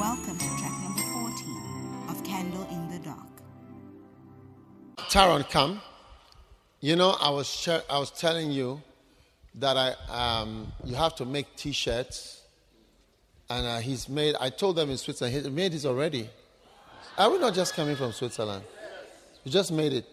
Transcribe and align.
Welcome 0.00 0.38
to 0.38 0.46
track 0.56 0.72
number 0.82 1.02
14 1.12 2.06
of 2.08 2.24
Candle 2.24 2.66
in 2.70 2.90
the 2.90 2.98
Dark. 3.00 3.28
Taron, 5.10 5.46
come. 5.50 5.82
You 6.80 6.96
know, 6.96 7.10
I 7.20 7.28
was 7.28 7.46
sh- 7.46 7.84
I 7.90 7.98
was 7.98 8.10
telling 8.10 8.50
you 8.50 8.80
that 9.56 9.76
I 9.76 9.94
um, 10.08 10.72
you 10.84 10.94
have 10.94 11.14
to 11.16 11.26
make 11.26 11.54
T-shirts, 11.54 12.40
and 13.50 13.66
uh, 13.66 13.78
he's 13.80 14.08
made. 14.08 14.36
I 14.40 14.48
told 14.48 14.76
them 14.76 14.88
in 14.88 14.96
Switzerland 14.96 15.44
he 15.44 15.50
made 15.50 15.72
this 15.72 15.84
already. 15.84 16.30
Are 17.18 17.30
we 17.30 17.38
not 17.38 17.52
just 17.52 17.74
coming 17.74 17.94
from 17.94 18.12
Switzerland? 18.12 18.64
You 19.44 19.52
just 19.52 19.70
made 19.70 19.92
it 19.92 20.06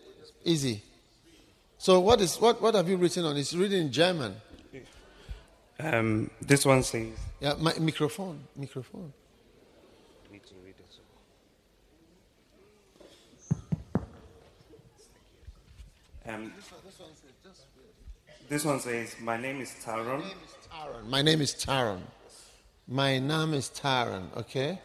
easy. 0.43 0.81
So 1.77 2.01
what 2.01 2.19
is 2.19 2.35
what 2.41 2.61
what 2.61 2.75
have 2.75 2.89
you 2.89 2.97
written 2.97 3.23
on? 3.23 3.37
It's 3.37 3.53
written 3.53 3.79
in 3.79 3.91
German. 3.91 4.35
Um, 5.79 6.29
this 6.41 6.65
one 6.65 6.83
says. 6.83 7.07
Yeah, 7.39 7.53
my 7.57 7.73
microphone, 7.79 8.41
microphone. 8.55 9.13
I 10.27 10.33
need 10.33 10.45
to 10.47 10.55
read 10.65 10.75
it. 10.77 10.97
Um, 16.27 16.51
this 18.49 18.65
one 18.65 18.79
says, 18.79 19.15
"My 19.21 19.37
name 19.37 19.61
is 19.61 19.71
Taron. 19.83 20.23
My 21.07 21.21
name 21.21 21.41
is 21.41 21.53
Taron. 21.55 22.01
My 22.87 23.17
name 23.17 23.53
is 23.53 23.69
Taron. 23.69 24.35
Okay. 24.35 24.79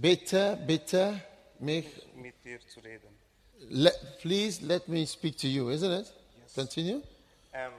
Bitte, 0.00 0.58
bitte, 0.64 1.20
mich. 1.60 1.86
Mit 2.14 2.34
dir 2.44 2.60
zu 2.68 2.80
reden." 2.80 3.10
Let, 3.68 3.94
please 4.20 4.62
let 4.62 4.88
me 4.88 5.06
speak 5.06 5.36
to 5.38 5.48
you, 5.48 5.70
isn't 5.70 5.90
it? 5.90 6.12
Continue. 6.54 7.02
Um, 7.54 7.72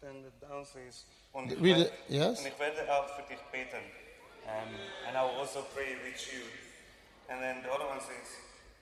then 0.00 0.22
the 0.24 0.46
down 0.46 0.64
says, 0.64 1.04
"Und 1.34 1.52
ich, 1.52 1.60
Read 1.60 1.76
werde, 1.76 1.92
yes. 2.08 2.38
und 2.38 2.46
ich 2.46 2.58
werde 2.58 2.90
auch 2.90 3.08
für 3.08 3.28
dich 3.28 3.40
beten." 3.52 3.82
Um, 4.46 4.74
and 5.06 5.16
I 5.16 5.22
will 5.22 5.38
also 5.40 5.62
pray 5.74 5.96
with 6.02 6.32
you. 6.32 6.42
And 7.28 7.42
then 7.42 7.62
the 7.62 7.70
other 7.70 7.86
one 7.86 8.00
says, 8.00 8.28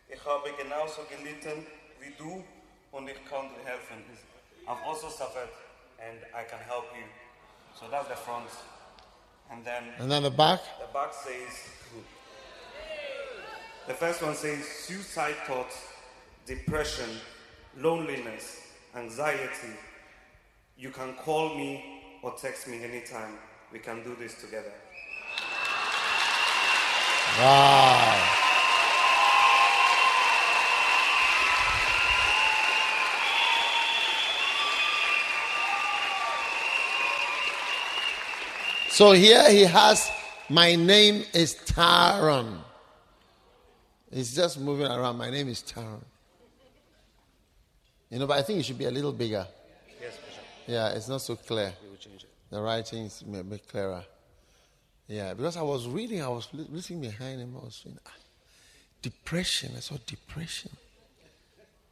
"Ich 0.09 0.25
habe 0.25 0.53
genauso 0.56 1.03
gelitten 1.11 1.67
wie 2.01 2.15
du 2.17 2.45
und 2.93 3.09
ich 3.09 3.25
kann 3.29 3.49
dir 3.55 3.65
helfen." 3.65 4.05
I've 4.67 4.83
also 4.87 5.09
suffered 5.09 5.49
and 5.99 6.19
I 6.35 6.45
can 6.45 6.61
help 6.67 6.85
you. 6.97 7.05
So 7.79 7.87
that's 7.91 8.09
the 8.09 8.17
front. 8.17 8.49
And 9.51 9.65
then 9.65 9.83
And 9.99 10.11
then 10.11 10.23
the 10.23 10.31
back. 10.31 10.61
The 10.79 10.93
back 10.93 11.13
says, 11.13 11.71
the 13.87 13.95
first 13.95 14.23
one 14.23 14.35
says 14.35 14.65
suicide 14.65 15.35
thoughts, 15.47 15.77
depression, 16.47 17.09
loneliness, 17.77 18.61
anxiety. 18.95 19.75
You 20.77 20.91
can 20.91 21.15
call 21.15 21.55
me 21.57 22.21
or 22.23 22.35
text 22.41 22.69
me 22.69 22.83
anytime. 22.85 23.39
We 23.73 23.81
can 23.81 24.03
do 24.05 24.15
this 24.15 24.41
together. 24.41 24.73
Wow. 27.39 28.20
So 39.01 39.12
here 39.12 39.51
he 39.51 39.62
has, 39.62 40.11
my 40.51 40.75
name 40.75 41.25
is 41.33 41.55
Taron. 41.55 42.59
He's 44.12 44.37
just 44.37 44.61
moving 44.61 44.89
around. 44.89 45.17
My 45.17 45.31
name 45.31 45.48
is 45.48 45.62
Taron. 45.62 46.05
You 48.11 48.19
know, 48.19 48.27
but 48.27 48.37
I 48.37 48.43
think 48.43 48.59
it 48.59 48.65
should 48.65 48.77
be 48.77 48.84
a 48.84 48.91
little 48.91 49.15
bigger. 49.15 49.47
Yes, 50.03 50.19
Bishop. 50.19 50.45
Yeah, 50.67 50.91
it's 50.91 51.09
not 51.09 51.23
so 51.23 51.34
clear. 51.34 51.73
We 51.83 51.89
will 51.89 51.97
change 51.97 52.25
it. 52.25 52.28
The 52.51 52.61
writing 52.61 53.06
is 53.06 53.25
a 53.27 53.43
bit 53.43 53.67
clearer. 53.67 54.05
Yeah, 55.09 55.33
because 55.33 55.56
I 55.56 55.62
was 55.62 55.89
reading, 55.89 56.21
I 56.21 56.28
was 56.28 56.48
li- 56.53 56.67
listening 56.69 57.01
behind 57.01 57.41
him, 57.41 57.56
I 57.59 57.65
was 57.65 57.81
saying, 57.83 57.98
ah, 58.06 58.11
depression. 59.01 59.73
I 59.78 59.81
saw 59.81 59.97
depression. 60.06 60.73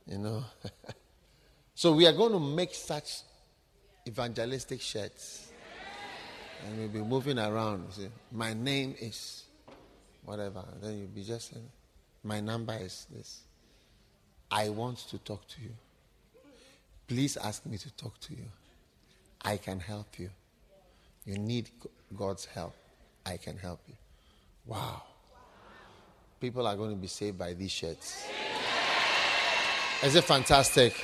You 0.07 0.19
know. 0.19 0.45
so 1.75 1.95
we 1.95 2.07
are 2.07 2.13
going 2.13 2.33
to 2.33 2.39
make 2.39 2.75
such 2.75 3.23
evangelistic 4.07 4.83
shirts. 4.83 5.48
And 6.67 6.79
we'll 6.79 6.89
be 6.89 7.01
moving 7.01 7.39
around. 7.39 7.85
You 7.89 8.05
see, 8.05 8.09
my 8.33 8.53
name 8.55 8.95
is 9.01 9.45
whatever. 10.25 10.65
Then 10.83 10.99
you'll 10.99 11.09
be 11.09 11.25
just 11.25 11.51
saying, 11.53 11.69
my 12.25 12.41
number 12.41 12.77
is 12.81 13.07
this. 13.11 13.43
I 14.51 14.69
want 14.69 14.99
to 15.09 15.19
talk 15.19 15.47
to 15.49 15.61
you. 15.63 15.71
Please 17.07 17.37
ask 17.37 17.65
me 17.65 17.79
to 17.79 17.91
talk 17.97 18.19
to 18.21 18.35
you. 18.35 18.45
I 19.43 19.57
can 19.57 19.81
help 19.81 20.19
you. 20.19 20.31
You 21.25 21.39
need 21.39 21.71
God's 22.17 22.45
help. 22.45 22.75
I 23.25 23.37
can 23.37 23.57
help 23.57 23.81
you. 23.87 23.95
Wow. 24.67 25.03
People 26.41 26.67
are 26.67 26.77
going 26.77 26.91
to 26.91 26.97
be 26.97 27.07
saved 27.07 27.39
by 27.39 27.55
these 27.55 27.71
shirts. 27.71 28.27
Is 30.03 30.15
it 30.15 30.25
fantastic? 30.25 30.95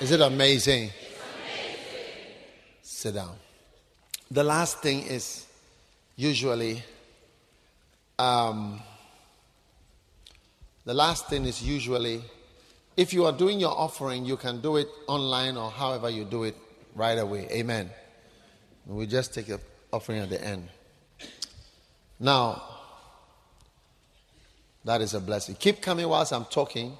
Is 0.00 0.10
it 0.10 0.20
amazing? 0.20 0.90
Sit 2.82 3.14
down. 3.14 3.36
The 4.30 4.42
last 4.42 4.78
thing 4.78 5.02
is 5.02 5.46
usually, 6.16 6.82
um, 8.18 8.80
the 10.84 10.94
last 10.94 11.28
thing 11.28 11.44
is 11.44 11.62
usually, 11.62 12.22
if 12.96 13.12
you 13.12 13.26
are 13.26 13.32
doing 13.32 13.60
your 13.60 13.76
offering, 13.76 14.24
you 14.24 14.36
can 14.36 14.60
do 14.60 14.76
it 14.76 14.88
online 15.06 15.56
or 15.56 15.70
however 15.70 16.08
you 16.10 16.24
do 16.24 16.44
it 16.44 16.56
right 16.94 17.18
away. 17.18 17.48
Amen. 17.50 17.90
We 18.86 19.06
just 19.06 19.34
take 19.34 19.46
the 19.46 19.60
offering 19.92 20.20
at 20.20 20.30
the 20.30 20.42
end. 20.42 20.68
Now, 22.18 22.62
that 24.84 25.00
is 25.00 25.14
a 25.14 25.20
blessing. 25.20 25.54
Keep 25.56 25.80
coming 25.80 26.08
whilst 26.08 26.32
I'm 26.32 26.44
talking, 26.44 26.96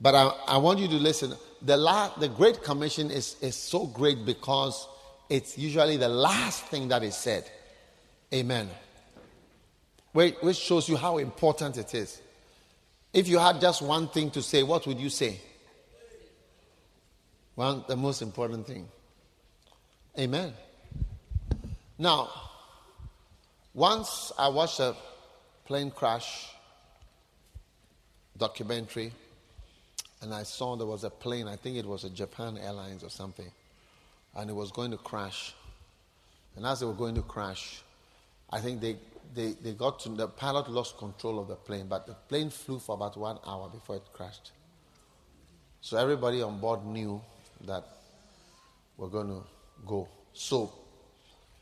but 0.00 0.14
I, 0.14 0.32
I 0.46 0.56
want 0.58 0.78
you 0.78 0.88
to 0.88 0.94
listen. 0.96 1.34
The, 1.62 1.76
la- 1.76 2.16
the 2.18 2.28
Great 2.28 2.62
Commission 2.62 3.10
is, 3.10 3.36
is 3.40 3.56
so 3.56 3.86
great 3.86 4.24
because 4.24 4.88
it's 5.28 5.58
usually 5.58 5.96
the 5.96 6.08
last 6.08 6.64
thing 6.64 6.88
that 6.88 7.02
is 7.02 7.16
said. 7.16 7.50
Amen. 8.32 8.68
Which 10.12 10.56
shows 10.56 10.88
you 10.88 10.96
how 10.96 11.18
important 11.18 11.76
it 11.76 11.94
is. 11.94 12.20
If 13.12 13.28
you 13.28 13.38
had 13.38 13.60
just 13.60 13.82
one 13.82 14.08
thing 14.08 14.30
to 14.32 14.42
say, 14.42 14.62
what 14.62 14.86
would 14.86 14.98
you 14.98 15.10
say? 15.10 15.40
One, 17.54 17.84
the 17.88 17.96
most 17.96 18.22
important 18.22 18.66
thing. 18.66 18.88
Amen. 20.18 20.52
Now, 21.98 22.30
once 23.74 24.32
I 24.38 24.48
watched 24.48 24.80
a 24.80 24.94
plane 25.64 25.90
crash 25.90 26.48
documentary, 28.36 29.12
and 30.20 30.32
I 30.32 30.42
saw 30.42 30.76
there 30.76 30.86
was 30.86 31.04
a 31.04 31.10
plane, 31.10 31.48
I 31.48 31.56
think 31.56 31.76
it 31.76 31.86
was 31.86 32.04
a 32.04 32.10
Japan 32.10 32.58
Airlines 32.58 33.02
or 33.02 33.10
something, 33.10 33.50
and 34.36 34.50
it 34.50 34.52
was 34.52 34.70
going 34.70 34.90
to 34.90 34.96
crash. 34.96 35.54
And 36.56 36.66
as 36.66 36.80
they 36.80 36.86
were 36.86 36.92
going 36.94 37.14
to 37.14 37.22
crash, 37.22 37.82
I 38.50 38.60
think 38.60 38.80
they, 38.80 38.96
they, 39.34 39.52
they 39.62 39.72
got 39.72 40.00
to, 40.00 40.08
the 40.10 40.28
pilot 40.28 40.70
lost 40.70 40.98
control 40.98 41.38
of 41.38 41.48
the 41.48 41.56
plane, 41.56 41.86
but 41.88 42.06
the 42.06 42.14
plane 42.14 42.50
flew 42.50 42.78
for 42.78 42.94
about 42.94 43.16
one 43.16 43.38
hour 43.46 43.68
before 43.68 43.96
it 43.96 44.02
crashed. 44.12 44.52
So 45.80 45.96
everybody 45.96 46.42
on 46.42 46.58
board 46.58 46.84
knew 46.84 47.20
that 47.66 47.84
we're 48.96 49.08
going 49.08 49.28
to 49.28 49.42
go. 49.86 50.08
So 50.32 50.72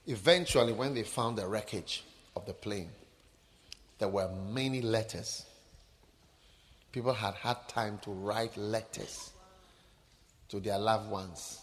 eventually, 0.06 0.72
when 0.72 0.94
they 0.94 1.02
found 1.02 1.38
the 1.38 1.46
wreckage 1.46 2.04
of 2.34 2.46
the 2.46 2.54
plane, 2.54 2.90
there 3.98 4.08
were 4.08 4.28
many 4.50 4.80
letters. 4.82 5.44
People 6.92 7.12
had 7.12 7.34
had 7.34 7.68
time 7.68 7.98
to 8.02 8.10
write 8.10 8.56
letters 8.56 9.30
to 10.48 10.60
their 10.60 10.78
loved 10.78 11.10
ones. 11.10 11.60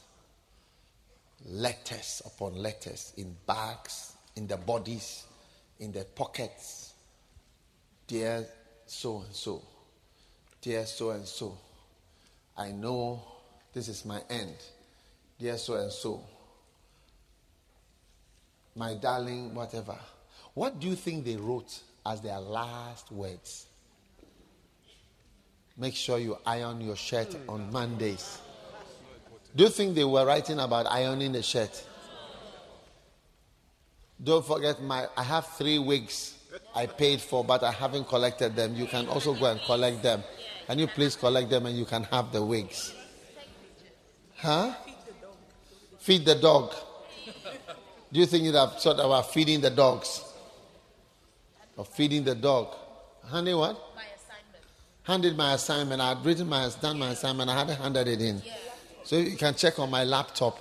Letters 1.45 2.21
upon 2.25 2.55
letters 2.55 3.13
in 3.17 3.35
bags, 3.45 4.13
in 4.35 4.47
the 4.47 4.57
bodies, 4.57 5.25
in 5.79 5.91
their 5.91 6.05
pockets. 6.05 6.93
Dear 8.07 8.45
so 8.85 9.21
and 9.21 9.33
so, 9.33 9.61
dear 10.61 10.85
so 10.85 11.11
and 11.11 11.25
so, 11.25 11.57
I 12.57 12.71
know 12.71 13.21
this 13.73 13.87
is 13.87 14.05
my 14.05 14.21
end. 14.29 14.55
Dear 15.39 15.57
so 15.57 15.75
and 15.75 15.91
so, 15.91 16.23
my 18.75 18.93
darling, 18.95 19.53
whatever. 19.53 19.97
What 20.53 20.79
do 20.79 20.87
you 20.87 20.95
think 20.95 21.25
they 21.25 21.35
wrote 21.35 21.79
as 22.05 22.21
their 22.21 22.39
last 22.39 23.11
words? 23.11 23.65
Make 25.77 25.95
sure 25.95 26.19
you 26.19 26.37
iron 26.45 26.81
your 26.81 26.95
shirt 26.95 27.35
on 27.49 27.71
Mondays. 27.71 28.39
Do 29.55 29.63
you 29.65 29.69
think 29.69 29.95
they 29.95 30.03
were 30.03 30.25
writing 30.25 30.59
about 30.59 30.87
ironing 30.87 31.31
the 31.31 31.43
shirt? 31.43 31.85
Don't 34.23 34.45
forget 34.45 34.81
my 34.81 35.07
I 35.17 35.23
have 35.23 35.47
three 35.57 35.79
wigs 35.79 36.37
I 36.75 36.85
paid 36.85 37.21
for, 37.21 37.43
but 37.43 37.63
I 37.63 37.71
haven't 37.71 38.07
collected 38.07 38.55
them. 38.55 38.75
You 38.75 38.85
can 38.85 39.07
also 39.07 39.33
go 39.33 39.45
and 39.45 39.59
collect 39.61 40.01
them. 40.01 40.23
Can 40.67 40.79
you 40.79 40.87
please 40.87 41.15
collect 41.15 41.49
them 41.49 41.65
and 41.65 41.77
you 41.77 41.85
can 41.85 42.03
have 42.03 42.31
the 42.31 42.43
wigs? 42.43 42.93
Huh? 44.35 44.73
Feed 45.99 46.25
the 46.25 46.35
dog. 46.35 46.73
Do 48.11 48.19
you 48.19 48.25
think 48.25 48.43
you 48.43 48.53
have 48.53 48.79
thought 48.81 48.99
about 48.99 49.33
feeding 49.33 49.61
the 49.61 49.69
dogs? 49.69 50.23
of 51.77 51.87
feeding 51.87 52.23
the 52.23 52.35
dog. 52.35 52.75
Honey, 53.25 53.53
what? 53.53 53.73
My 53.95 54.03
assignment. 54.03 54.63
Handed 55.03 55.37
my 55.37 55.53
assignment. 55.53 56.01
I 56.01 56.09
had 56.09 56.25
written 56.25 56.47
my 56.47 56.69
done 56.81 56.99
my 56.99 57.09
assignment. 57.09 57.49
I 57.49 57.57
hadn't 57.57 57.77
handed 57.77 58.07
it 58.07 58.21
in. 58.21 58.41
So 59.03 59.17
you 59.17 59.35
can 59.35 59.53
check 59.55 59.79
on 59.79 59.89
my 59.89 60.03
laptop. 60.03 60.57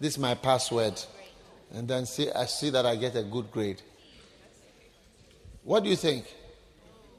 This 0.00 0.14
is 0.14 0.18
my 0.18 0.34
password. 0.34 1.00
And 1.72 1.86
then 1.86 2.06
see 2.06 2.30
I 2.30 2.46
see 2.46 2.70
that 2.70 2.86
I 2.86 2.96
get 2.96 3.16
a 3.16 3.22
good 3.22 3.50
grade. 3.50 3.82
What 5.62 5.84
do 5.84 5.90
you 5.90 5.96
think? 5.96 6.26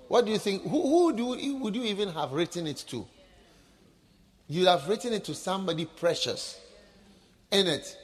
What 0.07 0.25
do 0.25 0.31
you 0.31 0.37
think? 0.37 0.63
Who, 0.63 0.81
who 0.81 1.05
would, 1.05 1.19
you, 1.19 1.55
would 1.55 1.75
you 1.75 1.83
even 1.83 2.09
have 2.09 2.33
written 2.33 2.67
it 2.67 2.83
to? 2.89 3.05
You'd 4.47 4.67
have 4.67 4.87
written 4.87 5.13
it 5.13 5.23
to 5.25 5.33
somebody 5.33 5.85
precious. 5.85 6.59
In 7.51 7.67
it. 7.67 7.97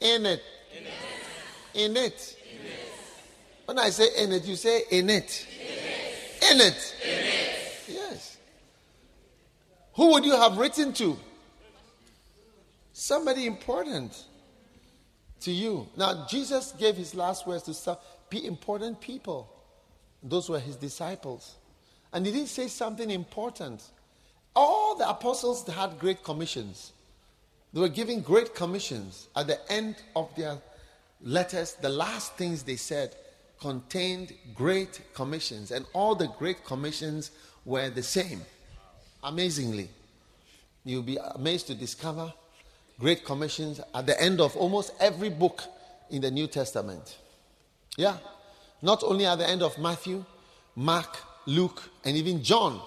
In 0.00 0.26
it. 0.26 0.42
In 1.74 1.96
it. 1.96 2.38
When 3.64 3.78
I 3.78 3.90
say 3.90 4.08
in 4.18 4.32
it, 4.32 4.44
you 4.44 4.56
say 4.56 4.82
in 4.90 5.08
it. 5.08 5.46
In 6.50 6.60
it. 6.60 6.96
Yes. 7.88 8.36
Who 9.94 10.12
would 10.12 10.24
you 10.24 10.32
have 10.32 10.58
written 10.58 10.92
to? 10.94 11.18
Somebody 12.92 13.46
important 13.46 14.24
to 15.40 15.50
you. 15.50 15.88
Now, 15.96 16.26
Jesus 16.28 16.72
gave 16.78 16.96
his 16.96 17.14
last 17.14 17.46
words 17.46 17.64
to 17.64 17.74
some 17.74 17.96
be 18.28 18.46
important 18.46 19.00
people. 19.00 19.48
Those 20.22 20.48
were 20.48 20.60
his 20.60 20.76
disciples. 20.76 21.56
And 22.12 22.24
he 22.24 22.32
didn't 22.32 22.48
say 22.48 22.68
something 22.68 23.10
important. 23.10 23.82
All 24.54 24.94
the 24.94 25.08
apostles 25.08 25.66
had 25.66 25.98
great 25.98 26.22
commissions. 26.22 26.92
They 27.72 27.80
were 27.80 27.88
giving 27.88 28.20
great 28.20 28.54
commissions. 28.54 29.28
At 29.34 29.46
the 29.46 29.72
end 29.72 29.96
of 30.14 30.34
their 30.36 30.58
letters, 31.22 31.74
the 31.74 31.88
last 31.88 32.34
things 32.36 32.62
they 32.62 32.76
said 32.76 33.16
contained 33.60 34.34
great 34.54 35.00
commissions. 35.14 35.70
And 35.70 35.86
all 35.92 36.14
the 36.14 36.28
great 36.38 36.64
commissions 36.64 37.30
were 37.64 37.88
the 37.88 38.02
same. 38.02 38.42
Amazingly. 39.22 39.88
You'll 40.84 41.02
be 41.02 41.16
amazed 41.34 41.68
to 41.68 41.74
discover 41.74 42.32
great 43.02 43.24
commissions 43.24 43.80
at 43.92 44.06
the 44.06 44.18
end 44.22 44.40
of 44.40 44.56
almost 44.56 44.94
every 45.00 45.28
book 45.28 45.64
in 46.10 46.22
the 46.22 46.30
New 46.30 46.46
Testament. 46.46 47.18
Yeah. 47.96 48.16
Not 48.80 49.02
only 49.02 49.26
at 49.26 49.38
the 49.38 49.48
end 49.48 49.60
of 49.60 49.76
Matthew, 49.76 50.24
Mark, 50.76 51.18
Luke, 51.46 51.82
and 52.04 52.16
even 52.16 52.42
John. 52.44 52.80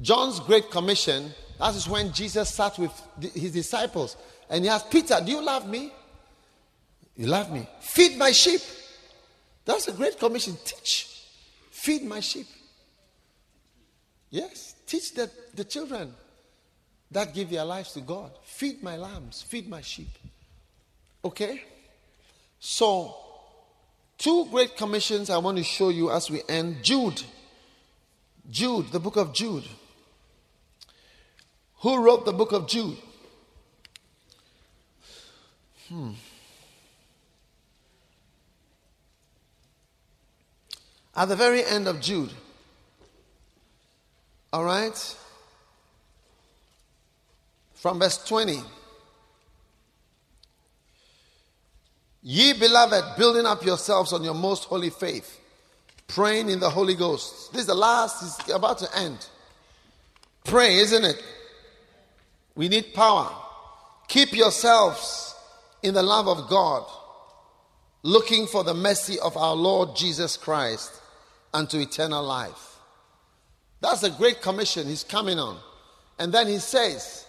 John's 0.00 0.40
Great 0.40 0.70
Commission, 0.70 1.32
that 1.58 1.74
is 1.74 1.86
when 1.86 2.12
Jesus 2.12 2.48
sat 2.48 2.78
with 2.78 2.90
his 3.34 3.52
disciples 3.52 4.16
and 4.48 4.64
he 4.64 4.70
asked, 4.70 4.90
Peter, 4.90 5.20
do 5.24 5.30
you 5.30 5.44
love 5.44 5.68
me? 5.68 5.92
You 7.14 7.26
love 7.26 7.52
me. 7.52 7.68
Feed 7.80 8.16
my 8.16 8.32
sheep. 8.32 8.62
That's 9.66 9.86
a 9.86 9.92
great 9.92 10.18
commission. 10.18 10.56
Teach. 10.64 11.26
Feed 11.70 12.02
my 12.04 12.20
sheep. 12.20 12.46
Yes. 14.30 14.74
Teach 14.86 15.14
the, 15.14 15.30
the 15.54 15.64
children 15.64 16.12
that 17.14 17.32
give 17.32 17.48
their 17.48 17.64
lives 17.64 17.92
to 17.92 18.00
God. 18.00 18.32
Feed 18.42 18.82
my 18.82 18.96
lambs. 18.96 19.40
Feed 19.40 19.68
my 19.68 19.80
sheep. 19.80 20.10
Okay? 21.24 21.62
So, 22.58 23.16
two 24.18 24.46
great 24.50 24.76
commissions 24.76 25.30
I 25.30 25.38
want 25.38 25.56
to 25.58 25.64
show 25.64 25.88
you 25.90 26.10
as 26.10 26.28
we 26.28 26.42
end. 26.48 26.82
Jude. 26.82 27.22
Jude, 28.50 28.88
the 28.88 28.98
book 28.98 29.16
of 29.16 29.32
Jude. 29.32 29.64
Who 31.78 32.02
wrote 32.02 32.24
the 32.24 32.32
book 32.32 32.52
of 32.52 32.66
Jude? 32.66 32.98
Hmm. 35.88 36.10
At 41.14 41.26
the 41.26 41.36
very 41.36 41.64
end 41.64 41.86
of 41.86 42.00
Jude. 42.00 42.32
All 44.52 44.64
right? 44.64 45.16
From 47.84 47.98
verse 47.98 48.16
20. 48.24 48.62
Ye 52.22 52.54
beloved, 52.54 53.18
building 53.18 53.44
up 53.44 53.62
yourselves 53.62 54.14
on 54.14 54.24
your 54.24 54.32
most 54.32 54.64
holy 54.64 54.88
faith, 54.88 55.38
praying 56.08 56.48
in 56.48 56.60
the 56.60 56.70
Holy 56.70 56.94
Ghost. 56.94 57.52
This 57.52 57.60
is 57.60 57.66
the 57.66 57.74
last, 57.74 58.22
is 58.22 58.54
about 58.54 58.78
to 58.78 58.88
end. 58.96 59.26
Pray, 60.44 60.76
isn't 60.76 61.04
it? 61.04 61.22
We 62.54 62.70
need 62.70 62.94
power. 62.94 63.30
Keep 64.08 64.32
yourselves 64.32 65.34
in 65.82 65.92
the 65.92 66.02
love 66.02 66.26
of 66.26 66.48
God, 66.48 66.86
looking 68.02 68.46
for 68.46 68.64
the 68.64 68.72
mercy 68.72 69.20
of 69.20 69.36
our 69.36 69.54
Lord 69.54 69.94
Jesus 69.94 70.38
Christ 70.38 70.90
unto 71.52 71.78
eternal 71.78 72.24
life. 72.24 72.78
That's 73.82 74.04
a 74.04 74.10
great 74.10 74.40
commission 74.40 74.86
he's 74.86 75.04
coming 75.04 75.38
on. 75.38 75.58
And 76.18 76.32
then 76.32 76.46
he 76.46 76.60
says, 76.60 77.23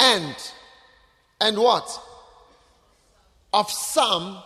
and, 0.00 0.34
and 1.40 1.58
what? 1.58 2.00
Of 3.52 3.70
some 3.70 4.38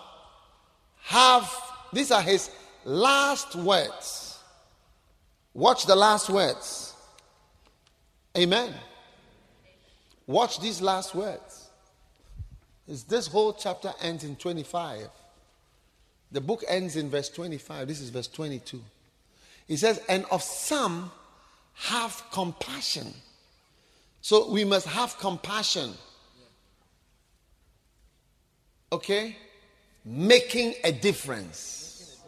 have, 1.02 1.50
these 1.92 2.10
are 2.10 2.22
his 2.22 2.50
last 2.84 3.54
words. 3.54 4.38
Watch 5.54 5.86
the 5.86 5.94
last 5.94 6.28
words. 6.28 6.94
Amen. 8.36 8.74
Watch 10.26 10.60
these 10.60 10.82
last 10.82 11.14
words. 11.14 11.68
Is 12.88 13.04
this 13.04 13.28
whole 13.28 13.52
chapter 13.52 13.92
ends 14.02 14.24
in 14.24 14.36
25. 14.36 15.08
The 16.32 16.40
book 16.40 16.64
ends 16.66 16.96
in 16.96 17.10
verse 17.10 17.28
25. 17.28 17.86
This 17.86 18.00
is 18.00 18.10
verse 18.10 18.26
22. 18.26 18.82
He 19.68 19.76
says, 19.76 20.00
And 20.08 20.24
of 20.30 20.42
some 20.42 21.12
have 21.74 22.22
compassion. 22.32 23.14
So 24.25 24.49
we 24.49 24.65
must 24.65 24.87
have 24.87 25.19
compassion. 25.19 25.93
Okay? 28.91 29.37
Making 30.03 30.76
a 30.82 30.93
difference. 30.93 32.23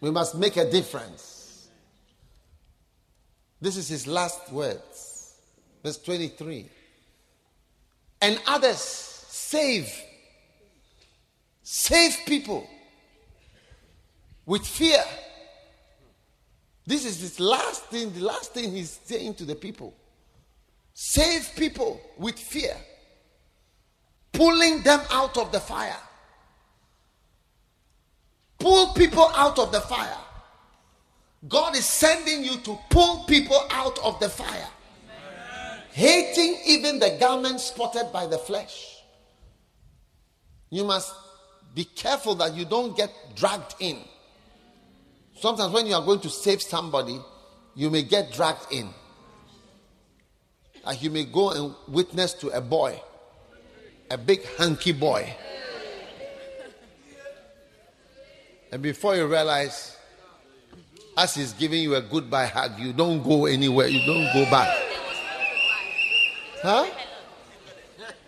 We 0.00 0.10
must 0.10 0.36
make 0.36 0.56
a 0.56 0.70
difference. 0.70 1.68
This 3.60 3.76
is 3.76 3.90
his 3.90 4.06
last 4.06 4.50
words 4.50 5.34
verse 5.82 5.98
23. 5.98 6.66
And 8.22 8.40
others 8.46 8.78
save. 8.78 9.94
Save 11.62 12.16
people 12.24 12.66
with 14.46 14.66
fear. 14.66 15.04
This 16.86 17.04
is 17.04 17.20
his 17.20 17.38
last 17.38 17.84
thing, 17.84 18.14
the 18.14 18.24
last 18.24 18.54
thing 18.54 18.72
he's 18.72 18.98
saying 19.04 19.34
to 19.34 19.44
the 19.44 19.54
people. 19.54 19.94
Save 21.02 21.56
people 21.56 21.98
with 22.18 22.38
fear, 22.38 22.76
pulling 24.32 24.82
them 24.82 25.00
out 25.10 25.38
of 25.38 25.50
the 25.50 25.58
fire. 25.58 25.96
Pull 28.58 28.88
people 28.88 29.26
out 29.34 29.58
of 29.58 29.72
the 29.72 29.80
fire. 29.80 30.18
God 31.48 31.74
is 31.74 31.86
sending 31.86 32.44
you 32.44 32.58
to 32.58 32.78
pull 32.90 33.24
people 33.24 33.58
out 33.70 33.98
of 34.00 34.20
the 34.20 34.28
fire 34.28 34.68
hating 35.92 36.58
even 36.66 36.98
the 36.98 37.16
garment 37.18 37.60
spotted 37.60 38.12
by 38.12 38.26
the 38.26 38.38
flesh. 38.38 38.98
You 40.68 40.84
must 40.84 41.14
be 41.74 41.84
careful 41.84 42.34
that 42.36 42.54
you 42.54 42.66
don't 42.66 42.94
get 42.94 43.10
dragged 43.34 43.74
in. 43.80 43.98
Sometimes 45.34 45.72
when 45.72 45.86
you 45.86 45.94
are 45.94 46.04
going 46.04 46.20
to 46.20 46.28
save 46.28 46.60
somebody, 46.60 47.18
you 47.74 47.88
may 47.88 48.02
get 48.02 48.32
dragged 48.32 48.66
in. 48.70 48.90
Like 50.84 51.02
you 51.02 51.10
may 51.10 51.24
go 51.24 51.50
and 51.50 51.74
witness 51.88 52.32
to 52.34 52.48
a 52.48 52.60
boy, 52.60 53.00
a 54.10 54.16
big 54.16 54.44
hunky 54.56 54.92
boy. 54.92 55.34
And 58.72 58.82
before 58.82 59.16
you 59.16 59.26
realize, 59.26 59.96
as 61.16 61.34
he's 61.34 61.52
giving 61.52 61.82
you 61.82 61.96
a 61.96 62.00
goodbye 62.00 62.46
hug, 62.46 62.78
you 62.78 62.92
don't 62.92 63.22
go 63.22 63.46
anywhere, 63.46 63.88
you 63.88 64.04
don't 64.06 64.32
go 64.32 64.48
back. 64.50 64.76
Huh? 66.62 66.86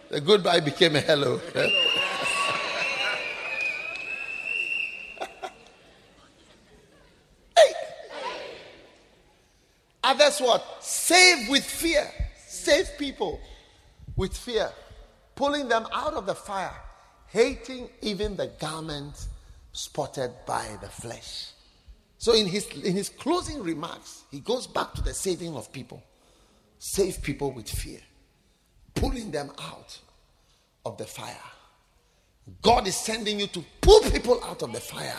The 0.09 0.21
goodbye 0.21 0.61
became 0.61 0.97
a 0.97 1.01
hello. 1.01 1.41
hey. 1.55 1.73
Others 10.05 10.41
what? 10.41 10.65
Save 10.81 11.49
with 11.49 11.65
fear. 11.65 12.11
Save 12.65 12.99
people 12.99 13.41
with 14.17 14.37
fear. 14.37 14.71
Pulling 15.35 15.69
them 15.69 15.87
out 15.93 16.15
of 16.15 16.27
the 16.27 16.35
fire. 16.35 16.75
Hating 17.29 17.89
even 18.03 18.37
the 18.37 18.49
garment 18.61 19.27
spotted 19.73 20.33
by 20.47 20.67
the 20.81 20.89
flesh. 20.89 21.51
So 22.19 22.35
in 22.35 22.47
his 22.47 22.67
in 22.85 22.95
his 22.95 23.09
closing 23.09 23.63
remarks, 23.63 24.23
he 24.31 24.41
goes 24.41 24.67
back 24.67 24.93
to 24.95 25.03
the 25.03 25.15
saving 25.15 25.57
of 25.57 25.73
people. 25.73 26.03
Save 26.79 27.23
people 27.23 27.51
with 27.53 27.69
fear 27.69 28.01
pulling 28.95 29.31
them 29.31 29.51
out 29.59 29.99
of 30.85 30.97
the 30.99 31.05
fire. 31.05 31.37
God 32.61 32.87
is 32.87 32.97
sending 32.97 33.41
you 33.41 33.47
to 33.49 33.65
pull 33.81 34.01
people 34.01 34.43
out 34.45 34.63
of 34.63 34.73
the 34.73 34.81
fire 34.81 35.17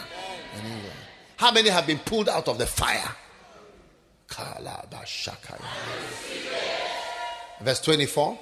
How 1.38 1.52
many 1.52 1.70
have 1.70 1.88
been 1.88 2.00
pulled 2.00 2.28
out 2.30 2.48
of 2.48 2.58
the 2.58 2.66
fire? 2.66 3.16
Verse 7.64 7.80
24. 7.82 8.38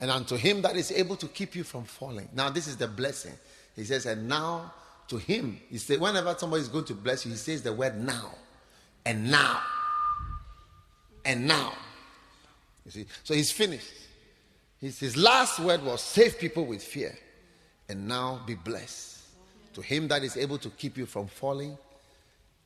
And 0.00 0.10
unto 0.10 0.36
him 0.36 0.60
that 0.62 0.76
is 0.76 0.92
able 0.92 1.16
to 1.16 1.26
keep 1.28 1.54
you 1.54 1.64
from 1.64 1.84
falling. 1.84 2.28
Now, 2.34 2.50
this 2.50 2.66
is 2.66 2.76
the 2.76 2.86
blessing. 2.86 3.32
He 3.74 3.84
says, 3.84 4.04
and 4.06 4.28
now 4.28 4.72
to 5.08 5.16
him, 5.16 5.58
he 5.70 5.78
said, 5.78 6.00
whenever 6.00 6.34
somebody 6.36 6.62
is 6.62 6.68
going 6.68 6.84
to 6.86 6.94
bless 6.94 7.24
you, 7.24 7.32
he 7.32 7.38
says 7.38 7.62
the 7.62 7.72
word 7.72 7.98
now. 7.98 8.32
And 9.04 9.30
now. 9.30 9.62
And 11.24 11.46
now. 11.46 11.72
You 12.84 12.90
see, 12.90 13.06
so 13.24 13.34
he's 13.34 13.50
finished. 13.50 13.92
His, 14.80 14.98
his 14.98 15.16
last 15.16 15.58
word 15.58 15.82
was 15.82 16.02
save 16.02 16.38
people 16.38 16.66
with 16.66 16.82
fear. 16.82 17.16
And 17.88 18.06
now 18.06 18.42
be 18.46 18.54
blessed. 18.54 19.20
To 19.74 19.80
him 19.80 20.08
that 20.08 20.22
is 20.22 20.36
able 20.36 20.58
to 20.58 20.70
keep 20.70 20.98
you 20.98 21.06
from 21.06 21.28
falling 21.28 21.78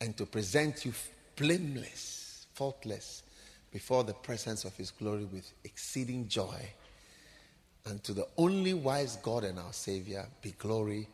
and 0.01 0.17
to 0.17 0.27
present 0.27 0.85
you 0.85 0.93
blameless, 1.37 2.47
faultless, 2.55 3.23
before 3.73 4.05
the 4.05 4.15
presence 4.15 4.65
of 4.65 4.77
his 4.77 4.91
glory 4.91 5.25
with 5.25 5.53
exceeding 5.65 6.29
joy. 6.29 6.69
And 7.87 8.03
to 8.05 8.13
the 8.13 8.27
only 8.37 8.75
wise 8.75 9.17
God 9.17 9.45
and 9.45 9.59
our 9.59 9.73
Savior 9.73 10.27
be 10.43 10.53
glory 10.59 11.09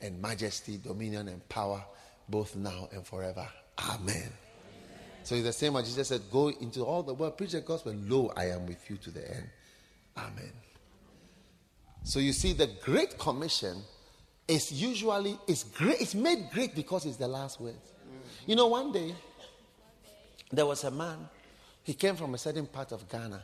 and 0.00 0.20
majesty, 0.20 0.78
dominion 0.78 1.28
and 1.28 1.46
power, 1.48 1.82
both 2.28 2.54
now 2.56 2.88
and 2.92 3.06
forever. 3.06 3.48
Amen. 3.78 4.32
So 5.24 5.34
it's 5.34 5.44
the 5.44 5.52
same 5.52 5.76
as 5.76 5.88
Jesus 5.88 6.08
said, 6.08 6.22
Go 6.30 6.48
into 6.48 6.82
all 6.84 7.02
the 7.02 7.14
world, 7.14 7.36
preach 7.36 7.52
the 7.52 7.60
gospel. 7.60 7.94
Lo, 8.06 8.32
I 8.36 8.46
am 8.46 8.66
with 8.66 8.88
you 8.90 8.96
to 8.98 9.10
the 9.10 9.28
end. 9.28 9.48
Amen. 10.16 10.52
So 12.04 12.18
you 12.18 12.32
see, 12.32 12.52
the 12.52 12.68
Great 12.82 13.18
Commission 13.18 13.82
is 14.48 14.72
usually 14.72 15.38
it's 15.46 15.64
great. 15.64 16.00
It's 16.00 16.14
made 16.14 16.50
great 16.52 16.74
because 16.74 17.06
it's 17.06 17.16
the 17.16 17.28
last 17.28 17.60
word. 17.60 17.76
You 18.46 18.56
know, 18.56 18.66
one 18.66 18.92
day 18.92 19.14
there 20.50 20.66
was 20.66 20.84
a 20.84 20.90
man. 20.90 21.28
He 21.82 21.94
came 21.94 22.16
from 22.16 22.34
a 22.34 22.38
certain 22.38 22.66
part 22.66 22.92
of 22.92 23.08
Ghana, 23.08 23.42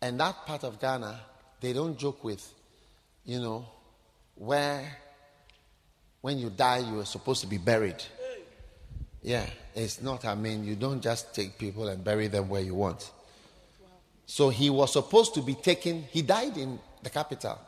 and 0.00 0.20
that 0.20 0.46
part 0.46 0.64
of 0.64 0.80
Ghana 0.80 1.20
they 1.60 1.72
don't 1.72 1.98
joke 1.98 2.22
with. 2.22 2.54
You 3.24 3.40
know, 3.40 3.66
where 4.36 4.96
when 6.20 6.38
you 6.38 6.50
die 6.50 6.78
you 6.78 7.00
are 7.00 7.04
supposed 7.04 7.40
to 7.42 7.46
be 7.46 7.58
buried. 7.58 8.02
Yeah, 9.22 9.44
it's 9.74 10.00
not. 10.00 10.24
I 10.24 10.36
mean, 10.36 10.64
you 10.64 10.76
don't 10.76 11.00
just 11.00 11.34
take 11.34 11.58
people 11.58 11.88
and 11.88 12.04
bury 12.04 12.28
them 12.28 12.48
where 12.48 12.62
you 12.62 12.74
want. 12.74 13.10
So 14.26 14.48
he 14.50 14.70
was 14.70 14.92
supposed 14.92 15.34
to 15.34 15.42
be 15.42 15.54
taken, 15.54 16.02
he 16.10 16.22
died 16.22 16.56
in 16.56 16.78
the 17.02 17.10
capital, 17.10 17.58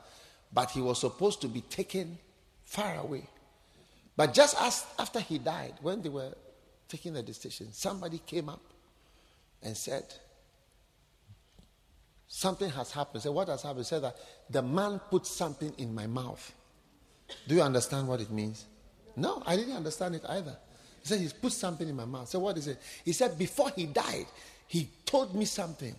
but 0.52 0.70
he 0.70 0.80
was 0.80 1.00
supposed 1.00 1.40
to 1.42 1.48
be 1.48 1.60
taken 1.62 2.18
far 2.64 2.98
away. 2.98 3.24
But 4.16 4.34
just 4.34 4.60
as 4.60 4.84
after 4.98 5.20
he 5.20 5.38
died, 5.38 5.74
when 5.80 6.02
they 6.02 6.08
were 6.08 6.32
taking 6.88 7.12
the 7.12 7.22
decision, 7.22 7.68
somebody 7.72 8.18
came 8.26 8.48
up 8.48 8.60
and 9.62 9.76
said, 9.76 10.04
Something 12.30 12.70
has 12.70 12.92
happened. 12.92 13.22
Said, 13.22 13.32
What 13.32 13.48
has 13.48 13.62
happened? 13.62 13.80
He 13.80 13.84
said 13.84 14.02
that 14.02 14.16
the 14.50 14.62
man 14.62 15.00
put 15.10 15.26
something 15.26 15.72
in 15.78 15.94
my 15.94 16.06
mouth. 16.06 16.54
Do 17.46 17.54
you 17.54 17.62
understand 17.62 18.06
what 18.06 18.20
it 18.20 18.30
means? 18.30 18.66
No, 19.16 19.42
I 19.46 19.56
didn't 19.56 19.76
understand 19.76 20.14
it 20.14 20.22
either. 20.28 20.56
He 21.02 21.08
said, 21.08 21.20
He's 21.20 21.32
put 21.32 21.52
something 21.52 21.88
in 21.88 21.96
my 21.96 22.04
mouth. 22.04 22.28
So, 22.28 22.38
what 22.38 22.56
is 22.58 22.68
it? 22.68 22.78
He 23.04 23.12
said, 23.12 23.38
Before 23.38 23.70
he 23.74 23.86
died, 23.86 24.26
he 24.66 24.88
told 25.04 25.34
me 25.34 25.46
something. 25.46 25.94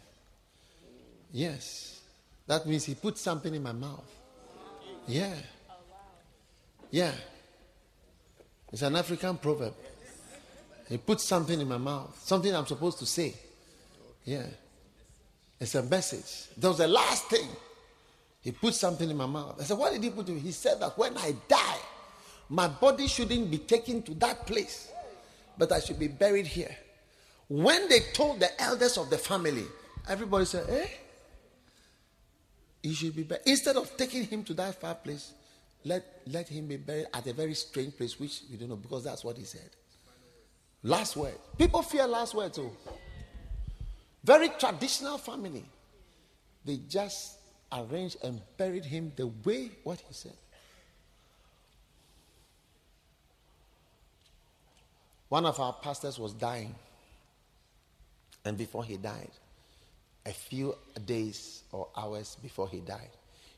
Yes. 1.31 2.01
That 2.47 2.65
means 2.65 2.85
he 2.85 2.95
put 2.95 3.17
something 3.17 3.53
in 3.53 3.61
my 3.61 3.71
mouth. 3.71 4.05
Yeah. 5.07 5.35
Yeah. 6.91 7.11
It's 8.71 8.81
an 8.81 8.95
African 8.95 9.37
proverb. 9.37 9.73
He 10.87 10.97
put 10.97 11.21
something 11.21 11.59
in 11.59 11.67
my 11.67 11.77
mouth, 11.77 12.19
something 12.23 12.53
I'm 12.55 12.65
supposed 12.65 12.97
to 12.99 13.05
say. 13.05 13.33
Yeah. 14.25 14.45
It's 15.59 15.75
a 15.75 15.83
message. 15.83 16.47
That 16.57 16.69
was 16.69 16.77
the 16.77 16.87
last 16.87 17.25
thing. 17.25 17.47
He 18.41 18.51
put 18.51 18.73
something 18.73 19.09
in 19.09 19.17
my 19.17 19.25
mouth. 19.25 19.57
I 19.59 19.63
said, 19.63 19.77
What 19.77 19.91
did 19.91 20.03
he 20.03 20.09
put 20.09 20.29
in? 20.29 20.39
He 20.39 20.51
said 20.51 20.79
that 20.79 20.97
when 20.97 21.17
I 21.17 21.35
die, 21.47 21.79
my 22.49 22.67
body 22.67 23.07
shouldn't 23.07 23.51
be 23.51 23.57
taken 23.57 24.01
to 24.03 24.13
that 24.15 24.47
place, 24.47 24.89
but 25.57 25.71
I 25.71 25.79
should 25.79 25.99
be 25.99 26.07
buried 26.07 26.47
here. 26.47 26.75
When 27.47 27.89
they 27.89 27.99
told 28.13 28.39
the 28.39 28.61
elders 28.61 28.97
of 28.97 29.09
the 29.09 29.17
family, 29.17 29.65
everybody 30.07 30.45
said, 30.45 30.69
Eh? 30.69 30.87
He 32.81 32.93
should 32.93 33.15
be 33.15 33.23
buried. 33.23 33.43
Instead 33.45 33.75
of 33.75 33.95
taking 33.97 34.23
him 34.23 34.43
to 34.45 34.53
that 34.53 34.79
far 34.79 34.95
place, 34.95 35.33
let, 35.83 36.21
let 36.27 36.47
him 36.47 36.67
be 36.67 36.77
buried 36.77 37.07
at 37.13 37.27
a 37.27 37.33
very 37.33 37.53
strange 37.53 37.97
place, 37.97 38.19
which 38.19 38.41
we 38.49 38.57
don't 38.57 38.69
know 38.69 38.75
because 38.75 39.03
that's 39.03 39.23
what 39.23 39.37
he 39.37 39.43
said. 39.43 39.69
Last 40.83 41.17
word. 41.17 41.35
People 41.57 41.81
fear 41.81 42.07
last 42.07 42.33
word 42.33 42.53
too. 42.53 42.71
Very 44.23 44.49
traditional 44.49 45.17
family. 45.17 45.65
They 46.65 46.77
just 46.87 47.37
arranged 47.71 48.17
and 48.23 48.41
buried 48.57 48.85
him 48.85 49.11
the 49.15 49.27
way 49.27 49.71
what 49.83 49.99
he 49.99 50.13
said. 50.13 50.37
One 55.29 55.45
of 55.45 55.59
our 55.59 55.73
pastors 55.73 56.17
was 56.19 56.33
dying. 56.33 56.75
And 58.45 58.57
before 58.57 58.83
he 58.83 58.97
died, 58.97 59.31
a 60.25 60.31
few 60.31 60.75
days 61.05 61.63
or 61.71 61.87
hours 61.95 62.37
before 62.41 62.67
he 62.67 62.79
died, 62.79 63.09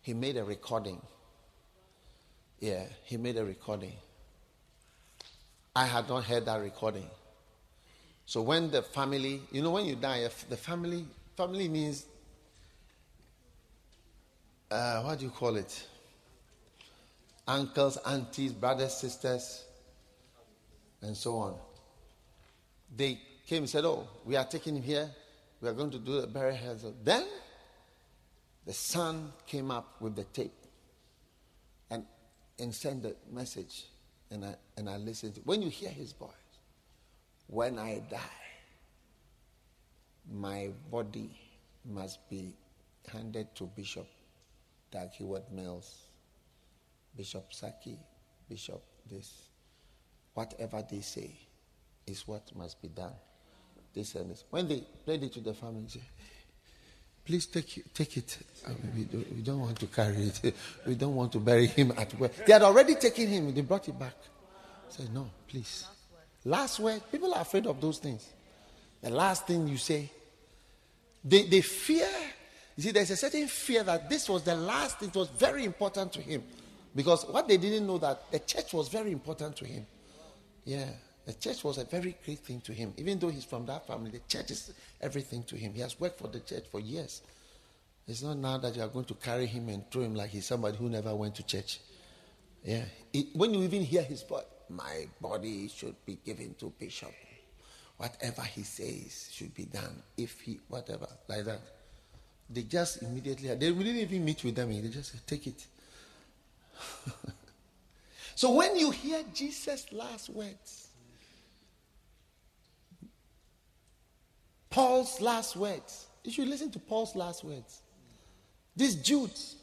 he 0.02 0.14
made 0.14 0.38
a 0.38 0.44
recording. 0.44 1.02
Yeah, 2.60 2.86
he 3.04 3.18
made 3.18 3.38
a 3.38 3.46
recording. 3.46 3.94
I 5.76 5.86
had 5.86 6.10
not 6.10 6.26
heard 6.26 6.46
that 6.46 6.60
recording. 6.60 7.08
So 8.26 8.42
when 8.42 8.72
the 8.72 8.82
family, 8.82 9.42
you 9.52 9.62
know, 9.62 9.72
when 9.72 9.86
you 9.86 9.96
die, 9.96 10.28
the 10.50 10.58
family, 10.58 11.06
family 11.36 11.68
means, 11.68 12.06
uh, 14.70 15.02
what 15.02 15.20
do 15.20 15.26
you 15.26 15.32
call 15.32 15.58
it? 15.58 15.88
Uncles, 17.48 17.98
aunties, 18.06 18.54
brothers, 18.54 18.94
sisters, 18.94 19.66
and 21.02 21.18
so 21.18 21.36
on. 21.38 21.56
They 22.96 23.20
came 23.48 23.64
and 23.64 23.70
said, 23.70 23.84
"Oh, 23.86 24.08
we 24.26 24.36
are 24.36 24.46
taking 24.46 24.78
him 24.78 24.84
here. 24.84 25.10
We 25.60 25.68
are 25.68 25.74
going 25.74 25.92
to 25.92 26.00
do 26.00 26.22
the 26.22 26.28
burial." 26.28 26.78
Then, 27.04 27.26
the 28.66 28.74
son 28.74 29.34
came 29.46 29.72
up 29.72 30.00
with 30.00 30.16
the 30.16 30.24
tape 30.26 30.54
and 31.90 32.06
and 32.60 32.74
sent 32.74 33.04
the 33.04 33.16
message, 33.30 33.88
and 34.30 34.46
I 34.46 34.56
and 34.78 34.90
I 34.90 34.98
listened. 34.98 35.40
When 35.44 35.62
you 35.62 35.70
hear 35.70 35.90
his 35.90 36.14
voice, 36.14 36.32
when 37.52 37.78
I 37.78 38.02
die, 38.10 38.18
my 40.32 40.70
body 40.90 41.30
must 41.86 42.28
be 42.30 42.56
handed 43.12 43.54
to 43.56 43.66
Bishop 43.66 44.08
Dag 44.90 45.10
Heward-Mills, 45.12 46.04
Bishop 47.16 47.54
Saki, 47.54 47.98
Bishop 48.50 48.82
this. 49.10 49.34
Whatever 50.34 50.82
they 50.90 51.02
say 51.02 51.30
is 52.08 52.26
what 52.26 52.56
must 52.56 52.82
be 52.82 52.88
done. 52.88 53.14
This 53.94 54.16
and 54.16 54.32
this. 54.32 54.46
When 54.50 54.70
they 54.70 54.86
played 55.04 55.24
it 55.24 55.34
to 55.34 55.42
the 55.42 55.54
family, 55.54 55.88
please 57.26 57.48
take 57.48 57.78
it. 57.80 57.94
Take 57.94 58.16
it. 58.16 58.38
We, 58.96 59.04
don't, 59.04 59.36
we 59.36 59.42
don't 59.42 59.60
want 59.60 59.78
to 59.82 59.88
carry 59.88 60.28
it. 60.28 60.56
We 60.88 60.96
don't 60.96 61.16
want 61.16 61.34
to 61.34 61.40
bury 61.40 61.68
him 61.68 61.92
at 61.98 62.14
where 62.14 62.30
they 62.48 62.54
had 62.54 62.62
already 62.62 62.96
taken 62.96 63.28
him. 63.28 63.54
They 63.54 63.62
brought 63.62 63.90
it 63.90 64.00
back. 64.00 64.16
Said, 64.88 65.14
no, 65.14 65.30
please. 65.50 65.86
Last 66.46 66.80
word. 66.80 67.02
People 67.12 67.34
are 67.34 67.42
afraid 67.42 67.68
of 67.68 67.80
those 67.80 68.00
things. 68.00 68.28
The 69.02 69.10
last 69.10 69.48
thing 69.48 69.68
you 69.68 69.78
say, 69.78 70.10
they, 71.24 71.44
they 71.44 71.62
fear. 71.62 72.08
You 72.76 72.84
see, 72.84 72.92
there's 72.92 73.12
a 73.12 73.18
certain 73.18 73.48
fear 73.48 73.84
that 73.84 74.10
this 74.10 74.30
was 74.30 74.44
the 74.44 74.56
last. 74.56 75.02
It 75.04 75.14
was 75.14 75.30
very 75.30 75.66
important 75.66 76.14
to 76.14 76.22
him, 76.22 76.44
because 76.96 77.26
what 77.26 77.48
they 77.48 77.58
didn't 77.58 77.86
know 77.86 77.98
that 77.98 78.32
the 78.32 78.40
church 78.40 78.74
was 78.74 78.88
very 78.88 79.12
important 79.12 79.56
to 79.58 79.66
him. 79.66 79.86
Yeah, 80.64 80.86
the 81.26 81.34
church 81.34 81.64
was 81.64 81.78
a 81.78 81.86
very 81.86 82.16
great 82.24 82.40
thing 82.40 82.62
to 82.62 82.74
him. 82.74 82.94
Even 82.98 83.20
though 83.20 83.30
he's 83.30 83.46
from 83.46 83.66
that 83.66 83.86
family, 83.86 84.12
the 84.12 84.22
church 84.28 84.52
is 84.52 84.74
everything 85.00 85.44
to 85.44 85.56
him. 85.56 85.74
He 85.74 85.82
has 85.82 86.00
worked 86.00 86.20
for 86.20 86.28
the 86.28 86.40
church 86.40 86.66
for 86.72 86.80
years. 86.80 87.22
It's 88.08 88.24
not 88.24 88.38
now 88.38 88.58
that 88.58 88.76
you 88.76 88.82
are 88.82 88.88
going 88.88 89.06
to 89.06 89.14
carry 89.16 89.46
him 89.46 89.70
and 89.70 89.90
throw 89.92 90.02
him 90.02 90.16
like 90.16 90.30
he's 90.30 90.46
somebody 90.46 90.78
who 90.78 90.90
never 90.90 91.16
went 91.16 91.36
to 91.36 91.44
church. 91.44 91.80
Yeah. 92.64 92.86
It, 93.14 93.28
when 93.34 93.54
you 93.54 93.64
even 93.64 93.84
hear 93.84 94.04
his 94.04 94.24
voice, 94.24 94.44
my 94.72 95.08
body 95.20 95.68
should 95.68 95.96
be 96.06 96.18
given 96.24 96.56
to 96.56 96.72
Bishop. 96.80 97.14
Whatever 97.98 98.42
he 98.44 98.64
says 98.64 99.30
should 99.32 99.54
be 99.54 99.66
done. 99.66 100.02
If 100.18 100.42
he, 100.42 100.60
whatever, 100.68 101.08
like 101.28 101.46
that. 101.46 101.62
They 102.50 102.64
just 102.64 103.02
immediately, 103.04 103.50
they 103.50 103.72
didn't 103.72 103.86
even 103.86 104.26
meet 104.26 104.44
with 104.44 104.56
them. 104.56 104.70
They 104.70 104.90
just 104.90 105.12
say, 105.12 105.20
take 105.26 105.48
it. 105.48 105.66
so 108.36 108.52
when 108.54 108.76
you 108.76 108.92
hear 108.92 109.24
Jesus' 109.34 109.92
last 109.92 110.30
words, 110.30 110.88
Paul's 114.70 115.22
last 115.22 115.56
words, 115.56 116.08
you 116.24 116.32
should 116.32 116.48
listen 116.48 116.72
to 116.72 116.80
Paul's 116.80 117.16
last 117.16 117.44
words. 117.44 117.82
These 118.76 118.96
Jews, 118.96 119.56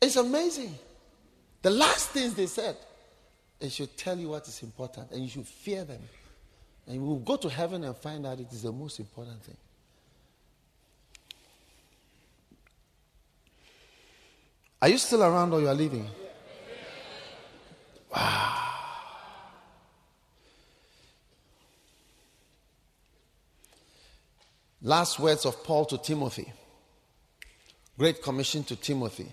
it's 0.00 0.16
amazing. 0.16 0.74
The 1.62 1.70
last 1.70 2.10
things 2.10 2.34
they 2.34 2.46
said 2.46 2.76
it 3.64 3.72
should 3.72 3.96
tell 3.96 4.18
you 4.18 4.30
what 4.30 4.46
is 4.46 4.62
important, 4.62 5.10
and 5.10 5.22
you 5.22 5.28
should 5.28 5.46
fear 5.46 5.84
them. 5.84 6.02
And 6.86 6.96
you 6.96 7.02
will 7.02 7.18
go 7.18 7.36
to 7.36 7.48
heaven 7.48 7.84
and 7.84 7.96
find 7.96 8.26
out 8.26 8.38
it 8.38 8.52
is 8.52 8.62
the 8.62 8.72
most 8.72 8.98
important 8.98 9.42
thing. 9.42 9.56
Are 14.82 14.88
you 14.88 14.98
still 14.98 15.22
around 15.22 15.52
or 15.52 15.60
you 15.60 15.68
are 15.68 15.74
leaving? 15.74 16.06
Wow. 18.14 18.60
Last 24.82 25.18
words 25.18 25.46
of 25.46 25.64
Paul 25.64 25.86
to 25.86 25.96
Timothy. 25.96 26.52
Great 27.96 28.22
commission 28.22 28.62
to 28.64 28.76
Timothy. 28.76 29.32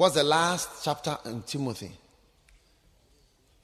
What's 0.00 0.14
the 0.14 0.24
last 0.24 0.82
chapter 0.82 1.18
in 1.26 1.42
Timothy? 1.42 1.92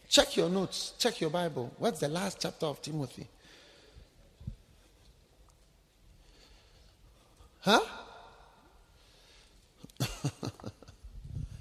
Check 0.07 0.37
your 0.37 0.51
notes, 0.51 0.93
check 0.99 1.19
your 1.19 1.31
Bible. 1.31 1.73
What's 1.79 2.01
the 2.01 2.09
last 2.09 2.39
chapter 2.39 2.67
of 2.67 2.83
Timothy? 2.83 3.27
Huh? 7.61 7.81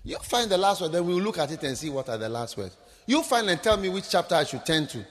you 0.03 0.17
find 0.17 0.51
the 0.51 0.57
last 0.57 0.81
word, 0.81 0.91
then 0.91 1.07
we'll 1.07 1.21
look 1.21 1.37
at 1.37 1.53
it 1.53 1.63
and 1.63 1.77
see 1.77 1.89
what 1.89 2.09
are 2.09 2.17
the 2.17 2.27
last 2.27 2.57
words. 2.57 2.75
You 3.05 3.23
find 3.23 3.49
and 3.49 3.63
tell 3.63 3.77
me 3.77 3.87
which 3.87 4.09
chapter 4.09 4.35
I 4.35 4.43
should 4.43 4.65
turn 4.65 4.87
to. 4.87 5.05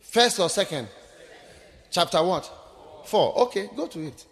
First 0.00 0.40
or 0.40 0.48
second? 0.48 0.88
Chapter 1.92 2.20
what? 2.20 2.50
Four. 3.06 3.38
Okay, 3.42 3.70
go 3.76 3.86
to 3.86 4.08
it. 4.08 4.26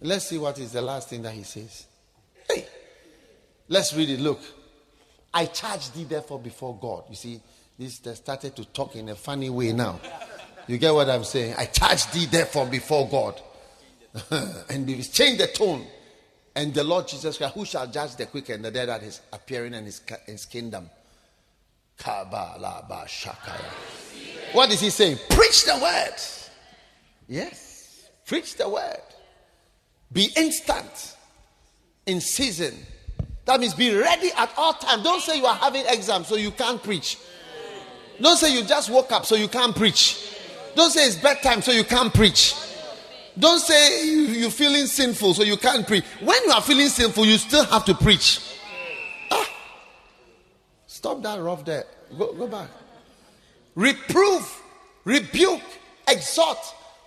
Let's 0.00 0.26
see 0.26 0.38
what 0.38 0.58
is 0.58 0.72
the 0.72 0.82
last 0.82 1.08
thing 1.08 1.22
that 1.22 1.32
he 1.32 1.44
says. 1.44 1.85
Let's 3.68 3.94
read 3.94 4.10
it. 4.10 4.20
Look. 4.20 4.40
I 5.32 5.46
charge 5.46 5.90
thee 5.92 6.04
therefore 6.04 6.38
before 6.38 6.78
God. 6.80 7.04
You 7.10 7.14
see, 7.14 7.40
this 7.78 8.00
started 8.14 8.56
to 8.56 8.64
talk 8.64 8.96
in 8.96 9.10
a 9.10 9.14
funny 9.14 9.50
way 9.50 9.72
now. 9.72 10.00
You 10.66 10.78
get 10.78 10.94
what 10.94 11.10
I'm 11.10 11.24
saying? 11.24 11.54
I 11.58 11.66
charge 11.66 12.10
thee 12.10 12.24
therefore 12.24 12.66
before 12.66 13.06
God. 13.06 13.40
and 14.70 14.86
they 14.86 15.02
changed 15.02 15.40
the 15.40 15.48
tone. 15.48 15.86
And 16.54 16.72
the 16.72 16.84
Lord 16.84 17.06
Jesus 17.06 17.36
Christ, 17.36 17.54
who 17.54 17.66
shall 17.66 17.86
judge 17.86 18.16
the 18.16 18.24
quick 18.24 18.48
and 18.48 18.64
the 18.64 18.70
dead 18.70 18.88
at 18.88 19.02
his 19.02 19.20
appearing 19.30 19.74
in 19.74 19.84
his, 19.84 20.00
his 20.24 20.46
kingdom. 20.46 20.88
What 24.52 24.72
is 24.72 24.80
he 24.80 24.88
saying? 24.88 25.18
Preach 25.28 25.64
the 25.66 25.78
word. 25.82 26.16
Yes. 27.28 28.08
Preach 28.24 28.56
the 28.56 28.68
word. 28.70 29.02
Be 30.10 30.30
instant 30.34 31.16
in 32.06 32.22
season. 32.22 32.74
That 33.46 33.60
means 33.60 33.74
be 33.74 33.94
ready 33.94 34.30
at 34.36 34.52
all 34.56 34.74
times. 34.74 35.02
Don't 35.04 35.22
say 35.22 35.38
you 35.38 35.46
are 35.46 35.54
having 35.54 35.84
exams 35.88 36.26
so 36.26 36.34
you 36.36 36.50
can't 36.50 36.82
preach. 36.82 37.16
Don't 38.20 38.36
say 38.36 38.52
you 38.52 38.64
just 38.64 38.90
woke 38.90 39.12
up 39.12 39.24
so 39.24 39.36
you 39.36 39.48
can't 39.48 39.74
preach. 39.74 40.34
Don't 40.74 40.90
say 40.90 41.06
it's 41.06 41.16
bedtime 41.16 41.62
so 41.62 41.72
you 41.72 41.84
can't 41.84 42.12
preach. 42.12 42.54
Don't 43.38 43.60
say 43.60 44.06
you, 44.06 44.22
you're 44.22 44.50
feeling 44.50 44.86
sinful 44.86 45.34
so 45.34 45.42
you 45.42 45.56
can't 45.56 45.86
preach. 45.86 46.04
When 46.22 46.42
you 46.44 46.50
are 46.50 46.60
feeling 46.60 46.88
sinful, 46.88 47.24
you 47.24 47.38
still 47.38 47.64
have 47.66 47.84
to 47.84 47.94
preach. 47.94 48.40
Ah. 49.30 49.48
Stop 50.86 51.22
that 51.22 51.40
rough 51.40 51.64
there. 51.64 51.84
Go, 52.18 52.32
go 52.32 52.48
back. 52.48 52.68
Reprove, 53.74 54.62
rebuke, 55.04 55.62
exhort 56.08 56.58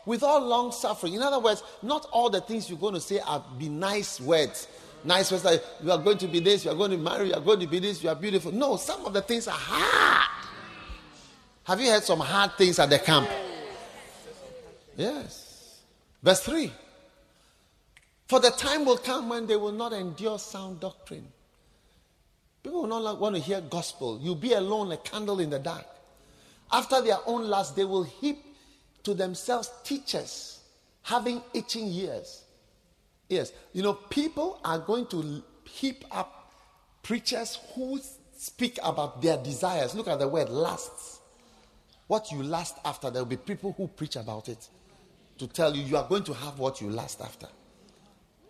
with 0.05 0.23
all 0.23 0.39
long 0.39 0.71
suffering. 0.71 1.15
In 1.15 1.21
other 1.21 1.39
words, 1.39 1.63
not 1.81 2.05
all 2.11 2.29
the 2.29 2.41
things 2.41 2.69
you're 2.69 2.79
going 2.79 2.93
to 2.93 3.01
say 3.01 3.19
are 3.19 3.43
be 3.57 3.67
nice 3.67 4.21
words. 4.21 4.67
Nice 5.03 5.43
like 5.43 5.63
you 5.81 5.91
are 5.91 5.97
going 5.97 6.17
to 6.17 6.27
be 6.27 6.39
this, 6.39 6.65
you 6.65 6.71
are 6.71 6.75
going 6.75 6.91
to 6.91 6.97
marry, 6.97 7.29
you 7.29 7.33
are 7.33 7.41
going 7.41 7.59
to 7.59 7.67
be 7.67 7.79
this, 7.79 8.03
you 8.03 8.09
are 8.09 8.15
beautiful. 8.15 8.51
No, 8.51 8.75
some 8.75 9.05
of 9.05 9.13
the 9.13 9.21
things 9.21 9.47
are 9.47 9.57
hard. 9.57 10.29
Have 11.63 11.79
you 11.79 11.89
heard 11.89 12.03
some 12.03 12.19
hard 12.19 12.53
things 12.57 12.79
at 12.79 12.89
the 12.89 12.99
camp? 12.99 13.29
Yes. 14.97 15.79
Verse 16.21 16.41
3 16.41 16.71
For 18.27 18.39
the 18.39 18.49
time 18.51 18.85
will 18.85 18.97
come 18.97 19.29
when 19.29 19.47
they 19.47 19.55
will 19.55 19.71
not 19.71 19.93
endure 19.93 20.37
sound 20.39 20.79
doctrine. 20.79 21.27
People 22.63 22.81
will 22.81 23.01
not 23.01 23.19
want 23.19 23.35
to 23.35 23.41
hear 23.41 23.61
gospel. 23.61 24.19
You'll 24.21 24.35
be 24.35 24.53
alone, 24.53 24.91
a 24.91 24.97
candle 24.97 25.39
in 25.39 25.49
the 25.49 25.59
dark. 25.59 25.85
After 26.71 27.01
their 27.01 27.19
own 27.25 27.47
lust, 27.47 27.75
they 27.75 27.85
will 27.85 28.03
heap 28.03 28.43
to 29.03 29.13
themselves 29.13 29.71
teachers 29.83 30.59
having 31.03 31.41
itching 31.53 31.87
ears. 31.87 32.43
Yes, 33.29 33.53
you 33.73 33.83
know, 33.83 33.93
people 33.93 34.59
are 34.65 34.79
going 34.79 35.05
to 35.07 35.43
heap 35.63 36.03
up 36.11 36.51
preachers 37.03 37.59
who 37.75 37.99
speak 38.35 38.79
about 38.83 39.21
their 39.21 39.37
desires. 39.37 39.93
Look 39.93 40.07
at 40.07 40.19
the 40.19 40.27
word 40.27 40.49
lusts. 40.49 41.19
What 42.07 42.31
you 42.31 42.41
lust 42.41 42.75
after, 42.83 43.11
there 43.11 43.21
will 43.21 43.29
be 43.29 43.37
people 43.37 43.73
who 43.77 43.87
preach 43.87 44.15
about 44.15 44.49
it 44.49 44.67
to 45.37 45.47
tell 45.47 45.75
you 45.75 45.83
you 45.83 45.95
are 45.95 46.07
going 46.07 46.23
to 46.23 46.33
have 46.33 46.57
what 46.57 46.81
you 46.81 46.89
lust 46.89 47.21
after. 47.21 47.47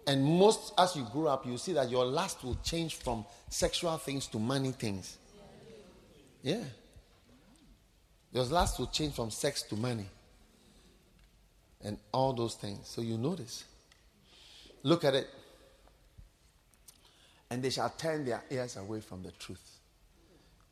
And 0.08 0.24
most, 0.24 0.74
as 0.78 0.96
you 0.96 1.06
grow 1.12 1.28
up, 1.28 1.46
you 1.46 1.58
see 1.58 1.74
that 1.74 1.90
your 1.90 2.06
lust 2.06 2.44
will 2.44 2.58
change 2.64 2.96
from 2.96 3.26
sexual 3.50 3.98
things 3.98 4.28
to 4.28 4.40
money 4.40 4.72
things. 4.72 5.18
Yeah. 6.42 6.64
Your 8.32 8.46
lust 8.46 8.80
will 8.80 8.88
change 8.88 9.14
from 9.14 9.30
sex 9.30 9.62
to 9.64 9.76
money. 9.76 10.06
And 11.84 11.98
all 12.12 12.34
those 12.34 12.56
things. 12.56 12.88
So 12.88 13.02
you 13.02 13.18
notice. 13.18 13.66
Look 14.84 15.04
at 15.04 15.16
it. 15.16 15.28
And 17.50 17.64
they 17.64 17.70
shall 17.70 17.90
turn 17.90 18.26
their 18.26 18.44
ears 18.50 18.78
away 18.78 19.02
from 19.02 19.24
the 19.24 19.32
truth 19.32 19.80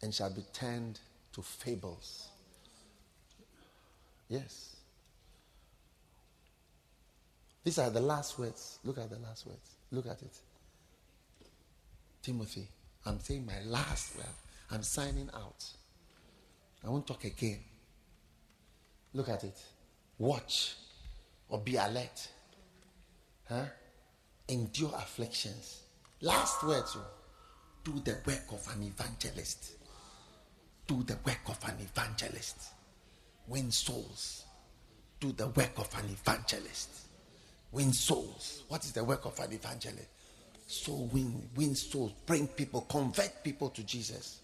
and 0.02 0.14
shall 0.14 0.30
be 0.30 0.44
turned 0.54 1.00
to 1.34 1.42
fables. 1.42 2.28
Yes. 4.30 4.76
These 7.64 7.80
are 7.80 7.90
the 7.90 8.00
last 8.00 8.38
words. 8.40 8.80
Look 8.84 8.98
at 8.98 9.10
the 9.10 9.20
last 9.20 9.46
words. 9.46 9.76
Look 9.92 10.06
at 10.06 10.22
it. 10.22 10.38
Timothy, 12.22 12.68
I'm 13.06 13.20
saying 13.20 13.46
my 13.46 13.62
last 13.66 14.16
word. 14.16 14.26
I'm 14.72 14.84
signing 14.84 15.30
out. 15.34 15.66
I 16.86 16.90
won't 16.90 17.08
talk 17.08 17.24
again. 17.24 17.60
Look 19.14 19.30
at 19.30 19.44
it. 19.44 19.58
Watch 20.18 20.76
or 21.50 21.60
be 21.60 21.76
alert. 21.76 22.28
Huh? 23.48 23.66
Endure 24.50 24.94
afflictions. 24.96 25.82
Last 26.22 26.64
words. 26.64 26.96
Oh. 26.98 27.06
Do 27.84 28.00
the 28.04 28.18
work 28.26 28.46
of 28.52 28.68
an 28.76 28.84
evangelist. 28.84 29.72
Do 30.88 31.04
the 31.04 31.18
work 31.26 31.42
of 31.48 31.64
an 31.66 31.76
evangelist. 31.80 32.58
Win 33.48 33.72
souls. 33.72 34.46
Do 35.20 35.32
the 35.32 35.48
work 35.48 35.78
of 35.78 35.94
an 35.98 36.10
evangelist 36.10 37.08
win 37.72 37.94
souls. 37.94 38.64
What 38.68 38.84
is 38.84 38.92
the 38.92 39.04
work 39.04 39.26
of 39.26 39.40
an 39.40 39.54
evangelist? 39.54 40.08
So 40.68 40.94
win, 41.14 41.50
win 41.56 41.76
souls, 41.76 42.12
bring 42.26 42.48
people, 42.48 42.82
convert 42.82 43.44
people 43.44 43.70
to 43.70 43.84
Jesus. 43.84 44.42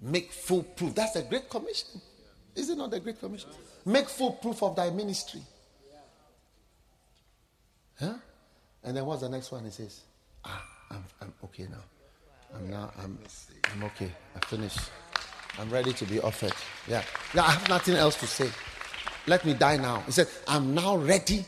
Make 0.00 0.30
full 0.32 0.62
proof. 0.62 0.94
That's 0.94 1.16
a 1.16 1.22
great 1.22 1.50
commission. 1.50 2.00
Is 2.54 2.70
it 2.70 2.78
not 2.78 2.92
a 2.94 3.00
great 3.00 3.18
commission? 3.18 3.50
Make 3.84 4.08
full 4.08 4.32
proof 4.32 4.62
of 4.62 4.76
thy 4.76 4.90
ministry. 4.90 5.40
Huh? 7.98 8.14
And 8.84 8.96
then 8.96 9.04
what's 9.06 9.22
the 9.22 9.28
next 9.28 9.50
one? 9.52 9.64
He 9.64 9.70
says, 9.70 10.00
Ah, 10.44 10.64
I'm, 10.90 11.04
I'm 11.20 11.32
okay 11.44 11.64
now. 11.64 11.82
I'm 12.54 12.70
now 12.70 12.90
I'm 12.98 13.18
I'm 13.72 13.84
okay. 13.84 14.10
I 14.36 14.38
finished. 14.46 14.78
I'm 15.58 15.70
ready 15.70 15.92
to 15.92 16.04
be 16.04 16.20
offered. 16.20 16.52
Yeah. 16.88 17.02
Yeah, 17.34 17.42
I 17.42 17.50
have 17.50 17.68
nothing 17.68 17.94
else 17.96 18.16
to 18.20 18.26
say. 18.26 18.48
Let 19.26 19.44
me 19.44 19.54
die 19.54 19.76
now. 19.76 20.00
He 20.06 20.12
said, 20.12 20.28
I'm 20.46 20.74
now 20.74 20.96
ready 20.96 21.44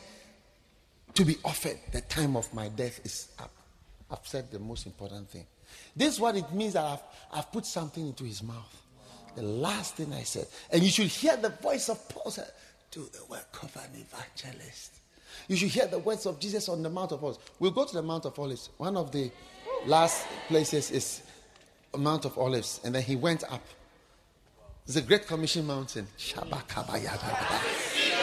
to 1.15 1.25
be 1.25 1.37
offered. 1.45 1.79
The 1.93 2.01
time 2.03 2.37
of 2.37 2.53
my 2.53 2.69
death 2.69 3.01
is 3.05 3.29
up. 3.39 3.51
I've 4.11 4.27
said 4.27 4.51
the 4.51 4.59
most 4.59 4.87
important 4.87 5.31
thing. 5.31 5.47
This 5.97 6.15
is 6.15 6.21
what 6.21 6.37
it 6.37 6.53
means 6.53 6.75
that 6.75 6.85
I've, 6.85 7.03
I've 7.33 7.53
put 7.53 7.65
something 7.65 8.05
into 8.07 8.25
his 8.25 8.43
mouth. 8.43 8.77
The 9.37 9.43
last 9.43 9.95
thing 9.97 10.13
I 10.13 10.23
said. 10.25 10.47
And 10.73 10.83
you 10.83 10.91
should 10.91 11.07
hear 11.07 11.37
the 11.37 11.51
voice 11.51 11.89
of 11.89 12.07
Paul 12.09 12.31
say, 12.33 12.45
Do 12.91 13.09
the 13.13 13.25
work 13.27 13.63
of 13.63 13.75
an 13.77 13.91
evangelist. 13.95 15.00
You 15.49 15.57
should 15.57 15.69
hear 15.69 15.87
the 15.87 15.99
words 15.99 16.27
of 16.27 16.39
Jesus 16.39 16.69
on 16.69 16.83
the 16.83 16.91
Mount 16.91 17.13
of 17.13 17.23
Olives. 17.23 17.39
We'll 17.59 17.71
go 17.71 17.85
to 17.85 17.95
the 17.95 18.03
Mount 18.03 18.25
of 18.25 18.39
Olives. 18.39 18.71
One 18.77 18.97
of 18.97 19.11
the 19.13 19.31
last 19.87 20.27
places 20.49 20.91
is 20.91 21.23
Mount 21.97 22.25
of 22.25 22.39
Olives. 22.39 22.81
And 22.85 22.95
then 22.95 23.03
he 23.03 23.17
went 23.17 23.45
up. 23.45 23.63
It's 24.87 25.01
great 25.03 25.27
commission 25.27 25.67
mountain. 25.67 26.07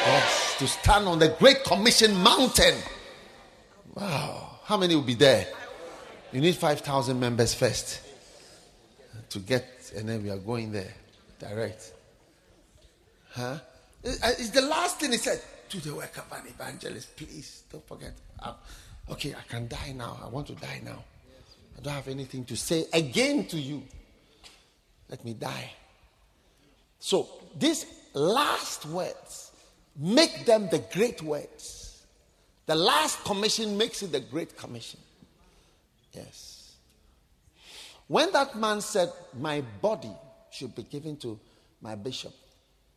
Yes, 0.08 0.56
to 0.60 0.68
stand 0.68 1.08
on 1.08 1.20
the 1.20 1.30
Great 1.40 1.64
Commission 1.64 2.16
mountain. 2.16 2.76
Wow. 3.94 4.60
How 4.64 4.76
many 4.76 4.96
will 4.96 5.04
be 5.04 5.14
there? 5.14 5.48
You 6.34 6.42
need 6.42 6.56
5,000 6.56 7.18
members 7.18 7.54
first 7.54 8.02
to 9.30 9.40
get, 9.40 9.94
and 9.96 10.10
then 10.10 10.24
we 10.24 10.30
are 10.30 10.38
going 10.38 10.72
there 10.74 10.94
direct. 11.40 11.94
Huh? 13.32 13.60
It's 14.04 14.50
the 14.50 14.62
last 14.62 15.00
thing 15.00 15.12
he 15.12 15.18
said. 15.18 15.42
Do 15.70 15.80
the 15.80 15.96
work 15.96 16.18
of 16.18 16.32
an 16.32 16.48
evangelist, 16.48 17.16
please. 17.16 17.64
Don't 17.72 17.86
forget. 17.88 18.14
I'm, 18.40 18.54
okay, 19.10 19.34
I 19.34 19.42
can 19.48 19.68
die 19.68 19.94
now. 19.96 20.18
I 20.24 20.28
want 20.28 20.48
to 20.48 20.54
die 20.54 20.82
now. 20.84 21.04
I 21.78 21.82
don't 21.82 21.94
have 21.94 22.08
anything 22.08 22.46
to 22.46 22.56
say 22.56 22.86
again 22.94 23.46
to 23.48 23.58
you. 23.58 23.84
Let 25.10 25.24
me 25.24 25.34
die. 25.34 25.72
So, 27.00 27.30
these 27.58 27.86
last 28.14 28.86
words 28.88 29.52
make 29.96 30.46
them 30.46 30.70
the 30.70 30.80
great 30.94 31.22
words. 31.22 32.06
The 32.66 32.76
last 32.76 33.24
commission 33.24 33.78
makes 33.78 34.04
it 34.04 34.12
the 34.12 34.20
great 34.20 34.58
commission. 34.58 35.00
Yes. 36.14 36.76
When 38.08 38.32
that 38.32 38.58
man 38.58 38.82
said, 38.82 39.12
My 39.38 39.62
body 39.82 40.12
should 40.50 40.76
be 40.76 40.84
given 40.84 41.18
to 41.18 41.40
my 41.82 41.96
bishop 41.96 42.34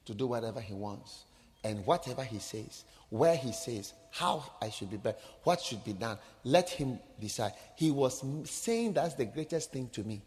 to 0.06 0.14
do 0.14 0.26
whatever 0.26 0.60
he 0.60 0.72
wants, 0.72 1.24
and 1.62 1.84
whatever 1.84 2.24
he 2.24 2.38
says, 2.38 2.84
where 3.10 3.36
he 3.36 3.52
says, 3.52 3.92
how 4.10 4.44
I 4.60 4.70
should 4.70 4.90
be 4.90 4.98
what 5.44 5.60
should 5.60 5.84
be 5.84 5.92
done, 5.92 6.18
let 6.44 6.70
him 6.70 6.98
decide. 7.20 7.52
He 7.76 7.90
was 7.90 8.22
saying 8.44 8.94
that's 8.94 9.14
the 9.14 9.24
greatest 9.24 9.72
thing 9.72 9.88
to 9.90 10.02
me. 10.02 10.22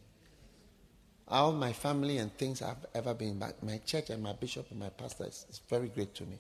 All 1.28 1.54
my 1.54 1.74
family 1.74 2.18
and 2.18 2.36
things 2.38 2.62
I've 2.62 2.86
ever 2.94 3.14
been 3.14 3.40
back, 3.40 3.64
my 3.64 3.80
church 3.86 4.10
and 4.10 4.22
my 4.22 4.34
bishop 4.34 4.70
and 4.72 4.80
my 4.80 4.90
pastor 4.90 5.26
is, 5.26 5.46
is 5.50 5.62
very 5.70 5.88
great 5.88 6.14
to 6.16 6.24
me. 6.24 6.38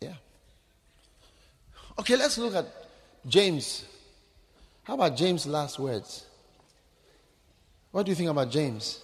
Yeah. 0.00 0.14
Okay, 1.98 2.16
let's 2.16 2.36
look 2.36 2.54
at 2.54 2.66
James. 3.26 3.84
How 4.82 4.94
about 4.94 5.16
James' 5.16 5.46
last 5.46 5.78
words? 5.78 6.26
What 7.92 8.04
do 8.04 8.10
you 8.10 8.16
think 8.16 8.28
about 8.28 8.50
James? 8.50 9.00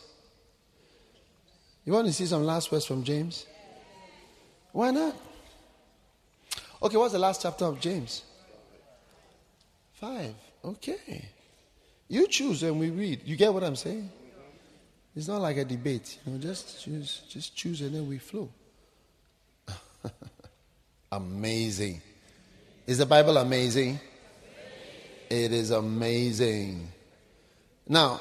You 1.85 1.92
want 1.92 2.07
to 2.07 2.12
see 2.12 2.27
some 2.27 2.44
last 2.44 2.70
words 2.70 2.85
from 2.85 3.03
James? 3.03 3.46
Why 4.72 4.90
not? 4.90 5.14
Okay, 6.82 6.96
what's 6.96 7.12
the 7.12 7.18
last 7.18 7.42
chapter 7.42 7.66
of 7.66 7.78
James? 7.78 8.22
Five. 9.92 10.35
Okay. 10.64 11.28
You 12.08 12.26
choose 12.26 12.62
and 12.62 12.80
we 12.80 12.90
read. 12.90 13.20
You 13.24 13.37
get 13.37 13.52
what 13.54 13.62
I'm 13.62 13.76
saying? 13.76 14.11
It's 15.14 15.28
not 15.28 15.40
like 15.40 15.58
a 15.58 15.64
debate. 15.64 16.18
You 16.26 16.32
know, 16.32 16.38
just 16.38 16.82
choose, 16.82 17.22
just 17.28 17.54
choose 17.54 17.82
and 17.82 17.94
then 17.94 18.08
we 18.08 18.18
flow. 18.18 18.48
amazing. 21.12 22.00
Is 22.87 22.98
the 22.98 23.06
Bible 23.06 23.37
amazing? 23.37 24.00
It 25.28 25.52
is 25.52 25.70
amazing. 25.70 26.88
Now, 27.88 28.20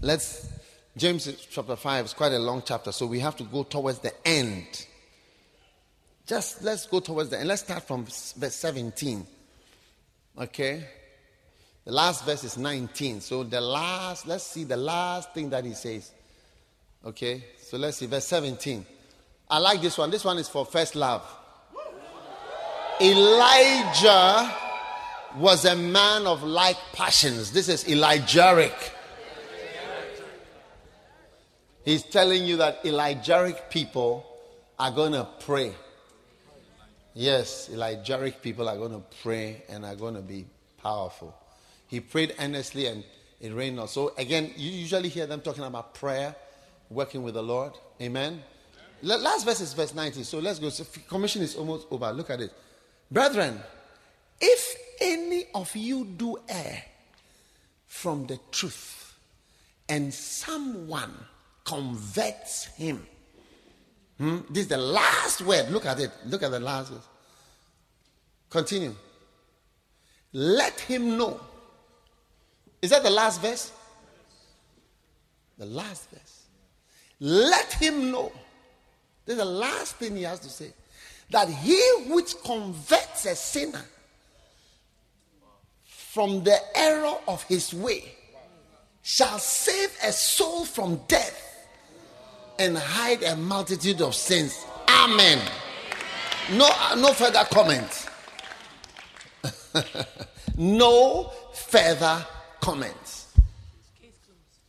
let's 0.00 0.48
James 0.96 1.46
chapter 1.50 1.76
5 1.76 2.04
is 2.06 2.12
quite 2.12 2.32
a 2.32 2.38
long 2.38 2.62
chapter, 2.64 2.92
so 2.92 3.06
we 3.06 3.20
have 3.20 3.36
to 3.36 3.44
go 3.44 3.62
towards 3.62 4.00
the 4.00 4.12
end. 4.26 4.86
Just 6.26 6.62
let's 6.62 6.86
go 6.86 7.00
towards 7.00 7.30
the 7.30 7.38
end. 7.38 7.48
Let's 7.48 7.62
start 7.62 7.82
from 7.82 8.04
verse 8.04 8.54
17. 8.54 9.26
Okay? 10.38 10.84
The 11.84 11.92
last 11.92 12.24
verse 12.24 12.44
is 12.44 12.56
19. 12.56 13.20
So 13.20 13.42
the 13.42 13.60
last, 13.60 14.26
let's 14.26 14.44
see 14.46 14.64
the 14.64 14.76
last 14.76 15.34
thing 15.34 15.50
that 15.50 15.64
he 15.64 15.72
says. 15.74 16.12
Okay? 17.04 17.44
So 17.58 17.76
let's 17.76 17.96
see 17.96 18.06
verse 18.06 18.26
17. 18.26 18.86
I 19.50 19.58
like 19.58 19.82
this 19.82 19.98
one. 19.98 20.10
This 20.10 20.24
one 20.24 20.38
is 20.38 20.48
for 20.48 20.64
first 20.64 20.94
love. 20.94 21.22
Elijah 23.00 24.54
was 25.36 25.64
a 25.64 25.74
man 25.74 26.26
of 26.26 26.44
like 26.44 26.76
passions. 26.92 27.52
This 27.52 27.68
is 27.68 27.84
Elijahric. 27.84 28.72
He's 31.84 32.04
telling 32.04 32.44
you 32.44 32.58
that 32.58 32.84
Elijahric 32.84 33.70
people 33.70 34.24
are 34.78 34.92
going 34.92 35.12
to 35.12 35.26
pray. 35.40 35.74
Yes, 37.14 37.68
Elijahric 37.70 38.40
people 38.40 38.68
are 38.68 38.76
going 38.76 38.92
to 38.92 39.02
pray 39.22 39.62
and 39.68 39.84
are 39.84 39.96
going 39.96 40.14
to 40.14 40.22
be 40.22 40.46
powerful. 40.82 41.34
He 41.88 42.00
prayed 42.00 42.34
earnestly 42.38 42.86
and 42.86 43.04
it 43.40 43.52
rained 43.52 43.76
not. 43.76 43.90
So, 43.90 44.14
again, 44.16 44.52
you 44.56 44.70
usually 44.70 45.08
hear 45.08 45.26
them 45.26 45.40
talking 45.40 45.64
about 45.64 45.94
prayer, 45.94 46.34
working 46.88 47.22
with 47.22 47.34
the 47.34 47.42
Lord. 47.42 47.72
Amen. 48.00 48.42
Last 49.02 49.44
verse 49.44 49.60
is 49.60 49.74
verse 49.74 49.94
19. 49.94 50.22
So 50.24 50.38
let's 50.38 50.58
go. 50.58 50.68
So 50.68 50.84
commission 51.08 51.42
is 51.42 51.56
almost 51.56 51.88
over. 51.90 52.12
Look 52.12 52.30
at 52.30 52.40
it. 52.40 52.52
Brethren, 53.10 53.60
if 54.40 54.76
any 55.00 55.46
of 55.54 55.74
you 55.74 56.04
do 56.04 56.38
err 56.48 56.84
from 57.86 58.26
the 58.26 58.38
truth 58.52 59.18
and 59.88 60.14
someone 60.14 61.12
converts 61.64 62.66
him. 62.76 63.06
Hmm? 64.22 64.38
This 64.50 64.62
is 64.62 64.68
the 64.68 64.76
last 64.76 65.40
word. 65.42 65.68
Look 65.70 65.84
at 65.84 65.98
it. 65.98 66.12
Look 66.26 66.44
at 66.44 66.52
the 66.52 66.60
last 66.60 66.92
word. 66.92 67.00
Continue. 68.48 68.94
Let 70.32 70.78
him 70.78 71.18
know. 71.18 71.40
Is 72.80 72.90
that 72.90 73.02
the 73.02 73.10
last 73.10 73.42
verse? 73.42 73.72
The 75.58 75.66
last 75.66 76.08
verse. 76.10 76.44
Let 77.18 77.72
him 77.72 78.12
know. 78.12 78.30
This 79.26 79.38
is 79.38 79.42
the 79.42 79.50
last 79.50 79.96
thing 79.96 80.14
he 80.14 80.22
has 80.22 80.38
to 80.38 80.48
say. 80.48 80.72
That 81.30 81.48
he 81.48 81.82
which 82.06 82.40
converts 82.44 83.26
a 83.26 83.34
sinner 83.34 83.84
from 85.84 86.44
the 86.44 86.60
error 86.76 87.16
of 87.26 87.42
his 87.42 87.74
way 87.74 88.04
shall 89.02 89.40
save 89.40 89.90
a 90.04 90.12
soul 90.12 90.64
from 90.64 91.00
death 91.08 91.51
and 92.58 92.76
hide 92.76 93.22
a 93.22 93.36
multitude 93.36 94.00
of 94.00 94.14
sins. 94.14 94.64
Amen. 94.88 95.38
No, 96.52 96.68
no 96.96 97.12
further 97.12 97.44
comment. 97.50 98.08
no 100.56 101.30
further 101.54 102.26
comments. 102.60 103.34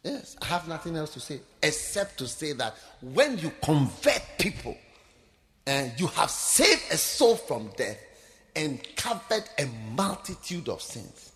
Yes, 0.04 0.36
I 0.42 0.46
have 0.46 0.68
nothing 0.68 0.98
else 0.98 1.14
to 1.14 1.20
say 1.20 1.40
except 1.62 2.18
to 2.20 2.28
say 2.28 2.52
that 2.54 2.76
when 3.02 3.38
you 3.38 3.52
convert 3.62 4.22
people 4.38 4.78
and 5.66 5.94
you 5.98 6.08
have 6.08 6.30
saved 6.30 6.84
a 6.92 6.98
soul 6.98 7.36
from 7.36 7.70
death 7.78 7.98
and 8.56 8.80
covered 8.96 9.44
a 9.58 9.66
multitude 9.96 10.68
of 10.70 10.82
sins. 10.82 11.32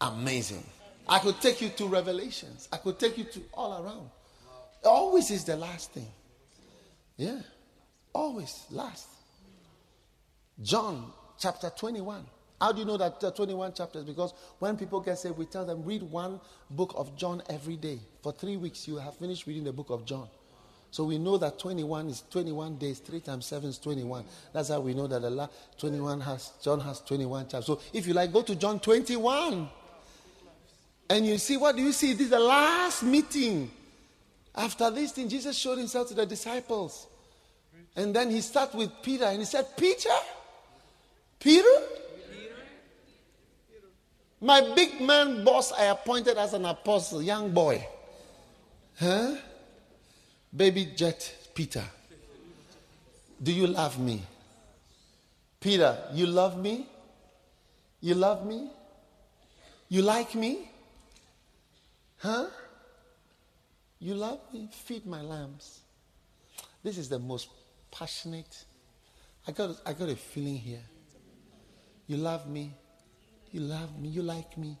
Amazing. 0.00 0.64
I 1.08 1.18
could 1.18 1.40
take 1.40 1.60
you 1.60 1.68
to 1.70 1.86
Revelations, 1.86 2.68
I 2.72 2.78
could 2.78 2.98
take 2.98 3.18
you 3.18 3.24
to 3.24 3.40
all 3.52 3.82
around. 3.82 4.08
Always 4.84 5.30
is 5.30 5.44
the 5.44 5.56
last 5.56 5.92
thing. 5.92 6.08
Yeah. 7.16 7.40
Always 8.12 8.64
last. 8.70 9.08
John 10.62 11.12
chapter 11.38 11.70
21. 11.70 12.24
How 12.60 12.72
do 12.72 12.80
you 12.80 12.84
know 12.84 12.98
that 12.98 13.22
uh, 13.24 13.30
21 13.30 13.72
chapters? 13.72 14.04
Because 14.04 14.34
when 14.58 14.76
people 14.76 15.00
get 15.00 15.18
saved, 15.18 15.38
we 15.38 15.46
tell 15.46 15.64
them 15.64 15.82
read 15.84 16.02
one 16.02 16.40
book 16.70 16.92
of 16.94 17.16
John 17.16 17.42
every 17.48 17.76
day. 17.76 17.98
For 18.22 18.32
three 18.32 18.56
weeks, 18.56 18.86
you 18.86 18.96
have 18.96 19.16
finished 19.16 19.46
reading 19.46 19.64
the 19.64 19.72
book 19.72 19.88
of 19.88 20.04
John. 20.04 20.28
So 20.90 21.04
we 21.04 21.18
know 21.18 21.38
that 21.38 21.58
21 21.58 22.08
is 22.08 22.24
21 22.30 22.76
days. 22.76 22.98
Three 22.98 23.20
times 23.20 23.46
seven 23.46 23.70
is 23.70 23.78
21. 23.78 24.24
That's 24.52 24.68
how 24.68 24.80
we 24.80 24.92
know 24.92 25.06
that 25.06 25.22
the 25.22 25.30
last 25.30 25.52
21 25.78 26.20
has 26.20 26.52
John 26.62 26.80
has 26.80 27.00
21 27.00 27.44
chapters. 27.44 27.66
So 27.66 27.80
if 27.92 28.06
you 28.06 28.12
like, 28.12 28.32
go 28.32 28.42
to 28.42 28.56
John 28.56 28.80
21, 28.80 29.68
and 31.08 31.26
you 31.26 31.38
see 31.38 31.56
what 31.56 31.76
do 31.76 31.82
you 31.82 31.92
see? 31.92 32.12
This 32.12 32.22
is 32.22 32.30
the 32.30 32.40
last 32.40 33.02
meeting 33.02 33.70
after 34.54 34.90
this 34.90 35.12
thing, 35.12 35.28
Jesus 35.28 35.56
showed 35.56 35.78
himself 35.78 36.08
to 36.08 36.14
the 36.14 36.26
disciples. 36.26 37.06
And 37.96 38.14
then 38.14 38.30
he 38.30 38.40
started 38.40 38.76
with 38.76 38.90
Peter 39.02 39.24
and 39.24 39.38
he 39.38 39.44
said, 39.44 39.76
Peter? 39.76 40.08
Peter? 41.38 41.68
My 44.40 44.74
big 44.74 45.00
man 45.00 45.44
boss 45.44 45.72
I 45.72 45.84
appointed 45.84 46.38
as 46.38 46.54
an 46.54 46.64
apostle, 46.64 47.22
young 47.22 47.50
boy. 47.50 47.86
Huh? 48.98 49.36
Baby 50.54 50.92
jet 50.96 51.50
Peter. 51.54 51.84
Do 53.42 53.52
you 53.52 53.66
love 53.66 53.98
me? 53.98 54.22
Peter, 55.60 55.96
you 56.14 56.26
love 56.26 56.58
me? 56.58 56.86
You 58.00 58.14
love 58.14 58.46
me? 58.46 58.70
You 59.88 60.02
like 60.02 60.34
me? 60.34 60.70
Huh? 62.18 62.46
You 64.00 64.14
love 64.14 64.40
me? 64.52 64.68
Feed 64.72 65.06
my 65.06 65.20
lambs. 65.20 65.80
This 66.82 66.96
is 66.96 67.08
the 67.08 67.18
most 67.18 67.48
passionate. 67.90 68.64
I 69.46 69.52
got, 69.52 69.76
I 69.84 69.92
got 69.92 70.08
a 70.08 70.16
feeling 70.16 70.56
here. 70.56 70.82
You 72.06 72.16
love 72.16 72.48
me. 72.48 72.72
You 73.52 73.60
love 73.60 74.00
me. 74.00 74.08
You 74.08 74.22
like 74.22 74.56
me. 74.56 74.76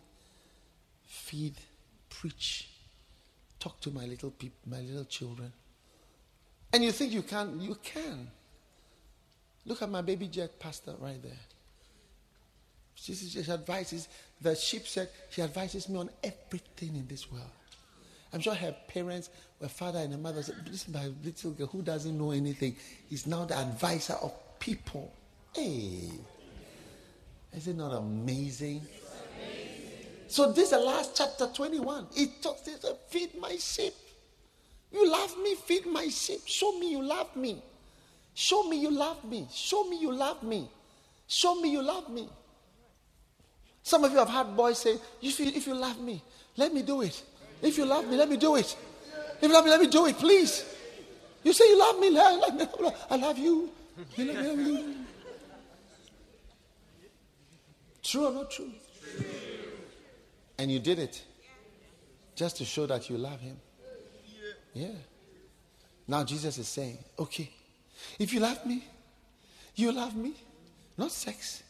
Feed, 1.06 1.56
preach, 2.08 2.70
talk 3.58 3.80
to 3.80 3.90
my 3.90 4.06
little 4.06 4.30
people, 4.30 4.58
my 4.66 4.80
little 4.80 5.04
children. 5.04 5.52
And 6.72 6.82
you 6.84 6.92
think 6.92 7.12
you 7.12 7.22
can? 7.22 7.60
You 7.60 7.76
can. 7.82 8.30
Look 9.66 9.82
at 9.82 9.90
my 9.90 10.00
baby 10.00 10.28
jet 10.28 10.58
pastor 10.58 10.94
right 10.98 11.22
there. 11.22 11.32
She, 12.94 13.14
she 13.14 13.40
advises, 13.50 14.08
the 14.40 14.54
sheep 14.54 14.86
said, 14.86 15.08
she 15.30 15.42
advises 15.42 15.88
me 15.88 15.98
on 15.98 16.10
everything 16.22 16.96
in 16.96 17.06
this 17.06 17.30
world. 17.30 17.50
I'm 18.32 18.40
sure 18.40 18.54
her 18.54 18.74
parents, 18.88 19.30
her 19.60 19.68
father 19.68 19.98
and 19.98 20.12
her 20.12 20.18
mother 20.18 20.42
said, 20.42 20.56
is 20.72 20.88
my 20.88 21.10
little 21.24 21.50
girl 21.50 21.66
who 21.66 21.82
doesn't 21.82 22.16
know 22.16 22.30
anything. 22.30 22.76
He's 23.08 23.26
now 23.26 23.44
the 23.44 23.56
advisor 23.56 24.14
of 24.14 24.32
people. 24.58 25.12
Hey. 25.54 26.10
Is 27.52 27.66
it 27.66 27.76
not 27.76 27.92
amazing? 27.92 28.82
So 30.28 30.52
this 30.52 30.66
is 30.66 30.70
the 30.70 30.78
last 30.78 31.16
chapter 31.16 31.48
21. 31.48 32.06
It 32.16 32.40
talks, 32.40 32.68
it 32.68 32.80
says, 32.80 32.94
feed 33.08 33.30
my 33.40 33.56
sheep. 33.56 33.94
You 34.92 35.10
love 35.10 35.36
me, 35.42 35.56
feed 35.56 35.86
my 35.86 36.08
sheep. 36.08 36.40
Show 36.46 36.78
me 36.78 36.92
you 36.92 37.02
love 37.02 37.34
me. 37.34 37.60
Show 38.34 38.62
me 38.68 38.80
you 38.80 38.90
love 38.92 39.24
me. 39.24 39.48
Show 39.52 39.84
me 39.84 40.00
you 40.00 40.12
love 40.12 40.42
me. 40.44 40.68
Show 41.26 41.56
me 41.56 41.70
you 41.70 41.82
love 41.82 42.08
me. 42.08 42.28
Some 43.82 44.04
of 44.04 44.12
you 44.12 44.18
have 44.18 44.28
had 44.28 44.56
boys 44.56 44.78
say, 44.78 44.98
if 45.20 45.40
you, 45.40 45.46
if 45.46 45.66
you 45.66 45.74
love 45.74 46.00
me, 46.00 46.22
let 46.56 46.72
me 46.72 46.82
do 46.82 47.02
it. 47.02 47.22
If 47.62 47.76
you 47.78 47.84
love 47.84 48.06
me, 48.08 48.16
let 48.16 48.28
me 48.28 48.36
do 48.36 48.56
it. 48.56 48.76
If 49.36 49.42
you 49.42 49.52
love 49.52 49.64
me, 49.64 49.70
let 49.70 49.80
me 49.80 49.86
do 49.86 50.06
it, 50.06 50.18
please. 50.18 50.64
You 51.42 51.52
say 51.52 51.68
you 51.68 51.78
love 51.78 51.98
me, 51.98 52.10
love 52.10 52.54
me. 52.54 52.90
I 53.10 53.16
love 53.16 53.38
you. 53.38 53.70
You 54.16 54.24
love 54.32 54.58
me, 54.58 54.72
love. 54.72 54.94
True 58.02 58.26
or 58.26 58.32
not 58.32 58.50
true? 58.50 58.70
And 60.58 60.70
you 60.70 60.78
did 60.78 60.98
it 60.98 61.22
just 62.34 62.56
to 62.58 62.64
show 62.64 62.86
that 62.86 63.08
you 63.08 63.16
love 63.18 63.40
him. 63.40 63.56
Yeah. 64.74 64.88
Now 66.06 66.24
Jesus 66.24 66.58
is 66.58 66.68
saying, 66.68 66.98
okay, 67.18 67.50
if 68.18 68.32
you 68.32 68.40
love 68.40 68.64
me, 68.66 68.84
you 69.74 69.92
love 69.92 70.16
me. 70.16 70.34
Not 70.98 71.12
sex, 71.12 71.62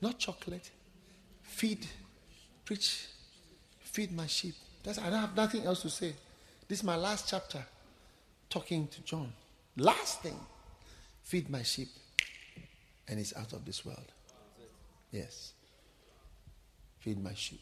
not 0.00 0.18
chocolate. 0.18 0.70
Feed, 1.42 1.86
preach, 2.64 3.06
feed 3.80 4.12
my 4.12 4.26
sheep. 4.26 4.54
That's, 4.82 4.98
I 4.98 5.10
don't 5.10 5.20
have 5.20 5.36
nothing 5.36 5.64
else 5.64 5.82
to 5.82 5.90
say. 5.90 6.14
This 6.68 6.78
is 6.78 6.84
my 6.84 6.96
last 6.96 7.28
chapter 7.28 7.64
talking 8.48 8.88
to 8.88 9.02
John. 9.02 9.32
Last 9.76 10.22
thing, 10.22 10.38
feed 11.22 11.50
my 11.50 11.62
sheep. 11.62 11.88
And 13.08 13.18
it's 13.18 13.36
out 13.36 13.52
of 13.52 13.64
this 13.64 13.84
world. 13.84 14.12
Yes. 15.10 15.52
Feed 17.00 17.22
my 17.22 17.34
sheep. 17.34 17.60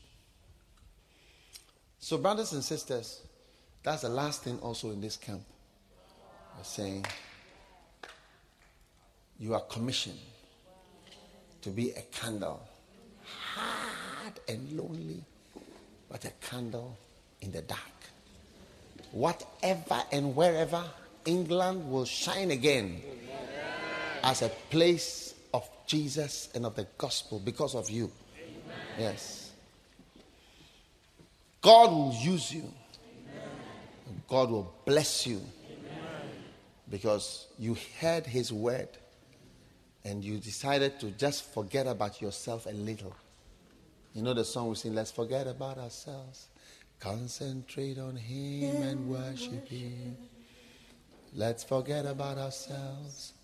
So, 2.00 2.18
brothers 2.18 2.52
and 2.52 2.62
sisters, 2.62 3.22
that's 3.82 4.02
the 4.02 4.08
last 4.08 4.44
thing 4.44 4.58
also 4.60 4.90
in 4.90 5.00
this 5.00 5.16
camp. 5.16 5.42
We're 6.56 6.64
saying 6.64 7.06
you 9.38 9.54
are 9.54 9.60
commissioned 9.60 10.18
to 11.62 11.70
be 11.70 11.90
a 11.90 12.02
candle, 12.12 12.62
hard 13.54 14.40
and 14.48 14.72
lonely, 14.72 15.24
but 16.10 16.24
a 16.24 16.30
candle 16.40 16.96
in 17.40 17.52
the 17.52 17.62
dark. 17.62 17.80
Whatever 19.12 20.02
and 20.12 20.34
wherever, 20.36 20.84
England 21.24 21.90
will 21.90 22.04
shine 22.04 22.50
again 22.50 23.00
as 24.22 24.42
a 24.42 24.48
place 24.70 25.34
of 25.54 25.68
Jesus 25.86 26.48
and 26.54 26.66
of 26.66 26.74
the 26.76 26.86
gospel 26.96 27.38
because 27.38 27.74
of 27.74 27.90
you. 27.90 28.10
Yes. 28.98 29.50
God 31.60 31.90
will 31.90 32.14
use 32.20 32.52
you. 32.52 32.72
God 34.28 34.50
will 34.50 34.74
bless 34.84 35.26
you 35.26 35.40
because 36.90 37.46
you 37.58 37.76
heard 38.00 38.26
his 38.26 38.52
word 38.52 38.88
and 40.04 40.24
you 40.24 40.38
decided 40.38 41.00
to 41.00 41.10
just 41.12 41.52
forget 41.52 41.86
about 41.86 42.20
yourself 42.20 42.66
a 42.66 42.70
little. 42.70 43.14
You 44.14 44.22
know 44.22 44.34
the 44.34 44.44
song 44.44 44.68
we 44.68 44.74
sing, 44.74 44.94
Let's 44.94 45.10
Forget 45.10 45.46
About 45.46 45.78
Ourselves. 45.78 46.48
Concentrate 47.00 47.98
on 47.98 48.16
Him 48.16 48.82
and 48.82 49.08
worship 49.08 49.68
Him. 49.68 50.16
Let's 51.34 51.62
forget 51.62 52.06
about 52.06 52.38
ourselves. 52.38 53.34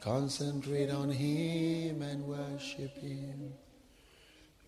Concentrate 0.00 0.90
on 0.90 1.10
Him 1.10 2.02
and 2.02 2.24
worship 2.26 2.96
Him. 2.98 3.52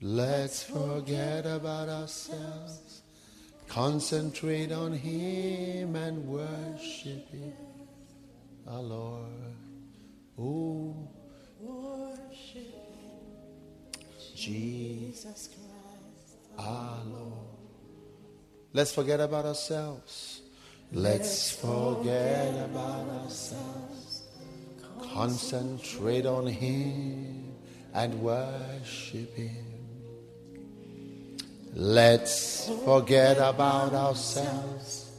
Let's 0.01 0.63
forget 0.63 1.45
about 1.47 1.89
ourselves. 1.89 3.03
Concentrate 3.67 4.71
on 4.71 4.93
Him 4.93 5.97
and 5.97 6.25
worship 6.27 7.29
Him. 7.31 7.53
Our 8.67 8.81
Lord. 8.81 9.57
Oh, 10.39 10.95
worship 11.61 12.79
Jesus 14.37 15.49
Christ, 15.49 16.37
our 16.57 17.03
Lord. 17.05 17.58
Let's 18.75 18.93
forget 18.95 19.21
about 19.21 19.47
ourselves. 19.47 20.43
Let's 20.93 21.51
forget 21.53 22.55
about 22.65 23.09
ourselves. 23.23 24.25
Concentrate 25.15 26.27
on 26.27 26.47
Him 26.47 27.55
and 27.95 28.21
worship 28.21 29.35
Him. 29.35 29.65
Let's 31.75 32.69
forget 32.85 33.39
about 33.39 33.95
ourselves. 33.95 35.13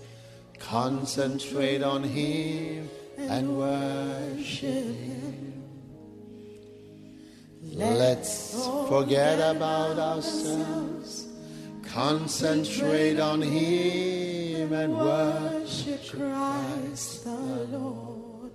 Concentrate 0.60 1.82
on 1.82 2.04
Him 2.04 2.90
and 3.18 3.58
worship 3.58 4.86
Him. 4.96 5.64
Let's 7.64 8.54
forget 8.88 9.40
about 9.56 9.98
ourselves. 9.98 11.29
Concentrate 11.94 13.20
on 13.20 13.42
Him 13.42 14.72
and 14.74 14.96
worship 14.96 16.08
Christ 16.08 17.24
the 17.24 17.32
Lord. 17.32 18.52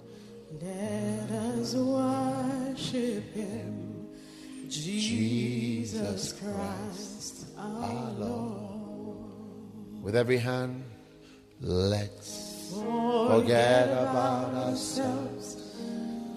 Let 0.63 1.31
us 1.31 1.75
worship 1.75 3.35
Him, 3.35 4.09
Jesus 4.69 6.33
Christ 6.33 7.47
our 7.59 8.11
Lord. 8.13 9.33
With 10.03 10.15
every 10.15 10.39
hand, 10.39 10.85
let's 11.61 12.73
forget 12.73 13.89
about 13.89 14.55
ourselves. 14.55 15.57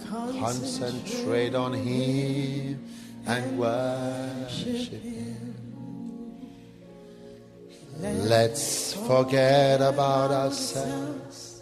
Concentrate 0.10 1.54
on 1.54 1.74
Him 1.74 2.84
and 3.28 3.60
worship 3.60 5.02
Him. 5.04 5.47
Let's 8.00 8.94
forget 8.94 9.82
about 9.82 10.32
ourselves. 10.32 11.62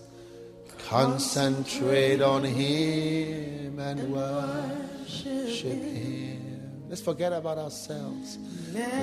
Concentrate 0.90 2.22
on 2.22 2.44
Him 2.44 3.80
and 3.80 4.12
worship 4.12 5.82
Him. 5.82 6.84
Let's 6.90 7.02
forget 7.02 7.32
about 7.32 7.58
ourselves. 7.58 8.38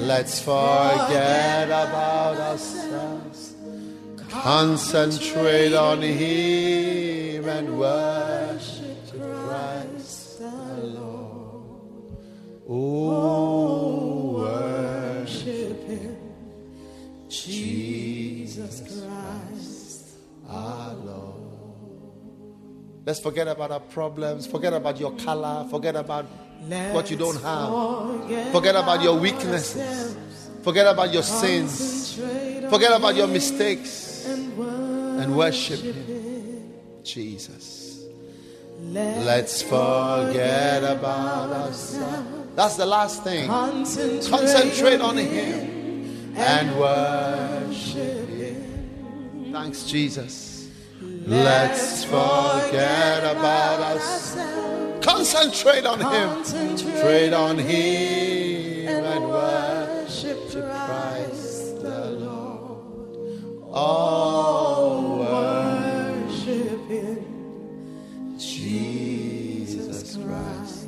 Let's 0.01 0.41
forget 0.41 1.69
about 1.69 2.37
ourselves. 2.37 3.55
Concentrate 4.29 5.75
on 5.75 6.03
Him 6.03 7.49
and 7.49 7.79
worship 7.79 8.99
Christ 9.21 10.39
the 10.39 10.51
Lord. 10.83 11.65
Oh, 12.69 14.33
worship 14.39 15.02
Jesus 17.33 18.83
Christ 18.83 20.17
our 20.49 20.93
Lord. 20.95 21.33
Let's 23.07 23.21
forget 23.21 23.49
about 23.49 23.71
our 23.71 23.81
problems. 23.81 24.47
Forget 24.47 24.75
about 24.75 25.01
your 25.01 25.13
color. 25.17 25.67
Forget 25.71 25.97
about 25.97 26.27
what 26.93 27.11
you 27.11 27.17
don't 27.17 27.41
have. 27.41 28.53
Forget 28.53 28.77
about 28.77 29.03
your 29.03 29.19
weaknesses. 29.19 30.15
Forget 30.63 30.87
about 30.87 31.13
your 31.13 31.23
sins. 31.23 32.21
Forget 32.69 32.93
about 32.93 33.17
your 33.17 33.27
mistakes. 33.27 34.27
And 34.29 35.35
worship 35.35 35.81
Him. 35.81 36.75
Jesus. 37.03 38.05
Let's 38.79 39.63
forget 39.63 40.85
about 40.85 41.51
ourselves. 41.51 42.55
That's 42.55 42.77
the 42.77 42.87
last 42.87 43.25
thing. 43.25 43.49
Concentrate 43.49 45.01
on 45.01 45.17
Him 45.17 45.82
and 46.35 46.79
worship 46.79 48.29
Him. 48.29 49.53
Thanks, 49.53 49.85
Jesus. 49.85 50.69
Let's 51.01 52.05
forget 52.05 53.25
about 53.25 53.81
ourselves. 53.81 55.05
Concentrate 55.05 55.85
on 55.85 56.01
Him. 56.01 56.77
Trade 56.77 57.33
on 57.33 57.59
Him 57.59 59.05
and 59.05 59.25
worship 59.25 60.39
Christ 60.51 61.81
the 61.83 62.11
Lord. 62.13 62.79
Oh, 63.73 65.19
worship 66.29 66.89
Him. 66.89 68.37
Jesus 68.39 70.17
Christ. 70.17 70.87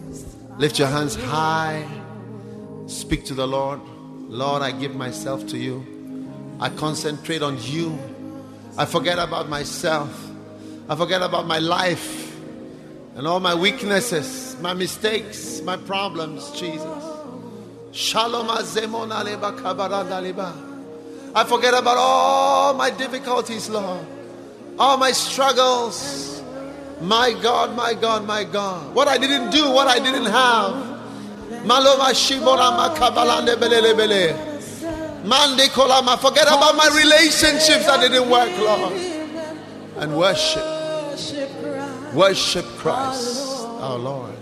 Lift 0.58 0.78
your 0.78 0.88
hands 0.88 1.16
high. 1.16 1.84
Speak 2.86 3.24
to 3.26 3.34
the 3.34 3.46
Lord. 3.46 3.80
Lord, 4.28 4.62
I 4.62 4.72
give 4.72 4.94
myself 4.94 5.46
to 5.48 5.58
you. 5.58 5.84
I 6.60 6.68
concentrate 6.70 7.42
on 7.42 7.58
you. 7.62 7.98
I 8.76 8.84
forget 8.84 9.18
about 9.18 9.48
myself. 9.48 10.30
I 10.88 10.96
forget 10.96 11.22
about 11.22 11.46
my 11.46 11.58
life 11.58 12.36
and 13.16 13.26
all 13.26 13.40
my 13.40 13.54
weaknesses, 13.54 14.56
my 14.60 14.74
mistakes, 14.74 15.60
my 15.62 15.76
problems, 15.76 16.50
Jesus. 16.52 17.04
Shalom 17.92 18.48
azemon 18.48 19.12
aleba 19.12 19.56
kabaranda 19.56 20.20
leba. 20.20 20.52
I 21.34 21.44
forget 21.44 21.74
about 21.74 21.96
all 21.96 22.74
my 22.74 22.90
difficulties, 22.90 23.68
Lord. 23.68 24.04
All 24.78 24.96
my 24.96 25.12
struggles. 25.12 26.42
My 27.00 27.32
God, 27.40 27.76
my 27.76 27.94
God, 27.94 28.26
my 28.26 28.44
God. 28.44 28.94
What 28.94 29.08
I 29.08 29.18
didn't 29.18 29.50
do, 29.50 29.70
what 29.70 29.86
I 29.86 29.98
didn't 29.98 30.26
have. 30.26 30.93
Maloma 31.64 32.12
shibora 32.14 32.72
makabalande 32.76 33.56
belele 33.56 33.94
bele. 33.96 34.34
Kolama. 35.70 36.18
Forget 36.18 36.46
about 36.48 36.76
my 36.76 36.88
relationships 36.96 37.86
that 37.86 38.00
didn't 38.00 38.28
work, 38.28 38.50
Lord. 38.58 38.92
And 39.96 40.16
worship. 40.16 40.64
Worship 42.14 42.64
Christ, 42.78 43.66
our 43.80 43.98
Lord. 43.98 44.34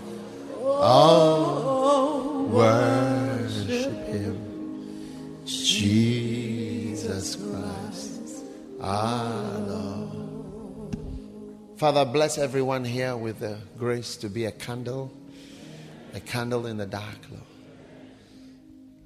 Oh, 0.61 2.47
worship 2.51 4.07
Him, 4.07 4.37
Jesus 5.45 7.35
Christ, 7.35 8.43
our 8.79 9.59
Lord. 9.59 10.95
Father, 11.77 12.05
bless 12.05 12.37
everyone 12.37 12.85
here 12.85 13.15
with 13.17 13.39
the 13.39 13.57
grace 13.77 14.17
to 14.17 14.29
be 14.29 14.45
a 14.45 14.51
candle, 14.51 15.11
a 16.13 16.19
candle 16.19 16.67
in 16.67 16.77
the 16.77 16.85
dark, 16.85 17.17
Lord. 17.29 17.43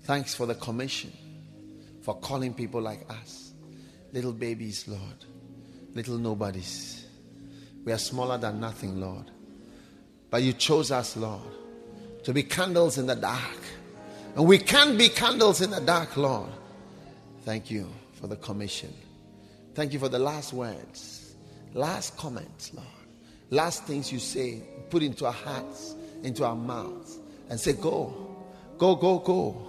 Thanks 0.04 0.36
for 0.36 0.46
the 0.46 0.56
commission, 0.56 1.12
for 2.02 2.16
calling 2.16 2.54
people 2.54 2.82
like 2.82 3.10
us, 3.10 3.52
little 4.14 4.34
babies, 4.34 4.88
Lord, 4.88 5.26
little 5.96 6.18
nobodies. 6.18 7.06
We 7.84 7.92
are 7.92 7.98
smaller 7.98 8.38
than 8.38 8.60
nothing, 8.60 9.00
Lord. 9.00 9.32
But 10.30 10.44
you 10.44 10.54
chose 10.54 10.92
us, 10.92 11.16
Lord, 11.16 11.42
to 12.24 12.34
be 12.34 12.44
candles 12.44 12.98
in 12.98 13.08
the 13.08 13.16
dark. 13.16 13.58
And 14.36 14.46
we 14.46 14.58
can 14.58 14.98
be 14.98 15.10
candles 15.10 15.62
in 15.62 15.72
the 15.72 15.80
dark, 15.80 16.16
Lord. 16.18 16.50
Thank 17.44 17.72
you 17.72 17.90
for 18.14 18.28
the 18.28 18.36
commission. 18.36 18.94
Thank 19.74 19.94
you 19.94 20.00
for 20.00 20.10
the 20.10 20.20
last 20.20 20.54
words, 20.54 21.36
last 21.74 22.18
comments, 22.18 22.74
Lord. 22.74 22.88
Last 23.50 23.86
things 23.86 24.12
you 24.12 24.20
say, 24.20 24.62
put 24.90 25.04
into 25.04 25.26
our 25.26 25.32
hearts, 25.32 25.96
into 26.24 26.46
our 26.46 26.56
mouths, 26.56 27.18
and 27.50 27.60
say, 27.60 27.74
Go, 27.74 28.36
go, 28.78 28.96
go, 28.96 29.20
go. 29.20 29.64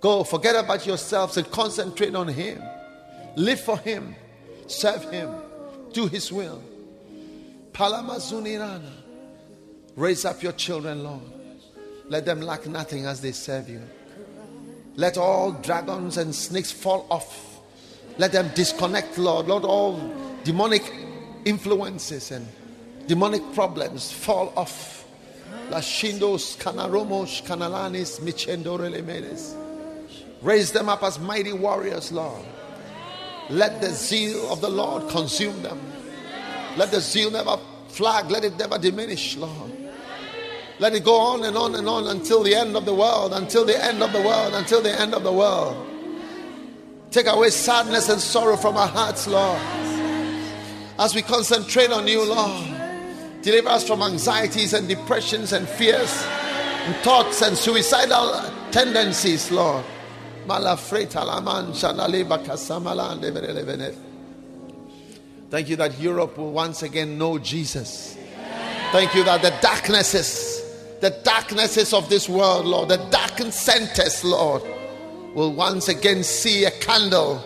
Go, 0.00 0.24
forget 0.24 0.54
about 0.54 0.86
yourselves 0.86 1.36
and 1.36 1.50
concentrate 1.50 2.14
on 2.14 2.28
Him. 2.28 2.62
Live 3.36 3.60
for 3.60 3.78
Him, 3.78 4.14
serve 4.66 5.10
Him, 5.10 5.34
do 5.92 6.06
His 6.06 6.30
will. 6.30 6.62
Palamazunirana. 7.72 8.92
Raise 9.96 10.24
up 10.24 10.42
your 10.42 10.52
children, 10.52 11.02
Lord. 11.02 11.22
Let 12.08 12.24
them 12.24 12.40
lack 12.40 12.66
nothing 12.66 13.06
as 13.06 13.20
they 13.20 13.32
serve 13.32 13.68
you. 13.68 13.82
Let 14.96 15.18
all 15.18 15.52
dragons 15.52 16.18
and 16.18 16.34
snakes 16.34 16.70
fall 16.70 17.06
off. 17.10 17.60
Let 18.18 18.32
them 18.32 18.50
disconnect, 18.54 19.18
Lord. 19.18 19.46
Lord, 19.46 19.64
all 19.64 20.00
demonic 20.44 20.90
influences 21.44 22.30
and 22.30 22.46
demonic 23.06 23.42
problems 23.54 24.12
fall 24.12 24.52
off. 24.56 25.05
Lashindos, 25.70 26.56
michendorelemedes. 28.20 29.54
Raise 30.42 30.72
them 30.72 30.88
up 30.88 31.02
as 31.02 31.18
mighty 31.18 31.52
warriors, 31.52 32.12
Lord. 32.12 32.44
Let 33.48 33.80
the 33.80 33.90
zeal 33.90 34.50
of 34.52 34.60
the 34.60 34.68
Lord 34.68 35.08
consume 35.08 35.62
them. 35.62 35.80
Let 36.76 36.90
the 36.90 37.00
zeal 37.00 37.30
never 37.30 37.58
flag, 37.88 38.30
let 38.30 38.44
it 38.44 38.56
never 38.58 38.78
diminish, 38.78 39.36
Lord. 39.36 39.72
Let 40.78 40.94
it 40.94 41.04
go 41.04 41.18
on 41.18 41.44
and 41.44 41.56
on 41.56 41.74
and 41.74 41.88
on 41.88 42.06
until 42.08 42.42
the 42.42 42.54
end 42.54 42.76
of 42.76 42.84
the 42.84 42.94
world, 42.94 43.32
until 43.32 43.64
the 43.64 43.82
end 43.82 44.02
of 44.02 44.12
the 44.12 44.20
world, 44.20 44.52
until 44.52 44.82
the 44.82 45.00
end 45.00 45.14
of 45.14 45.22
the 45.22 45.32
world. 45.32 45.86
Take 47.10 47.26
away 47.26 47.48
sadness 47.48 48.10
and 48.10 48.20
sorrow 48.20 48.56
from 48.56 48.76
our 48.76 48.88
hearts, 48.88 49.26
Lord. 49.26 49.60
As 50.98 51.14
we 51.14 51.22
concentrate 51.22 51.90
on 51.90 52.06
you, 52.06 52.24
Lord. 52.28 52.75
Deliver 53.46 53.68
us 53.68 53.86
from 53.86 54.02
anxieties 54.02 54.72
and 54.72 54.88
depressions 54.88 55.52
and 55.52 55.68
fears 55.68 56.26
and 56.26 56.96
thoughts 56.96 57.42
and 57.42 57.56
suicidal 57.56 58.42
tendencies, 58.72 59.52
Lord. 59.52 59.84
Thank 65.48 65.68
you 65.68 65.76
that 65.76 66.00
Europe 66.00 66.36
will 66.36 66.50
once 66.50 66.82
again 66.82 67.18
know 67.18 67.38
Jesus. 67.38 68.18
Thank 68.90 69.14
you 69.14 69.22
that 69.22 69.42
the 69.42 69.54
darknesses, 69.62 70.64
the 71.00 71.10
darknesses 71.22 71.92
of 71.92 72.08
this 72.08 72.28
world, 72.28 72.66
Lord, 72.66 72.88
the 72.88 72.96
darkened 73.12 73.54
centers, 73.54 74.24
Lord, 74.24 74.64
will 75.36 75.52
once 75.52 75.86
again 75.86 76.24
see 76.24 76.64
a 76.64 76.72
candle. 76.72 77.44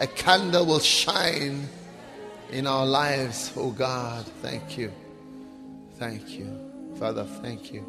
A 0.00 0.06
candle 0.06 0.64
will 0.64 0.80
shine 0.80 1.68
in 2.50 2.66
our 2.66 2.86
lives, 2.86 3.52
oh 3.54 3.70
God. 3.70 4.24
Thank 4.40 4.78
you. 4.78 4.90
Thank 5.98 6.30
you. 6.30 6.94
Father, 6.98 7.24
thank 7.24 7.72
you. 7.72 7.84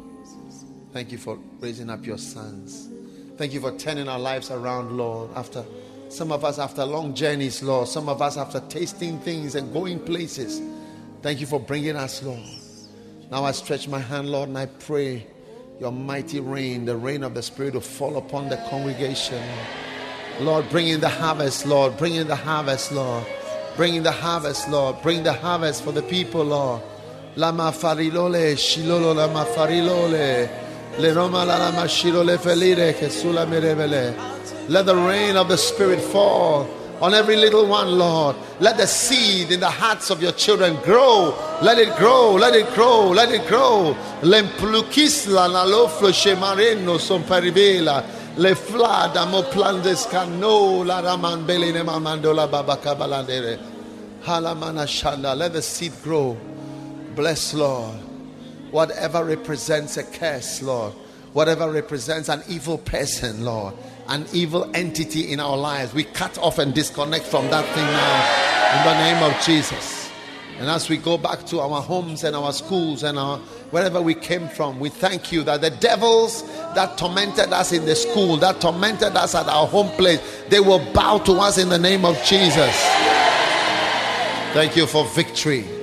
Thank 0.92 1.12
you 1.12 1.18
for 1.18 1.38
raising 1.60 1.90
up 1.90 2.06
your 2.06 2.18
sons. 2.18 2.88
Thank 3.36 3.52
you 3.52 3.60
for 3.60 3.76
turning 3.76 4.08
our 4.08 4.18
lives 4.18 4.50
around, 4.50 4.96
Lord, 4.96 5.30
after 5.36 5.64
some 6.08 6.32
of 6.32 6.44
us 6.44 6.58
after 6.58 6.84
long 6.84 7.14
journeys, 7.14 7.62
Lord. 7.62 7.86
Some 7.86 8.08
of 8.08 8.22
us 8.22 8.38
after 8.38 8.60
tasting 8.60 9.18
things 9.20 9.54
and 9.54 9.72
going 9.72 10.00
places. 10.00 10.60
Thank 11.20 11.40
you 11.40 11.46
for 11.46 11.60
bringing 11.60 11.96
us, 11.96 12.22
Lord. 12.22 12.42
Now 13.30 13.44
I 13.44 13.52
stretch 13.52 13.88
my 13.88 13.98
hand, 13.98 14.30
Lord, 14.30 14.48
and 14.48 14.56
I 14.56 14.66
pray 14.66 15.26
your 15.78 15.92
mighty 15.92 16.40
rain, 16.40 16.86
the 16.86 16.96
rain 16.96 17.22
of 17.22 17.34
the 17.34 17.42
Spirit, 17.42 17.74
to 17.74 17.80
fall 17.80 18.16
upon 18.16 18.48
the 18.48 18.56
congregation. 18.70 19.42
Lord, 20.40 20.68
bring 20.70 20.88
in 20.88 21.00
the 21.00 21.08
harvest, 21.08 21.66
Lord. 21.66 21.96
Bring 21.98 22.14
in 22.14 22.26
the 22.26 22.36
harvest, 22.36 22.90
Lord. 22.90 23.26
Bring 23.76 23.96
in 23.96 24.02
the 24.02 24.12
harvest, 24.12 24.68
Lord. 24.70 25.00
Bring 25.02 25.22
the 25.22 25.32
harvest 25.32 25.84
for 25.84 25.92
the 25.92 26.02
people, 26.02 26.42
Lord. 26.42 26.80
Lama 27.38 27.70
farilole, 27.70 28.56
shilolo 28.56 29.14
lama 29.14 29.44
farilole. 29.44 30.50
Le 30.98 31.12
roma 31.12 31.44
la 31.44 31.56
lama 31.56 31.86
shilole 31.86 32.36
felire, 32.36 32.98
che 32.98 33.08
sulla 33.10 33.46
merevele. 33.46 34.12
Let 34.66 34.86
the 34.86 34.96
rain 34.96 35.36
of 35.36 35.46
the 35.46 35.56
Spirit 35.56 36.00
fall 36.00 36.68
on 37.00 37.14
every 37.14 37.36
little 37.36 37.64
one, 37.64 37.96
Lord. 37.96 38.34
Let 38.58 38.76
the 38.76 38.88
seed 38.88 39.52
in 39.52 39.60
the 39.60 39.70
hearts 39.70 40.10
of 40.10 40.20
your 40.20 40.32
children 40.32 40.78
grow. 40.82 41.32
Let 41.62 41.78
it 41.78 41.94
grow, 41.96 42.32
let 42.32 42.56
it 42.56 42.74
grow, 42.74 43.10
let 43.10 43.30
it 43.30 43.46
grow. 43.46 43.96
L'emplukisla 44.22 45.46
na 45.46 45.64
loflo 45.64 46.10
shemareno 46.10 46.98
son 46.98 47.22
perivela. 47.22 48.04
Le 48.36 48.56
flada 48.56 49.30
mo 49.30 49.44
plandes 49.44 50.10
cano 50.10 50.82
la 50.82 50.98
raman 50.98 51.46
beline 51.46 51.84
mamando 51.84 52.34
la 52.34 52.48
babaka 52.48 52.96
balandere. 52.96 53.60
Halamana 54.24 54.88
shanda. 54.88 55.36
Let 55.36 55.52
the 55.52 55.62
seed 55.62 55.92
grow. 56.02 56.36
Bless, 57.18 57.52
Lord. 57.52 57.96
Whatever 58.70 59.24
represents 59.24 59.96
a 59.96 60.04
curse, 60.04 60.62
Lord. 60.62 60.92
Whatever 61.32 61.68
represents 61.70 62.28
an 62.28 62.44
evil 62.48 62.78
person, 62.78 63.44
Lord 63.44 63.74
an 64.08 64.24
evil 64.32 64.70
entity 64.74 65.32
in 65.32 65.38
our 65.40 65.56
lives. 65.56 65.92
We 65.92 66.04
cut 66.04 66.38
off 66.38 66.58
and 66.58 66.74
disconnect 66.74 67.26
from 67.26 67.50
that 67.50 67.64
thing 67.74 67.84
now 67.84 68.78
in 68.78 68.86
the 68.86 69.04
name 69.04 69.22
of 69.30 69.44
Jesus. 69.44 70.10
And 70.58 70.68
as 70.68 70.88
we 70.88 70.96
go 70.96 71.18
back 71.18 71.44
to 71.46 71.60
our 71.60 71.82
homes 71.82 72.24
and 72.24 72.34
our 72.34 72.52
schools 72.52 73.02
and 73.02 73.18
our 73.18 73.38
wherever 73.70 74.00
we 74.00 74.14
came 74.14 74.48
from, 74.48 74.80
we 74.80 74.88
thank 74.88 75.30
you 75.30 75.44
that 75.44 75.60
the 75.60 75.70
devils 75.70 76.42
that 76.74 76.96
tormented 76.98 77.52
us 77.52 77.72
in 77.72 77.84
the 77.84 77.94
school, 77.94 78.38
that 78.38 78.60
tormented 78.60 79.14
us 79.14 79.34
at 79.34 79.46
our 79.46 79.66
home 79.66 79.90
place, 79.96 80.20
they 80.48 80.60
will 80.60 80.80
bow 80.94 81.18
to 81.18 81.32
us 81.34 81.58
in 81.58 81.68
the 81.68 81.78
name 81.78 82.04
of 82.04 82.16
Jesus. 82.24 82.74
Thank 84.54 84.74
you 84.74 84.86
for 84.86 85.04
victory. 85.08 85.77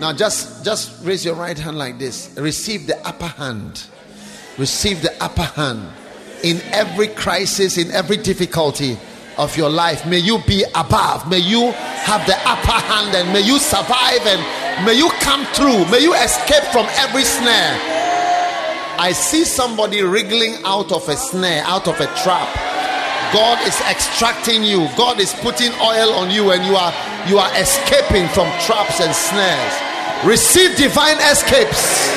Now 0.00 0.14
just 0.14 0.64
just 0.64 1.04
raise 1.04 1.26
your 1.26 1.34
right 1.34 1.58
hand 1.58 1.76
like 1.76 1.98
this. 1.98 2.34
Receive 2.38 2.86
the 2.86 2.96
upper 3.06 3.26
hand. 3.26 3.86
Receive 4.56 5.02
the 5.02 5.12
upper 5.22 5.42
hand 5.42 5.86
in 6.42 6.60
every 6.72 7.08
crisis, 7.08 7.76
in 7.76 7.90
every 7.90 8.16
difficulty 8.16 8.96
of 9.36 9.56
your 9.58 9.68
life. 9.68 10.06
May 10.06 10.18
you 10.18 10.38
be 10.46 10.64
above. 10.74 11.28
May 11.28 11.38
you 11.40 11.72
have 11.72 12.26
the 12.26 12.36
upper 12.48 12.80
hand 12.80 13.14
and 13.14 13.30
may 13.32 13.40
you 13.40 13.58
survive 13.58 14.24
and 14.26 14.86
may 14.86 14.94
you 14.94 15.10
come 15.20 15.44
through. 15.52 15.84
May 15.90 16.00
you 16.00 16.14
escape 16.14 16.64
from 16.72 16.86
every 16.96 17.24
snare. 17.24 17.76
I 18.98 19.12
see 19.12 19.44
somebody 19.44 20.02
wriggling 20.02 20.56
out 20.64 20.92
of 20.92 21.08
a 21.10 21.16
snare, 21.16 21.62
out 21.64 21.88
of 21.88 22.00
a 22.00 22.06
trap. 22.22 22.48
God 23.32 23.60
is 23.68 23.78
extracting 23.82 24.64
you. 24.64 24.88
God 24.96 25.20
is 25.20 25.32
putting 25.34 25.72
oil 25.72 26.12
on 26.14 26.30
you 26.30 26.52
and 26.52 26.64
you 26.64 26.74
are 26.74 26.92
you 27.28 27.38
are 27.38 27.52
escaping 27.60 28.28
from 28.28 28.48
traps 28.64 29.00
and 29.00 29.14
snares. 29.14 29.89
Receive 30.24 30.76
divine 30.76 31.18
escapes. 31.18 32.08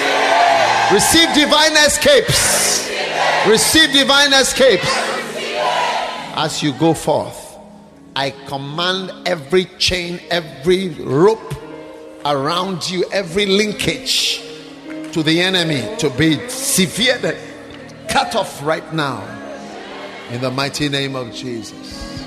Receive 0.92 1.34
divine 1.34 1.74
escapes. 1.74 2.90
Receive 3.48 3.92
divine 3.92 4.34
escapes. 4.34 4.88
as 6.36 6.64
you 6.64 6.74
go 6.74 6.94
forth. 6.94 7.58
I 8.16 8.32
command 8.48 9.12
every 9.28 9.66
chain, 9.78 10.20
every 10.30 10.90
rope 10.90 11.56
around 12.26 12.90
you, 12.90 13.06
every 13.12 13.46
linkage 13.46 14.42
to 15.14 15.24
the 15.24 15.42
enemy 15.42 15.96
to 15.98 16.10
be 16.12 16.38
severed, 16.50 17.38
cut 18.10 18.36
off 18.36 18.64
right 18.64 18.94
now 18.94 19.22
In 20.32 20.42
the 20.42 20.50
mighty 20.50 20.90
name 20.90 21.16
of 21.16 21.32
Jesus. 21.34 22.26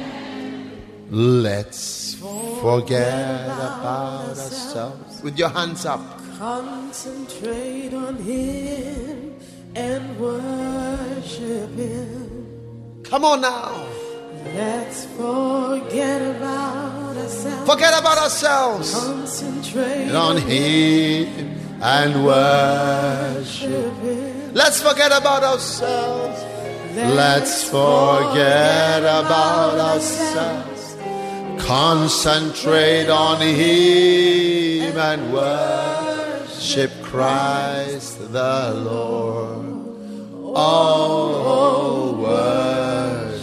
Let's 1.11 2.06
forget 2.61 3.45
about 3.47 4.29
ourselves. 4.31 5.23
With 5.23 5.39
your 5.39 5.49
hands 5.51 5.87
up. 5.87 6.01
Concentrate 6.39 7.95
on 7.95 8.17
Him 8.17 9.35
and 9.75 10.19
worship 10.19 11.71
Him. 11.75 13.03
Come 13.05 13.25
on 13.25 13.41
now. 13.41 13.87
Let's 14.55 15.07
forget 15.17 16.23
about 16.37 17.17
ourselves. 17.17 17.71
Forget 17.71 17.99
about 17.99 18.19
ourselves. 18.19 18.95
Concentrate 18.95 20.15
On 20.15 20.37
Him 20.37 21.59
and 21.83 22.25
worship. 22.25 23.95
Him. 23.95 24.55
Let's 24.55 24.81
forget 24.81 25.13
about 25.13 25.43
ourselves. 25.43 26.43
Let's 26.95 27.65
forget 27.65 29.03
about 29.03 29.79
ourselves. 29.79 30.76
Concentrate 31.59 33.09
on 33.09 33.41
Him 33.41 34.97
and 34.97 35.33
worship 35.33 36.91
Christ 37.03 38.33
the 38.33 38.73
Lord. 38.85 39.67
Oh, 40.59 42.17
worship 42.19 43.37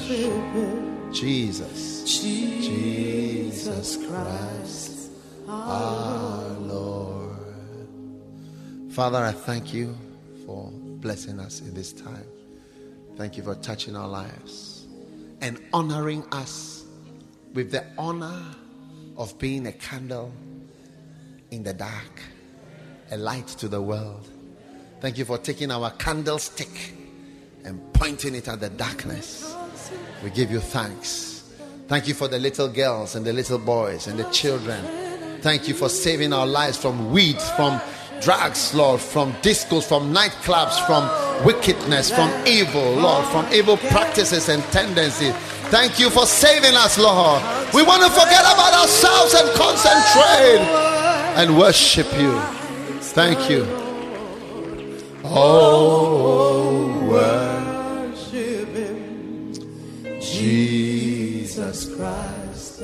Jesus, 1.14 2.04
Jesus 2.04 3.98
Christ, 4.08 5.12
our 5.48 6.44
Lord. 6.60 7.38
Father, 8.92 9.20
I 9.20 9.32
thank 9.32 9.74
you 9.74 9.96
for 10.46 10.72
blessing 10.72 11.40
us 11.40 11.62
in 11.62 11.74
this 11.74 11.94
time. 11.94 12.26
Thank 13.16 13.38
you 13.38 13.44
for 13.44 13.56
touching 13.56 13.96
our 13.96 14.08
lives 14.08 14.88
and 15.42 15.60
honoring 15.72 16.24
us 16.32 16.83
with 17.54 17.72
the 17.72 17.86
honor 17.98 18.44
of 19.18 19.38
being 19.38 19.68
a 19.68 19.72
candle 19.72 20.34
in 21.52 21.64
the 21.64 21.74
dark, 21.74 22.22
a 23.12 23.18
light 23.18 23.48
to 23.48 23.68
the 23.68 23.82
world. 23.82 24.28
Thank 25.02 25.18
you 25.18 25.26
for 25.26 25.38
taking 25.38 25.70
our 25.70 25.92
candlestick 25.92 26.94
and 27.64 27.82
pointing 27.94 28.36
it 28.36 28.48
at 28.48 28.60
the 28.60 28.70
darkness. 28.70 29.56
We 30.24 30.30
give 30.32 30.50
you 30.50 30.60
thanks. 30.60 31.54
Thank 31.88 32.08
you 32.08 32.14
for 32.14 32.28
the 32.28 32.40
little 32.40 32.70
girls 32.70 33.16
and 33.16 33.26
the 33.26 33.34
little 33.34 33.60
boys 33.60 34.08
and 34.08 34.18
the 34.18 34.24
children. 34.32 34.84
Thank 35.42 35.68
you 35.68 35.74
for 35.74 35.90
saving 35.90 36.34
our 36.34 36.48
lives 36.48 36.78
from 36.78 37.12
weeds, 37.12 37.50
from 37.52 37.80
drugs, 38.22 38.74
Lord, 38.74 39.02
from 39.02 39.34
discos, 39.34 39.84
from 39.84 40.14
nightclubs, 40.14 40.86
from 40.88 41.46
wickedness, 41.46 42.10
from 42.10 42.32
evil, 42.48 42.94
Lord, 42.94 43.26
from 43.28 43.46
evil 43.54 43.76
practices 43.76 44.48
and 44.48 44.64
tendencies. 44.72 45.34
Thank 45.74 45.98
you 45.98 46.12
for 46.12 46.28
saving 46.28 46.76
us, 46.76 47.00
Lord. 47.00 47.42
We 47.74 47.82
want 47.82 48.04
to 48.04 48.10
forget 48.12 48.42
about 48.42 48.76
ourselves 48.76 49.34
and 49.34 49.50
concentrate 49.56 50.62
and 51.36 51.58
worship 51.58 52.06
you. 52.16 52.40
Thank 53.18 53.50
you. 53.50 53.66
Oh, 55.24 57.08
worship 57.10 58.68
him, 58.68 59.52
Jesus 60.22 61.92
Christ. 61.96 62.84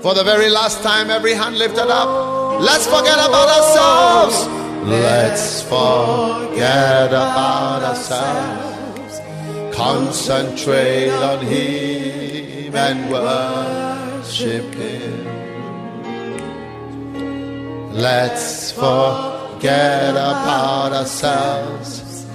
For 0.00 0.12
the 0.12 0.24
very 0.24 0.50
last 0.50 0.82
time, 0.82 1.10
every 1.10 1.32
hand 1.32 1.56
lifted 1.56 1.88
up. 1.88 2.60
Let's 2.60 2.86
forget 2.86 3.20
about 3.20 3.48
ourselves. 3.56 4.48
Let's 4.84 5.62
forget 5.62 7.06
about 7.06 7.84
ourselves. 7.84 8.66
Concentrate 9.76 11.10
on 11.10 11.44
Him 11.44 12.05
and 12.76 13.10
worship 13.10 14.74
Him. 14.74 15.24
Let's 17.92 18.72
forget 18.72 20.10
about 20.10 20.92
ourselves. 20.92 22.26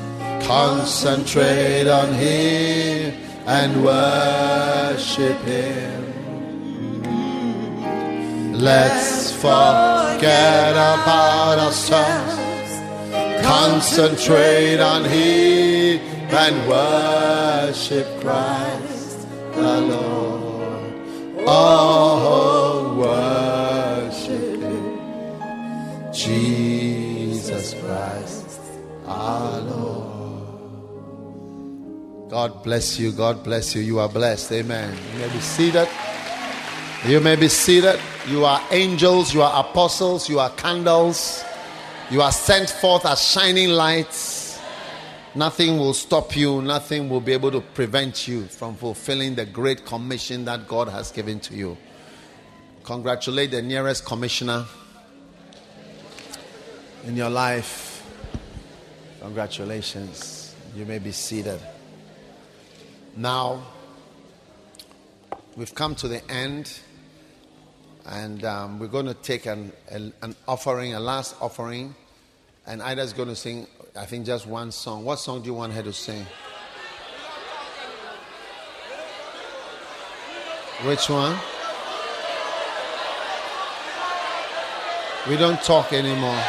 Concentrate 0.42 1.88
on 1.88 2.14
Him 2.14 3.14
and 3.46 3.84
worship 3.84 5.38
Him. 5.42 6.02
Let's 8.54 9.32
forget 9.32 10.72
about 10.74 11.60
ourselves. 11.60 12.38
Concentrate 13.46 14.80
on 14.80 15.04
Him 15.06 16.00
and 16.32 16.68
worship 16.68 18.08
Christ 18.22 18.91
the 19.54 19.82
Lord. 19.82 20.94
Oh, 21.48 22.96
worship. 23.00 24.62
Jesus 26.14 27.74
Christ 27.76 28.60
our 29.06 29.60
Lord. 29.62 29.92
God 32.30 32.64
bless 32.64 33.00
you. 33.00 33.12
God 33.12 33.44
bless 33.44 33.76
you. 33.76 33.82
You 33.82 34.00
are 34.00 34.10
blessed. 34.10 34.52
Amen. 34.54 34.98
You 35.14 35.20
may 35.20 35.34
be 35.34 35.40
seated. 35.40 35.90
You 37.06 37.20
may 37.20 37.36
be 37.36 37.48
seated. 37.48 38.00
You 38.28 38.46
are 38.46 38.62
angels, 38.70 39.34
you 39.34 39.42
are 39.42 39.66
apostles, 39.66 40.30
you 40.30 40.40
are 40.40 40.52
candles. 40.52 41.44
You 42.12 42.22
are 42.22 42.32
sent 42.32 42.70
forth 42.70 43.06
as 43.06 43.20
shining 43.22 43.70
lights. 43.70 44.41
Nothing 45.34 45.78
will 45.78 45.94
stop 45.94 46.36
you, 46.36 46.62
nothing 46.62 47.10
will 47.10 47.22
be 47.22 47.32
able 47.32 47.52
to 47.52 47.62
prevent 47.62 48.28
you 48.28 48.44
from 48.48 48.76
fulfilling 48.76 49.36
the 49.36 49.46
great 49.46 49.86
commission 49.86 50.44
that 50.46 50.68
God 50.68 50.90
has 50.90 51.12
given 51.12 51.40
to 51.42 51.56
you. 51.56 51.78
Congratulate 52.84 53.52
the 53.52 53.62
nearest 53.62 54.06
commissioner 54.06 54.66
in 57.06 57.16
your 57.16 57.30
life. 57.30 58.06
Congratulations. 59.22 60.54
You 60.76 60.86
may 60.86 61.00
be 61.00 61.12
seated. 61.12 61.60
Now, 63.16 63.64
we've 65.56 65.76
come 65.76 65.96
to 65.96 66.08
the 66.08 66.30
end 66.32 66.74
and 68.06 68.44
um, 68.44 68.80
we're 68.80 68.88
going 68.88 69.06
to 69.06 69.14
take 69.14 69.46
an, 69.46 69.72
an, 69.90 70.14
an, 70.22 70.36
offering, 70.48 70.94
a 70.94 71.00
last 71.00 71.36
offering, 71.40 71.96
and 72.66 72.82
Ida's 72.82 73.14
going 73.14 73.30
to 73.30 73.36
sing, 73.36 73.68
I 73.96 74.06
think, 74.06 74.26
just 74.26 74.48
one 74.48 74.72
song. 74.72 75.04
What 75.04 75.18
song 75.18 75.42
do 75.42 75.48
you 75.48 75.54
want 75.54 75.74
her 75.74 75.84
to 75.84 75.92
sing? 75.92 76.26
Which 80.84 81.10
one? 81.10 81.38
We 85.30 85.38
don't 85.38 85.62
talk 85.62 85.94
anymore. 85.94 86.42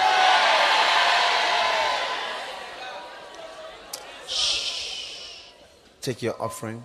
Shh. 4.27 5.43
Take 6.01 6.23
your 6.23 6.41
offering. 6.41 6.83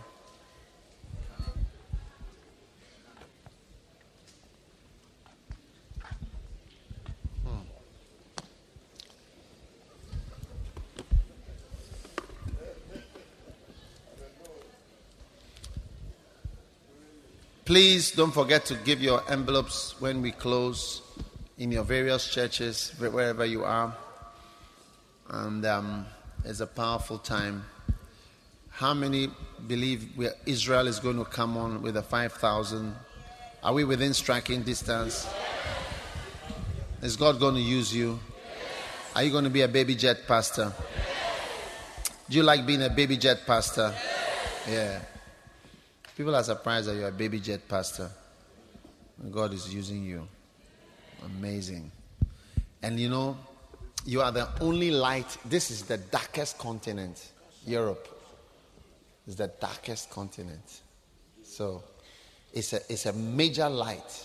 Please 18.08 18.16
don't 18.16 18.32
forget 18.32 18.64
to 18.64 18.76
give 18.86 19.02
your 19.02 19.22
envelopes 19.30 20.00
when 20.00 20.22
we 20.22 20.32
close 20.32 21.02
in 21.58 21.74
your 21.74 21.84
various 21.84 22.30
churches, 22.30 22.94
wherever 23.00 23.44
you 23.44 23.66
are. 23.66 23.94
And 25.30 25.66
um, 25.66 26.06
it's 26.46 26.62
a 26.62 26.68
powerful 26.68 27.18
time. 27.18 27.66
How 28.70 28.94
many 28.94 29.30
believe 29.68 30.08
Israel 30.46 30.88
is 30.88 31.00
going 31.00 31.18
to 31.18 31.26
come 31.26 31.58
on 31.58 31.82
with 31.82 31.98
a 31.98 32.02
5,000? 32.02 32.96
Are 33.62 33.74
we 33.74 33.84
within 33.84 34.14
striking 34.14 34.62
distance? 34.62 35.28
Is 37.02 37.18
God 37.18 37.42
going 37.42 37.56
to 37.56 37.62
use 37.62 37.94
you? 37.94 38.20
Are 39.18 39.24
you 39.24 39.32
going 39.32 39.44
to 39.44 39.50
be 39.50 39.64
a 39.64 39.68
baby 39.68 39.96
jet 39.96 40.20
pastor? 40.30 40.72
Do 42.30 42.38
you 42.38 42.44
like 42.44 42.66
being 42.66 42.84
a 42.84 42.90
baby 42.90 43.18
jet 43.18 43.40
pastor? 43.46 43.94
Yeah. 44.70 45.02
People 46.18 46.36
are 46.36 46.44
surprised 46.44 46.88
that 46.88 46.96
you're 46.96 47.10
a 47.10 47.12
baby 47.12 47.40
jet 47.40 47.68
pastor. 47.68 48.10
God 49.30 49.54
is 49.54 49.72
using 49.72 50.04
you. 50.04 50.28
Amazing. 51.24 51.92
And 52.82 53.00
you 53.00 53.08
know, 53.08 53.38
you 54.04 54.22
are 54.22 54.32
the 54.32 54.50
only 54.60 54.90
light. 54.90 55.38
This 55.46 55.70
is 55.70 55.84
the 55.84 56.00
darkest 56.00 56.58
continent. 56.58 57.34
Europe 57.68 58.08
is 59.28 59.36
the 59.36 59.52
darkest 59.62 60.10
continent. 60.10 60.82
So 61.44 61.84
it's 62.52 62.74
a, 62.74 62.78
it's 62.90 63.06
a 63.06 63.14
major 63.14 63.70
light. 63.70 64.24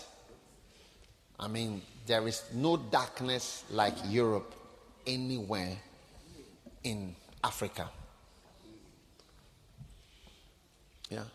I 1.39 1.47
mean, 1.47 1.83
there 2.07 2.27
is 2.27 2.41
no 2.55 2.75
darkness 2.75 3.65
like 3.69 3.93
Europe 4.07 4.51
anywhere 5.05 5.77
in 6.83 7.15
Africa. 7.43 7.87
Yeah. 11.11 11.25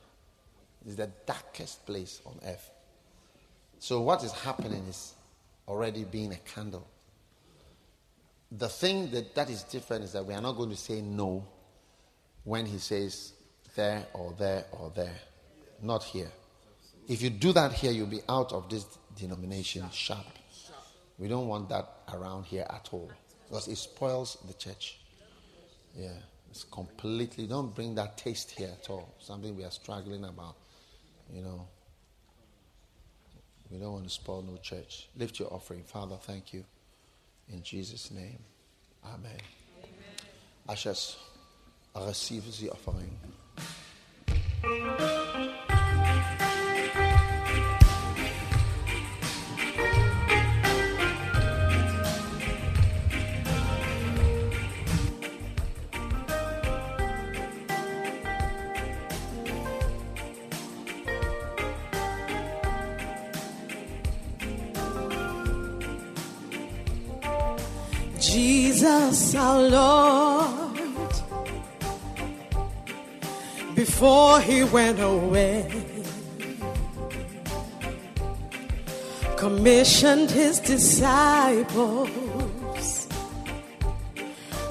It's 0.88 0.96
the 0.96 1.10
darkest 1.26 1.84
place 1.84 2.22
on 2.24 2.40
earth. 2.46 2.70
So, 3.78 4.00
what 4.00 4.24
is 4.24 4.32
happening 4.32 4.82
is 4.88 5.12
already 5.68 6.04
being 6.04 6.32
a 6.32 6.36
candle. 6.36 6.88
The 8.50 8.70
thing 8.70 9.10
that, 9.10 9.34
that 9.34 9.50
is 9.50 9.64
different 9.64 10.04
is 10.04 10.12
that 10.12 10.24
we 10.24 10.32
are 10.32 10.40
not 10.40 10.52
going 10.52 10.70
to 10.70 10.76
say 10.76 11.02
no 11.02 11.46
when 12.44 12.64
he 12.64 12.78
says 12.78 13.34
there 13.76 14.06
or 14.14 14.34
there 14.38 14.64
or 14.72 14.90
there. 14.96 15.14
Not 15.82 16.04
here. 16.04 16.32
If 17.06 17.20
you 17.20 17.28
do 17.28 17.52
that 17.52 17.74
here, 17.74 17.92
you'll 17.92 18.06
be 18.06 18.22
out 18.26 18.54
of 18.54 18.70
this 18.70 18.86
denomination 19.14 19.90
sharp. 19.92 20.24
We 21.18 21.28
don't 21.28 21.48
want 21.48 21.68
that 21.68 21.86
around 22.14 22.44
here 22.44 22.64
at 22.70 22.88
all 22.92 23.10
because 23.46 23.68
it 23.68 23.76
spoils 23.76 24.38
the 24.46 24.54
church. 24.54 25.00
Yeah, 25.94 26.16
it's 26.50 26.64
completely, 26.64 27.46
don't 27.46 27.74
bring 27.74 27.94
that 27.96 28.16
taste 28.16 28.52
here 28.52 28.70
at 28.72 28.88
all. 28.88 29.14
Something 29.18 29.54
we 29.54 29.64
are 29.64 29.70
struggling 29.70 30.24
about, 30.24 30.56
you 31.32 31.42
know. 31.42 31.66
We 33.70 33.78
don't 33.78 33.92
want 33.92 34.04
to 34.04 34.10
spoil 34.10 34.42
no 34.42 34.56
church. 34.56 35.08
Lift 35.16 35.38
your 35.38 35.52
offering. 35.52 35.82
Father, 35.82 36.16
thank 36.20 36.54
you. 36.54 36.64
In 37.52 37.62
Jesus' 37.62 38.10
name. 38.10 38.38
Amen. 39.04 39.32
Amen. 39.78 39.90
Ushers, 40.68 41.16
receive 42.06 42.44
the 42.58 42.70
offering. 42.70 43.18
Lord, 69.70 71.12
before 73.74 74.40
he 74.40 74.64
went 74.64 74.98
away, 75.00 75.84
commissioned 79.36 80.30
his 80.30 80.58
disciples 80.60 82.08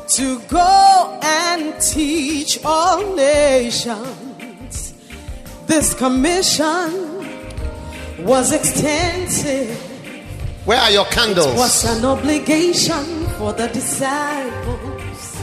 to 0.08 0.40
go 0.48 1.20
and 1.22 1.80
teach 1.80 2.60
all 2.66 3.16
nations. 3.16 4.94
This 5.68 5.94
commission 5.94 7.28
was 8.26 8.52
extensive. 8.52 9.78
Where 10.66 10.80
are 10.82 10.92
your 10.92 11.06
candles? 11.06 11.56
was 11.56 11.86
an 11.86 12.04
obligation 12.04 13.17
for 13.38 13.54
the 13.54 13.68
disciples 13.68 15.38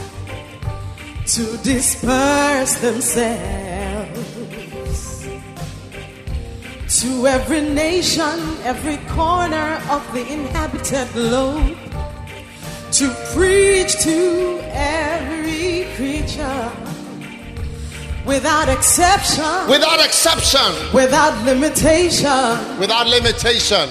to 1.27 1.57
disperse 1.63 2.75
themselves 2.75 4.19
to 7.01 7.27
every 7.27 7.61
nation, 7.61 8.39
every 8.63 8.97
corner 9.15 9.81
of 9.89 10.01
the 10.13 10.25
inhabited 10.31 11.07
globe, 11.13 11.77
to 12.91 13.09
preach 13.33 13.97
to 14.03 14.59
every 14.71 15.85
creature 15.95 16.71
without 18.25 18.69
exception, 18.69 19.69
Without 19.69 20.03
exception, 20.03 20.71
without 20.93 21.33
limitation. 21.45 22.79
without 22.79 23.07
limitation. 23.07 23.87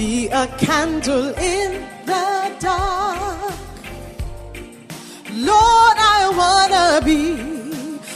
Be 0.00 0.28
a 0.28 0.46
candle 0.56 1.28
in 1.34 1.70
the 2.06 2.28
dark. 2.58 3.54
Lord, 5.50 5.96
I 6.16 6.20
wanna 6.40 6.86
be 7.10 7.22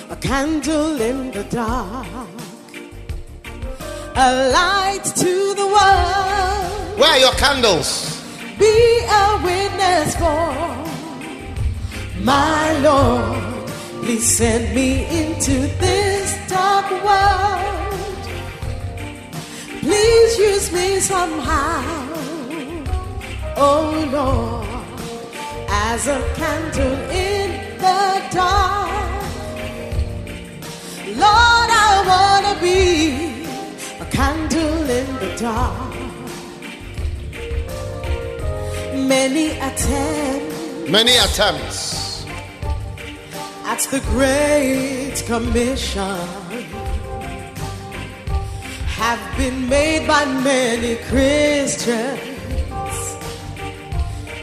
a 0.09 0.17
candle 0.31 0.95
in 1.11 1.19
the 1.37 1.45
dark. 1.63 2.39
A 4.27 4.29
light 4.59 5.05
to 5.23 5.35
the 5.61 5.69
world. 5.77 6.99
Where 7.01 7.13
are 7.15 7.23
your 7.27 7.37
candles? 7.45 7.89
Be 8.65 8.77
a 9.23 9.27
witness 9.49 10.09
for 10.23 10.49
my 12.33 12.63
Lord. 12.89 13.69
Please 14.05 14.27
send 14.41 14.65
me 14.79 14.91
into 15.21 15.57
this 15.85 16.29
dark 16.49 16.89
world. 17.09 17.84
Please 19.85 20.39
use 20.39 20.73
me 20.73 20.99
somehow, 20.99 21.83
oh 23.57 23.87
Lord, 24.17 24.67
as 25.69 26.07
a 26.09 26.21
candle 26.41 26.97
in 27.11 27.49
the 27.85 28.03
dark. 28.33 28.91
Lord, 31.25 31.69
I 31.87 31.93
wanna 32.11 32.55
be 32.69 32.81
a 34.01 34.07
candle 34.19 34.91
in 35.01 35.07
the 35.23 35.31
dark. 35.39 35.95
Many 39.15 39.47
attempt 39.69 40.91
Many 40.91 41.15
attempts. 41.27 42.25
at 43.67 43.81
the 43.93 44.01
Great 44.15 45.17
Commission 45.27 46.29
have 48.97 49.21
been 49.37 49.69
made 49.69 50.07
by 50.07 50.25
many 50.25 50.97
Christians 51.11 52.21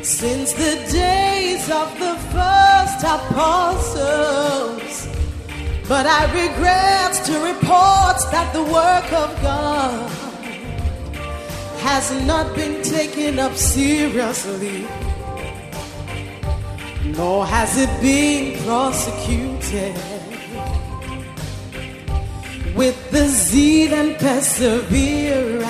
since 0.01 0.53
the 0.53 0.75
days 0.91 1.69
of 1.69 1.87
the 1.99 2.15
first 2.35 2.99
apostles. 3.15 4.93
But 5.87 6.05
I 6.05 6.25
regret 6.43 7.13
to 7.25 7.35
report 7.51 8.17
that 8.31 8.51
the 8.53 8.63
work 8.63 9.11
of 9.13 9.29
God 9.41 10.09
has 11.81 12.11
not 12.25 12.55
been 12.55 12.83
taken 12.83 13.39
up 13.39 13.55
seriously 13.55 14.87
nor 17.05 17.45
has 17.45 17.77
it 17.77 17.89
been 18.01 18.57
prosecuted 18.63 20.20
with 22.81 23.11
the 23.11 23.27
zeal 23.27 23.93
and 23.93 24.17
perseverance 24.17 25.63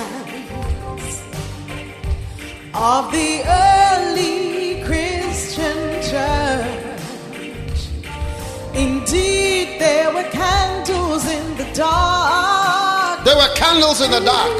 of 2.72 3.12
the 3.12 3.42
early 3.68 4.82
Christian 4.82 5.78
church. 6.10 7.80
Indeed, 8.74 9.78
there 9.78 10.10
were 10.14 10.28
candles 10.30 11.26
in 11.36 11.44
the 11.58 11.68
dark. 11.74 13.24
There 13.26 13.36
were 13.36 13.54
candles 13.56 14.00
in 14.00 14.10
the 14.10 14.20
dark. 14.20 14.52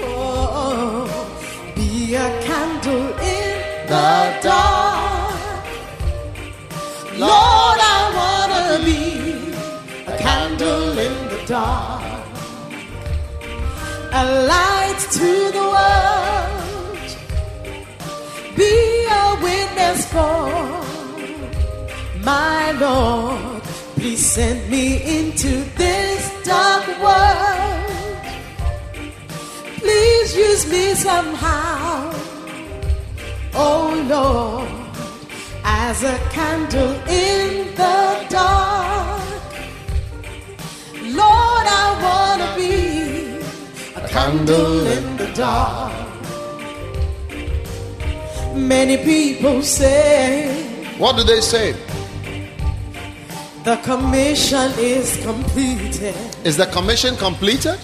Oh, 0.00 1.06
be 1.76 2.16
a 2.16 2.45
candle 10.58 10.98
in 10.98 11.28
the 11.28 11.44
dark, 11.46 12.02
a 14.12 14.24
light 14.48 15.00
to 15.12 15.52
the 15.56 15.64
world. 15.74 16.98
Be 18.56 19.06
a 19.06 19.36
witness 19.42 20.06
for 20.10 20.48
my 22.24 22.72
Lord. 22.72 23.62
Please 23.96 24.24
send 24.24 24.70
me 24.70 25.18
into 25.18 25.64
this 25.76 26.22
dark 26.44 26.86
world. 27.02 28.24
Please 29.80 30.36
use 30.36 30.70
me 30.70 30.94
somehow, 30.94 32.12
oh 33.54 34.06
Lord, 34.08 34.68
as 35.64 36.02
a 36.02 36.18
candle 36.30 36.94
in 37.08 37.74
the 37.74 38.26
dark. 38.30 38.95
Lord, 41.22 41.66
I 41.82 41.84
wanna 42.06 42.48
be 42.56 42.74
a 44.00 44.08
candle 44.08 44.86
in 44.86 45.16
the 45.16 45.28
dark. 45.34 45.92
Many 48.54 48.96
people 48.98 49.62
say 49.62 50.48
What 50.98 51.16
do 51.16 51.22
they 51.24 51.40
say? 51.40 51.74
The 53.64 53.76
commission 53.82 54.70
is 54.78 55.16
completed 55.22 56.14
Is 56.44 56.56
the 56.56 56.66
commission 56.66 57.16
completed? 57.16 57.78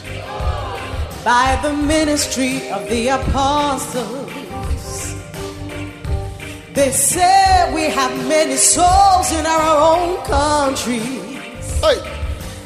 by 1.24 1.56
the 1.62 1.72
ministry 1.72 2.68
of 2.70 2.88
the 2.88 3.08
apostles. 3.08 4.30
They 6.74 6.90
say 6.90 7.70
we 7.74 7.84
have 7.90 8.10
many 8.28 8.56
souls 8.56 9.30
in 9.38 9.44
our 9.46 9.94
own 9.94 10.16
country. 10.24 10.98
Hey, 11.84 11.98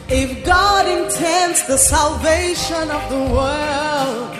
If 0.09 0.44
God 0.44 0.86
intends 0.86 1.66
the 1.66 1.76
salvation 1.76 2.90
of 2.90 3.02
the 3.11 3.22
world, 3.34 4.36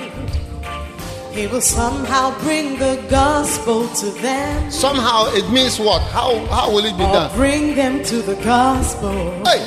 He 1.35 1.47
will 1.49 1.61
somehow 1.61 2.39
bring 2.41 2.79
the 2.79 3.03
gospel 3.11 3.89
to 3.89 4.07
them 4.23 4.71
somehow 4.71 5.27
it 5.35 5.51
means 5.51 5.79
what? 5.79 6.01
How 6.13 6.31
how 6.47 6.71
will 6.73 6.85
it 6.87 6.97
be 6.97 7.05
or 7.05 7.13
done? 7.13 7.37
bring 7.37 7.75
them 7.75 8.03
to 8.05 8.23
the 8.23 8.37
gospel. 8.37 9.43
Hey, 9.45 9.63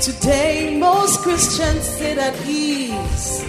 Today, 0.00 0.78
most 0.78 1.20
Christians 1.20 1.84
sit 1.84 2.16
at 2.18 2.34
ease, 2.46 3.44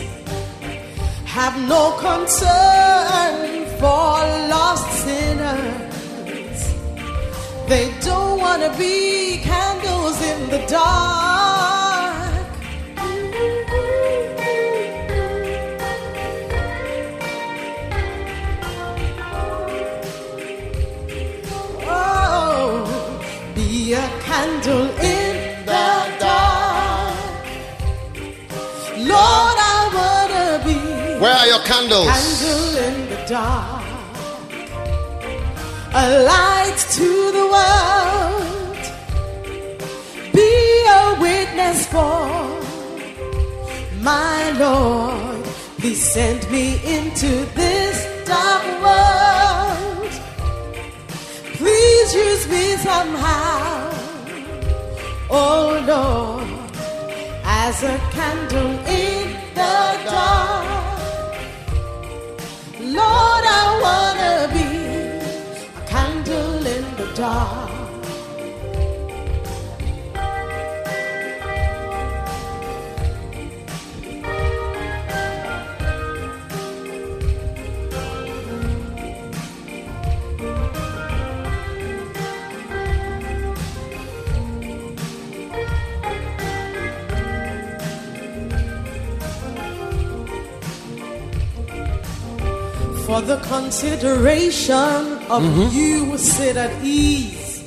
have 1.25 1.55
no 1.67 1.95
concern 1.99 3.65
for 3.79 4.19
lost 4.51 4.87
sinners. 5.03 5.90
They 7.71 7.89
don't 8.01 8.37
want 8.37 8.61
to 8.63 8.77
be 8.77 9.37
candles 9.37 10.21
in 10.21 10.49
the 10.49 10.57
dark. 10.67 12.45
Oh, 21.87 23.53
be 23.55 23.93
a 23.93 24.05
candle 24.19 24.89
in 24.99 25.65
the 25.65 26.15
dark. 26.19 27.45
Lord, 28.97 29.57
I 29.71 29.79
wanna 29.95 30.65
be 30.65 30.75
where 31.21 31.33
are 31.33 31.47
your 31.47 31.59
candles? 31.59 32.09
candle 32.09 32.77
in 32.85 33.09
the 33.11 33.25
dark, 33.29 33.80
a 35.93 36.23
light 36.23 36.77
to 36.91 37.31
the 37.37 37.45
world. 37.55 38.77
Be 40.33 40.85
a 40.87 41.17
witness 41.19 41.85
for 41.87 42.29
my 44.01 44.51
Lord. 44.51 45.43
Please 45.79 46.01
send 46.01 46.49
me 46.49 46.75
into 46.85 47.45
this 47.55 48.25
dark 48.25 48.63
world. 48.81 50.11
Please 51.55 52.15
use 52.15 52.47
me 52.47 52.75
somehow, 52.77 53.91
oh 55.29 55.83
Lord, 55.85 56.47
as 57.43 57.83
a 57.83 57.97
candle 58.11 58.71
in 58.87 59.33
the 59.53 59.99
dark. 60.05 60.67
Lord, 62.79 63.45
I 63.45 63.79
wanna 63.81 64.00
in 67.21 67.80
For 93.11 93.21
the 93.21 93.39
consideration 93.39 95.19
of 95.27 95.43
mm-hmm. 95.43 95.75
you 95.75 96.05
who 96.05 96.17
sit 96.17 96.55
at 96.55 96.71
ease, 96.81 97.61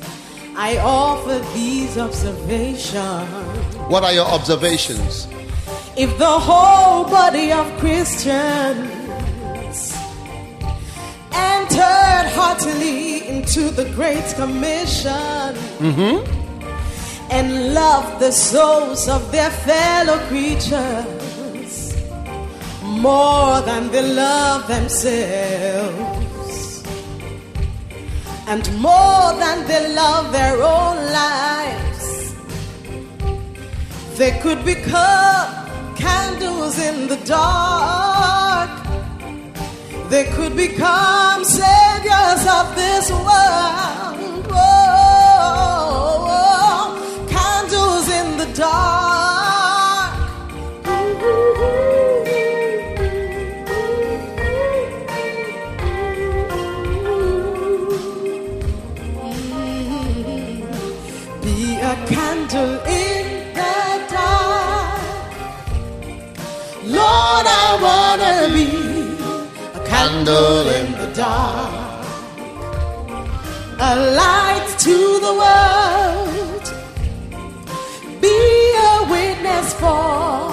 I 0.55 0.79
offer 0.79 1.37
these 1.53 1.99
observations. 1.99 3.75
What 3.87 4.03
are 4.03 4.11
your 4.11 4.25
observations? 4.25 5.27
If 5.95 6.17
the 6.17 6.39
whole 6.47 7.03
body 7.05 7.51
of 7.51 7.67
Christians 7.77 8.89
entered 11.31 12.27
heartily 12.33 13.27
into 13.27 13.69
the 13.69 13.85
Great 13.93 14.25
Commission 14.33 15.53
mm-hmm. 15.77 16.25
and 17.29 17.75
loved 17.75 18.19
the 18.19 18.31
souls 18.31 19.07
of 19.07 19.31
their 19.31 19.51
fellow 19.51 20.17
creatures 20.27 21.14
more 23.07 23.55
than 23.69 23.83
they 23.93 24.05
love 24.25 24.61
themselves 24.67 26.03
and 28.47 28.63
more 28.87 29.27
than 29.43 29.57
they 29.69 29.83
love 29.93 30.31
their 30.31 30.55
own 30.75 30.97
lives 31.21 31.75
they 34.17 34.31
could 34.39 34.63
become 34.63 35.65
candles 35.95 36.77
in 36.79 37.07
the 37.07 37.17
dark. 37.25 38.69
They 40.09 40.25
could 40.35 40.55
become 40.55 41.43
saviors 41.43 42.45
of 42.57 42.75
this 42.75 43.11
world. 43.11 44.45
Oh, 44.51 45.67
candles 47.29 48.07
in 48.09 48.37
the 48.37 48.45
dark. 48.53 48.94
Candle 70.05 70.67
in 70.69 70.91
the 71.01 71.11
dark, 71.15 72.05
a 73.89 73.93
light 74.21 74.67
to 74.77 74.97
the 75.25 75.33
world. 75.43 76.65
Be 78.21 78.37
a 78.91 78.95
witness 79.15 79.67
for 79.81 80.51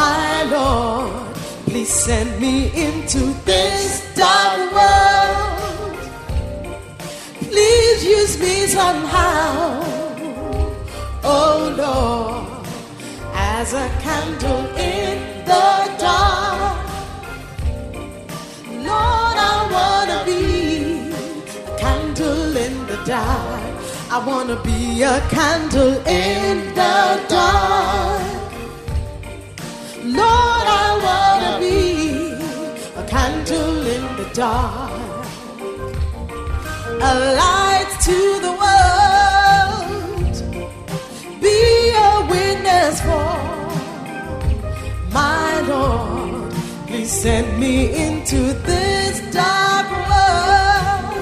my 0.00 0.42
Lord. 0.54 1.34
Please 1.66 1.92
send 2.06 2.40
me 2.40 2.54
into 2.86 3.20
this 3.44 3.82
dark 4.14 4.60
world. 4.78 5.98
Please 7.50 8.04
use 8.04 8.34
me 8.40 8.54
somehow, 8.78 9.82
oh 11.34 11.58
Lord, 11.84 12.66
as 13.34 13.74
a 13.74 13.88
candle 14.00 14.64
in 14.76 15.44
the 15.44 15.96
dark. 15.98 16.87
Lord, 18.90 19.36
I 19.52 19.56
wanna 19.76 20.18
be 20.30 20.42
a 21.70 21.78
candle 21.78 22.56
in 22.56 22.74
the 22.86 22.98
dark. 23.04 23.74
I 24.10 24.18
wanna 24.28 24.56
be 24.62 25.02
a 25.02 25.20
candle 25.36 25.94
in 26.06 26.74
the 26.80 26.98
dark. 27.28 28.22
Lord, 30.04 30.66
I 30.84 30.88
wanna 31.06 31.52
be 31.64 31.80
a 33.02 33.04
candle 33.06 33.86
in 33.96 34.04
the 34.16 34.30
dark 34.34 35.08
a 37.00 37.14
light 37.36 37.90
to 38.00 38.40
the 38.40 38.52
world. 38.62 40.36
Be 41.40 41.90
a 41.94 42.26
witness 42.28 43.00
for 43.02 43.36
my 45.12 45.60
Lord. 45.68 46.37
Please 46.98 47.22
send 47.22 47.60
me 47.60 47.94
into 47.94 48.54
this 48.66 49.20
dark 49.32 49.86
world. 50.08 51.14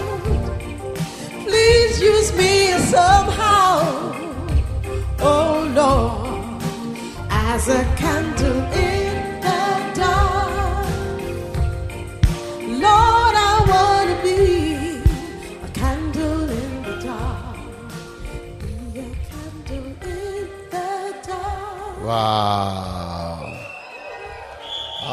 Please 1.45 2.01
use 2.01 2.33
me 2.35 2.71
somehow, 2.79 4.15
oh 5.21 5.71
Lord, 5.77 6.63
as 7.29 7.69
a 7.69 7.85
candle 7.97 8.63
in 8.73 9.41
the 9.43 9.65
dark. 10.01 10.89
Lord, 12.87 13.35
I 13.37 13.55
wanna 13.69 14.17
be 14.23 15.03
a 15.63 15.69
candle 15.75 16.49
in 16.49 16.83
the 16.85 16.97
dark. 17.05 17.57
Be 18.95 19.01
a 19.01 19.03
candle 19.29 19.89
in 20.09 20.49
the 20.71 20.91
dark. 21.29 22.03
Wow. 22.03 23.06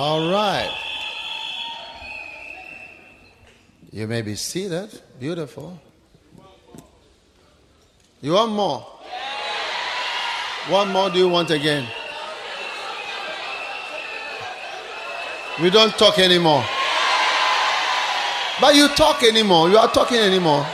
All 0.05 0.29
right. 0.29 0.69
You 3.89 4.05
may 4.05 4.21
be 4.21 4.35
seated. 4.35 4.89
Beautiful. 5.17 5.79
You 8.19 8.33
want 8.33 8.51
more? 8.51 8.79
What 10.67 10.89
more 10.89 11.09
do 11.09 11.19
you 11.19 11.29
want 11.29 11.51
again? 11.51 11.87
We 15.61 15.69
don't 15.69 15.93
talk 15.97 16.19
anymore. 16.19 16.65
But 18.59 18.75
you 18.75 18.89
talk 18.89 19.23
anymore. 19.23 19.69
You 19.69 19.77
are 19.77 19.87
talking 19.87 20.17
anymore. 20.17 20.65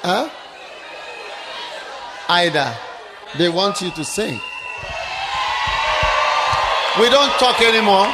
Huh? 0.00 0.30
Either 2.26 2.74
they 3.38 3.48
want 3.48 3.80
you 3.80 3.90
to 3.92 4.04
sing. 4.04 4.40
We 6.98 7.08
don't 7.08 7.30
talk 7.38 7.60
anymore. 7.62 8.08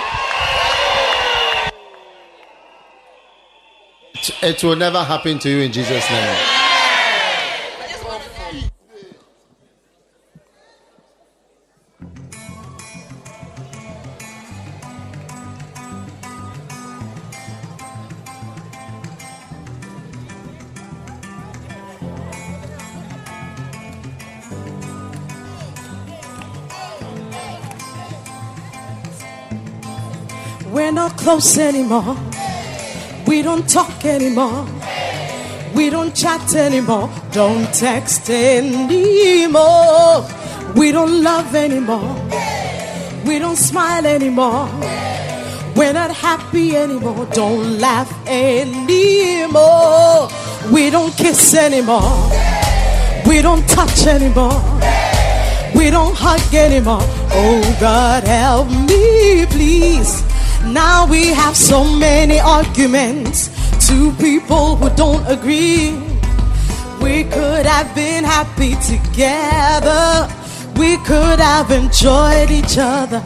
It 4.43 4.63
will 4.63 4.77
never 4.77 5.03
happen 5.03 5.39
to 5.41 5.49
you 5.49 5.61
in 5.61 5.73
Jesus' 5.73 6.11
name. 6.11 6.66
Close 31.27 31.59
anymore. 31.59 32.17
We 33.27 33.43
don't 33.43 33.69
talk 33.69 34.05
anymore. 34.05 34.65
We 35.75 35.91
don't 35.91 36.15
chat 36.15 36.55
anymore. 36.55 37.11
Don't 37.33 37.67
text 37.75 38.31
anymore. 38.31 40.25
We 40.77 40.93
don't 40.93 41.25
love 41.25 41.53
anymore. 41.57 42.15
We 43.25 43.41
don't 43.41 43.57
smile 43.57 44.07
anymore. 44.07 44.69
We're 45.75 45.93
not 45.93 46.13
happy 46.15 46.77
anymore. 46.77 47.27
Don't 47.33 47.81
laugh 47.81 48.13
anymore. 48.29 49.49
We 50.73 50.91
don't 50.91 51.13
kiss 51.17 51.55
anymore. 51.55 52.31
We 53.27 53.43
don't 53.43 53.67
touch 53.69 54.07
anymore. 54.07 54.63
We 55.75 55.91
don't 55.91 56.17
hug 56.17 56.55
anymore. 56.55 57.03
Oh 57.33 57.77
God, 57.81 58.23
help 58.23 58.69
me, 58.71 59.45
please. 59.47 60.26
Now 60.73 61.07
we 61.07 61.29
have 61.29 61.57
so 61.57 61.85
many 61.85 62.41
arguments. 62.41 63.51
Two 63.87 64.13
people 64.13 64.77
who 64.77 64.91
don't 64.97 65.25
agree. 65.27 65.93
We 67.01 67.25
could 67.25 67.67
have 67.67 67.95
been 67.95 68.25
happy 68.25 68.75
together. 68.93 70.29
We 70.77 70.97
could 70.99 71.39
have 71.39 71.71
enjoyed 71.71 72.51
each 72.51 72.77
other. 72.79 73.23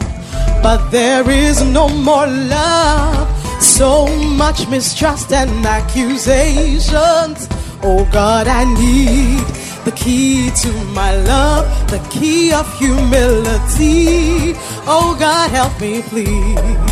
But 0.61 0.89
there 0.91 1.27
is 1.29 1.63
no 1.63 1.89
more 1.89 2.27
love. 2.27 3.27
So 3.61 4.07
much 4.35 4.67
mistrust 4.67 5.31
and 5.33 5.65
accusations. 5.65 7.47
Oh 7.83 8.07
God, 8.11 8.47
I 8.47 8.65
need 8.65 9.43
the 9.83 9.91
key 9.91 10.51
to 10.61 10.71
my 10.93 11.15
love, 11.23 11.65
the 11.89 11.99
key 12.11 12.53
of 12.53 12.71
humility. 12.77 14.53
Oh 14.85 15.15
God, 15.19 15.49
help 15.49 15.79
me, 15.81 16.03
please. 16.03 16.90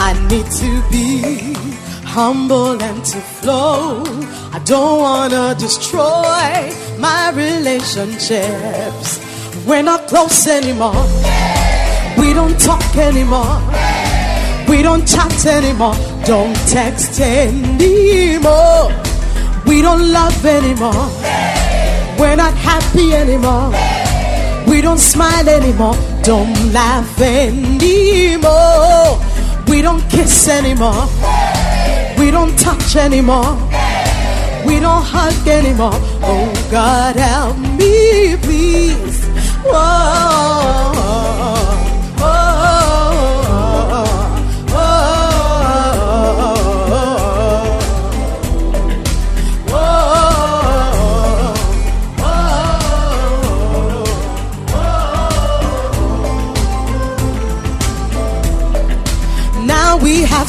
I 0.00 0.12
need 0.28 0.46
to 0.62 0.82
be 0.92 1.54
humble 2.04 2.80
and 2.80 3.04
to 3.04 3.20
flow. 3.20 4.04
I 4.52 4.60
don't 4.64 5.00
want 5.00 5.32
to 5.32 5.56
destroy 5.58 6.72
my 6.98 7.30
relationships. 7.34 9.18
We're 9.66 9.82
not 9.82 10.06
close 10.06 10.46
anymore. 10.46 11.04
We 12.16 12.32
don't 12.32 12.56
talk 12.60 12.96
anymore. 12.96 13.60
We 14.68 14.82
don't 14.82 15.04
chat 15.06 15.46
anymore. 15.46 15.96
Don't 16.24 16.54
text 16.68 17.20
anymore. 17.20 18.92
We 19.66 19.82
don't 19.82 20.12
love 20.12 20.46
anymore. 20.46 21.10
We're 22.20 22.36
not 22.36 22.54
happy 22.54 23.14
anymore. 23.14 23.72
We 24.70 24.80
don't 24.80 25.00
smile 25.00 25.48
anymore. 25.48 25.96
Don't 26.22 26.72
laugh 26.72 27.20
anymore. 27.20 28.48
We 29.68 29.82
don't 29.82 30.02
kiss 30.10 30.48
anymore. 30.48 31.06
We 32.18 32.30
don't 32.30 32.58
touch 32.58 32.96
anymore. 32.96 33.54
We 34.66 34.80
don't 34.80 35.04
hug 35.04 35.46
anymore. 35.46 35.98
Oh 36.22 36.68
God, 36.70 37.16
help 37.16 37.56
me, 37.58 38.36
please. 38.42 39.26
Whoa, 39.64 40.97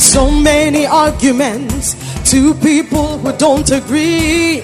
so 0.09 0.31
many 0.31 0.87
arguments. 0.87 1.93
Two 2.27 2.55
people 2.55 3.19
who 3.19 3.31
don't 3.37 3.69
agree. 3.69 4.63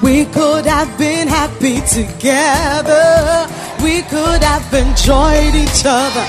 We 0.00 0.26
could 0.26 0.64
have 0.64 0.96
been 0.96 1.26
happy 1.26 1.80
together. 1.98 3.48
We 3.82 4.02
could 4.02 4.42
have 4.44 4.72
enjoyed 4.72 5.54
each 5.56 5.82
other. 5.84 6.26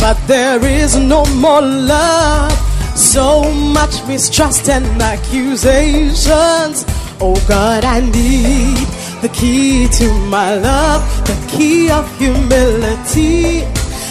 But 0.00 0.18
there 0.26 0.62
is 0.64 0.96
no 0.96 1.24
more 1.36 1.62
love. 1.62 2.52
So 2.96 3.44
much 3.52 4.04
mistrust 4.08 4.68
and 4.68 5.00
accusations. 5.00 6.84
Oh 7.20 7.38
God, 7.46 7.84
I 7.84 8.00
need 8.00 8.88
the 9.22 9.30
key 9.32 9.86
to 10.00 10.12
my 10.26 10.56
love, 10.56 11.02
the 11.28 11.38
key 11.48 11.92
of 11.92 12.04
humility. 12.18 13.62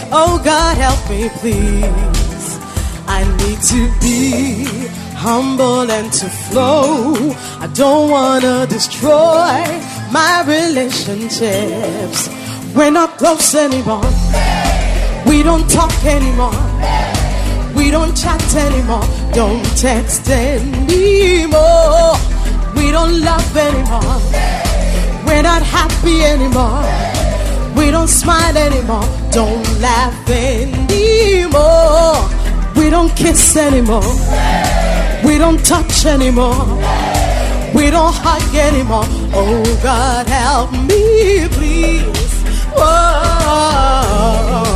Oh 0.10 0.40
God, 0.42 0.78
help 0.78 1.10
me, 1.10 1.28
please. 1.42 2.07
Need 3.48 3.62
to 3.62 3.90
be 4.02 4.66
humble 5.16 5.90
and 5.90 6.12
to 6.12 6.28
flow. 6.28 7.14
I 7.62 7.68
don't 7.74 8.12
want 8.12 8.44
to 8.44 8.68
destroy 8.68 9.64
my 10.12 10.44
relationships. 10.46 12.28
We're 12.76 12.92
not 12.92 13.18
close 13.18 13.56
anymore. 13.56 14.04
We 15.26 15.44
don't 15.44 15.66
talk 15.70 15.94
anymore. 16.04 16.52
We 17.74 17.90
don't 17.90 18.14
chat 18.18 18.44
anymore. 18.56 19.08
Don't 19.32 19.64
text 19.78 20.30
anymore. 20.30 22.18
We 22.76 22.92
don't 22.92 23.22
love 23.22 23.56
anymore. 23.56 24.20
We're 25.26 25.44
not 25.44 25.64
happy 25.64 26.26
anymore. 26.26 26.84
We 27.78 27.92
don't 27.92 28.10
smile 28.10 28.58
anymore. 28.58 29.08
Don't 29.32 29.66
laugh 29.80 30.30
anymore. 30.30 32.37
We 32.78 32.90
don't 32.90 33.16
kiss 33.16 33.56
anymore. 33.58 34.04
We 35.26 35.38
don't 35.38 35.66
touch 35.66 36.06
anymore. 36.06 36.66
We 37.74 37.90
don't 37.90 38.14
hug 38.16 38.56
anymore. 38.56 39.06
Oh 39.34 39.80
God, 39.84 40.28
help 40.28 40.72
me, 40.72 41.48
please. 41.50 42.34
Whoa, 42.76 44.67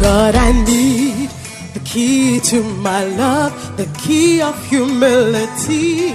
God, 0.00 0.34
I 0.34 0.52
need 0.52 1.28
the 1.74 1.80
key 1.80 2.40
to 2.40 2.62
my 2.62 3.04
love, 3.04 3.52
the 3.76 3.84
key 3.98 4.40
of 4.40 4.56
humility. 4.66 6.12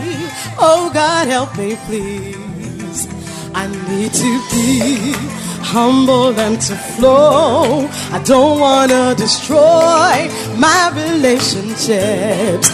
Oh 0.57 0.89
God, 0.91 1.27
help 1.27 1.55
me, 1.55 1.75
please. 1.85 3.07
I 3.53 3.67
need 3.87 4.11
to 4.11 4.31
be 4.49 5.13
humble 5.61 6.37
and 6.39 6.59
to 6.61 6.75
flow. 6.75 7.87
I 8.11 8.21
don't 8.25 8.59
want 8.59 8.89
to 8.89 9.13
destroy 9.15 10.29
my 10.57 10.91
relationships. 10.93 12.67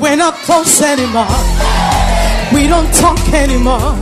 We're 0.00 0.16
not 0.16 0.34
close 0.46 0.80
anymore. 0.80 1.40
We 2.54 2.66
don't 2.68 2.92
talk 2.94 3.20
anymore. 3.34 3.92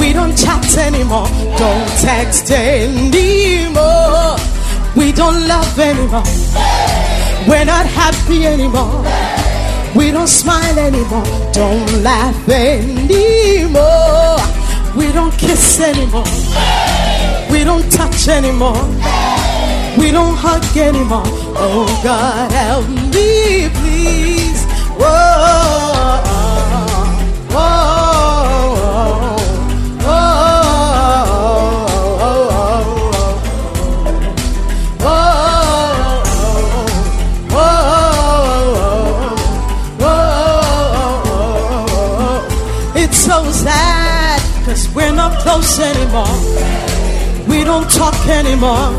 We 0.00 0.14
don't 0.14 0.36
chat 0.36 0.78
anymore. 0.78 1.28
Don't 1.58 1.88
text 2.00 2.50
anymore. 2.50 4.29
We 4.96 5.12
don't 5.12 5.46
love 5.46 5.78
anymore. 5.78 6.24
We're 7.48 7.64
not 7.64 7.86
happy 7.86 8.46
anymore. 8.46 9.04
We 9.94 10.10
don't 10.10 10.28
smile 10.28 10.78
anymore. 10.78 11.24
Don't 11.52 12.02
laugh 12.02 12.48
anymore. 12.48 14.38
We 14.96 15.12
don't 15.12 15.32
kiss 15.38 15.80
anymore. 15.80 16.24
We 17.50 17.64
don't 17.64 17.90
touch 17.90 18.28
anymore. 18.28 18.82
We 19.98 20.10
don't 20.10 20.36
hug 20.36 20.76
anymore. 20.76 21.22
Oh 21.56 22.00
God, 22.02 22.50
help 22.52 22.88
me, 22.88 23.68
please. 23.80 24.64
Whoa, 24.98 25.90
anymore. 45.80 46.36
We 47.48 47.64
don't 47.64 47.90
talk 47.90 48.14
anymore. 48.28 48.92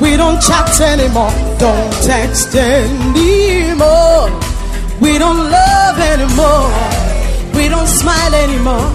We 0.00 0.16
don't 0.16 0.40
chat 0.40 0.80
anymore. 0.80 1.32
Don't 1.58 1.92
text 2.02 2.54
anymore. 2.54 4.28
We 5.00 5.18
don't 5.18 5.50
love 5.50 5.98
anymore. 5.98 6.70
We 7.54 7.68
don't 7.68 7.86
smile 7.86 8.34
anymore. 8.34 8.90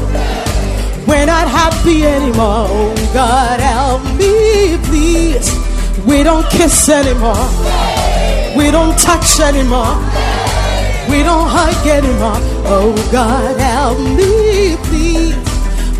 We're 1.07 1.25
not 1.25 1.47
happy 1.47 2.05
anymore. 2.05 2.67
Oh 2.69 3.09
God, 3.13 3.59
help 3.59 4.03
me, 4.19 4.77
please. 4.89 5.49
We 6.05 6.23
don't 6.23 6.47
kiss 6.49 6.89
anymore. 6.89 7.47
We 8.55 8.71
don't 8.71 8.97
touch 8.99 9.39
anymore. 9.39 9.95
We 11.09 11.23
don't 11.23 11.47
hug 11.49 11.87
anymore. 11.87 12.39
Oh 12.65 12.93
God, 13.11 13.59
help 13.59 13.99
me, 13.99 14.75
please. 14.83 14.88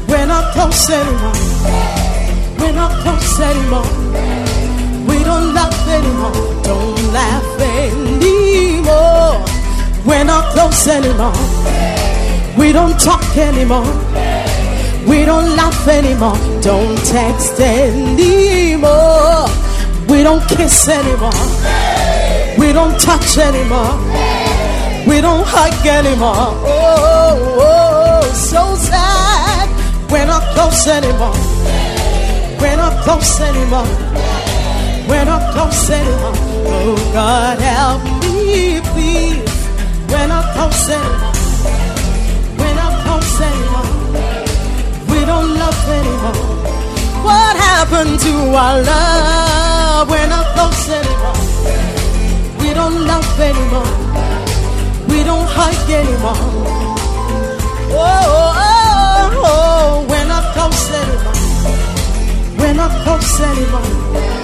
We're 0.10 0.26
not 0.26 0.54
close 0.54 0.90
anymore. 0.90 1.34
We're 2.58 2.74
not 2.74 2.92
close 3.04 3.40
anymore. 3.40 3.86
We 5.08 5.24
don't 5.24 5.54
laugh 5.54 5.88
anymore. 5.88 6.34
Don't 6.64 7.14
laugh 7.14 7.62
anymore. 7.62 9.46
We're 10.06 10.24
not 10.24 10.52
close 10.54 10.88
anymore. 10.88 11.34
We 12.58 12.72
don't 12.72 13.00
talk 13.00 13.24
anymore. 13.38 13.86
We 15.08 15.26
don't 15.26 15.56
laugh 15.56 15.88
anymore. 15.88 16.38
Don't 16.62 16.98
text 17.06 17.60
anymore. 17.60 19.46
We 20.10 20.24
don't 20.24 20.42
kiss 20.50 20.88
anymore. 20.90 21.46
We 22.58 22.74
don't 22.74 23.00
touch 23.00 23.38
anymore. 23.38 23.94
We 25.08 25.22
don't 25.22 25.46
hug 25.46 25.86
anymore. 25.86 26.34
Oh, 26.36 26.66
oh, 26.66 27.60
oh 27.62 28.34
so 28.34 28.76
sad. 28.76 29.19
We're 30.12 30.26
not 30.26 30.44
close 30.56 30.88
anymore. 30.88 31.38
We're 32.60 32.78
not 32.78 33.04
close 33.04 33.40
anymore. 33.42 33.88
We're 35.08 35.26
not 35.26 35.54
close 35.54 35.90
anymore. 35.90 36.34
Oh 36.36 37.12
God, 37.14 37.60
help 37.60 38.04
me, 38.24 38.82
please. 38.94 39.60
We're 40.10 40.28
not 40.28 40.46
close 40.56 40.90
anymore. 40.90 41.34
We're 42.58 42.76
not 42.82 42.94
close 43.06 43.42
anymore. 43.50 43.90
We 45.12 45.26
don't 45.26 45.50
love 45.62 45.90
anymore. 46.00 46.60
What 47.24 47.56
happened 47.56 48.20
to 48.20 48.34
our 48.64 48.82
love? 48.82 50.10
We're 50.10 50.28
not 50.28 50.46
close 50.56 50.90
anymore. 50.90 51.40
We 52.62 52.74
don't 52.74 53.06
love 53.06 53.40
anymore. 53.40 53.94
We 55.08 55.24
don't 55.24 55.48
hug 55.48 55.90
anymore. 55.90 56.90
Oh, 57.92 58.39
We're 63.10 64.39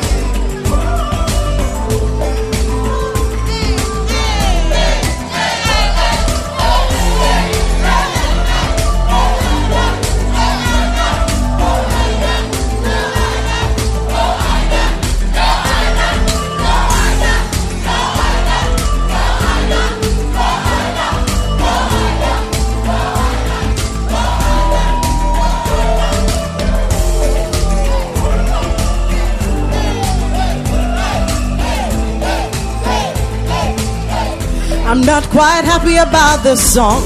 I'm 34.88 35.02
not 35.02 35.24
quite 35.30 35.64
happy 35.66 35.98
about 35.98 36.44
this 36.44 36.62
song. 36.74 37.02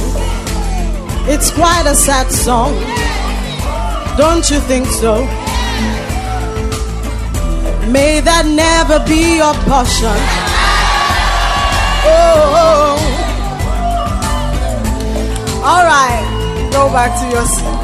It's 1.31 1.49
quite 1.49 1.85
a 1.87 1.95
sad 1.95 2.29
song. 2.29 2.73
Don't 4.17 4.49
you 4.49 4.59
think 4.59 4.85
so? 4.87 5.23
May 7.89 8.19
that 8.19 8.45
never 8.45 8.99
be 9.07 9.37
your 9.37 9.53
portion. 9.63 10.19
Oh. 12.05 12.99
All 15.63 15.83
right. 15.85 16.69
Go 16.73 16.89
back 16.91 17.17
to 17.21 17.29
your 17.33 17.45
seats. 17.45 17.78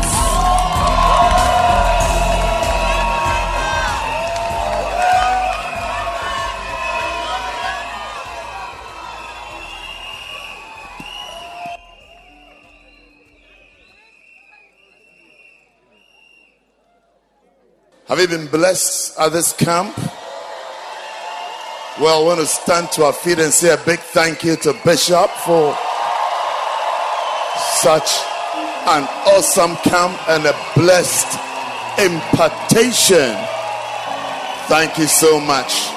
Have 18.08 18.20
you 18.20 18.28
been 18.28 18.46
blessed 18.46 19.18
at 19.20 19.30
this 19.30 19.52
camp? 19.52 19.98
Well, 22.00 22.22
I 22.22 22.24
want 22.24 22.40
to 22.40 22.46
stand 22.46 22.92
to 22.92 23.06
our 23.06 23.14
feet 23.14 23.40
and 23.40 23.52
say 23.52 23.74
a 23.74 23.78
big 23.84 23.98
thank 23.98 24.44
you 24.44 24.56
to 24.58 24.74
Bishop 24.86 25.32
for 25.44 25.76
such 27.82 28.12
an 28.86 29.08
awesome 29.26 29.76
camp 29.78 30.20
and 30.30 30.46
a 30.46 30.54
blessed 30.76 31.34
impartation. 31.98 33.34
Thank 34.68 35.00
you 35.00 35.08
so 35.08 35.40
much. 35.40 35.95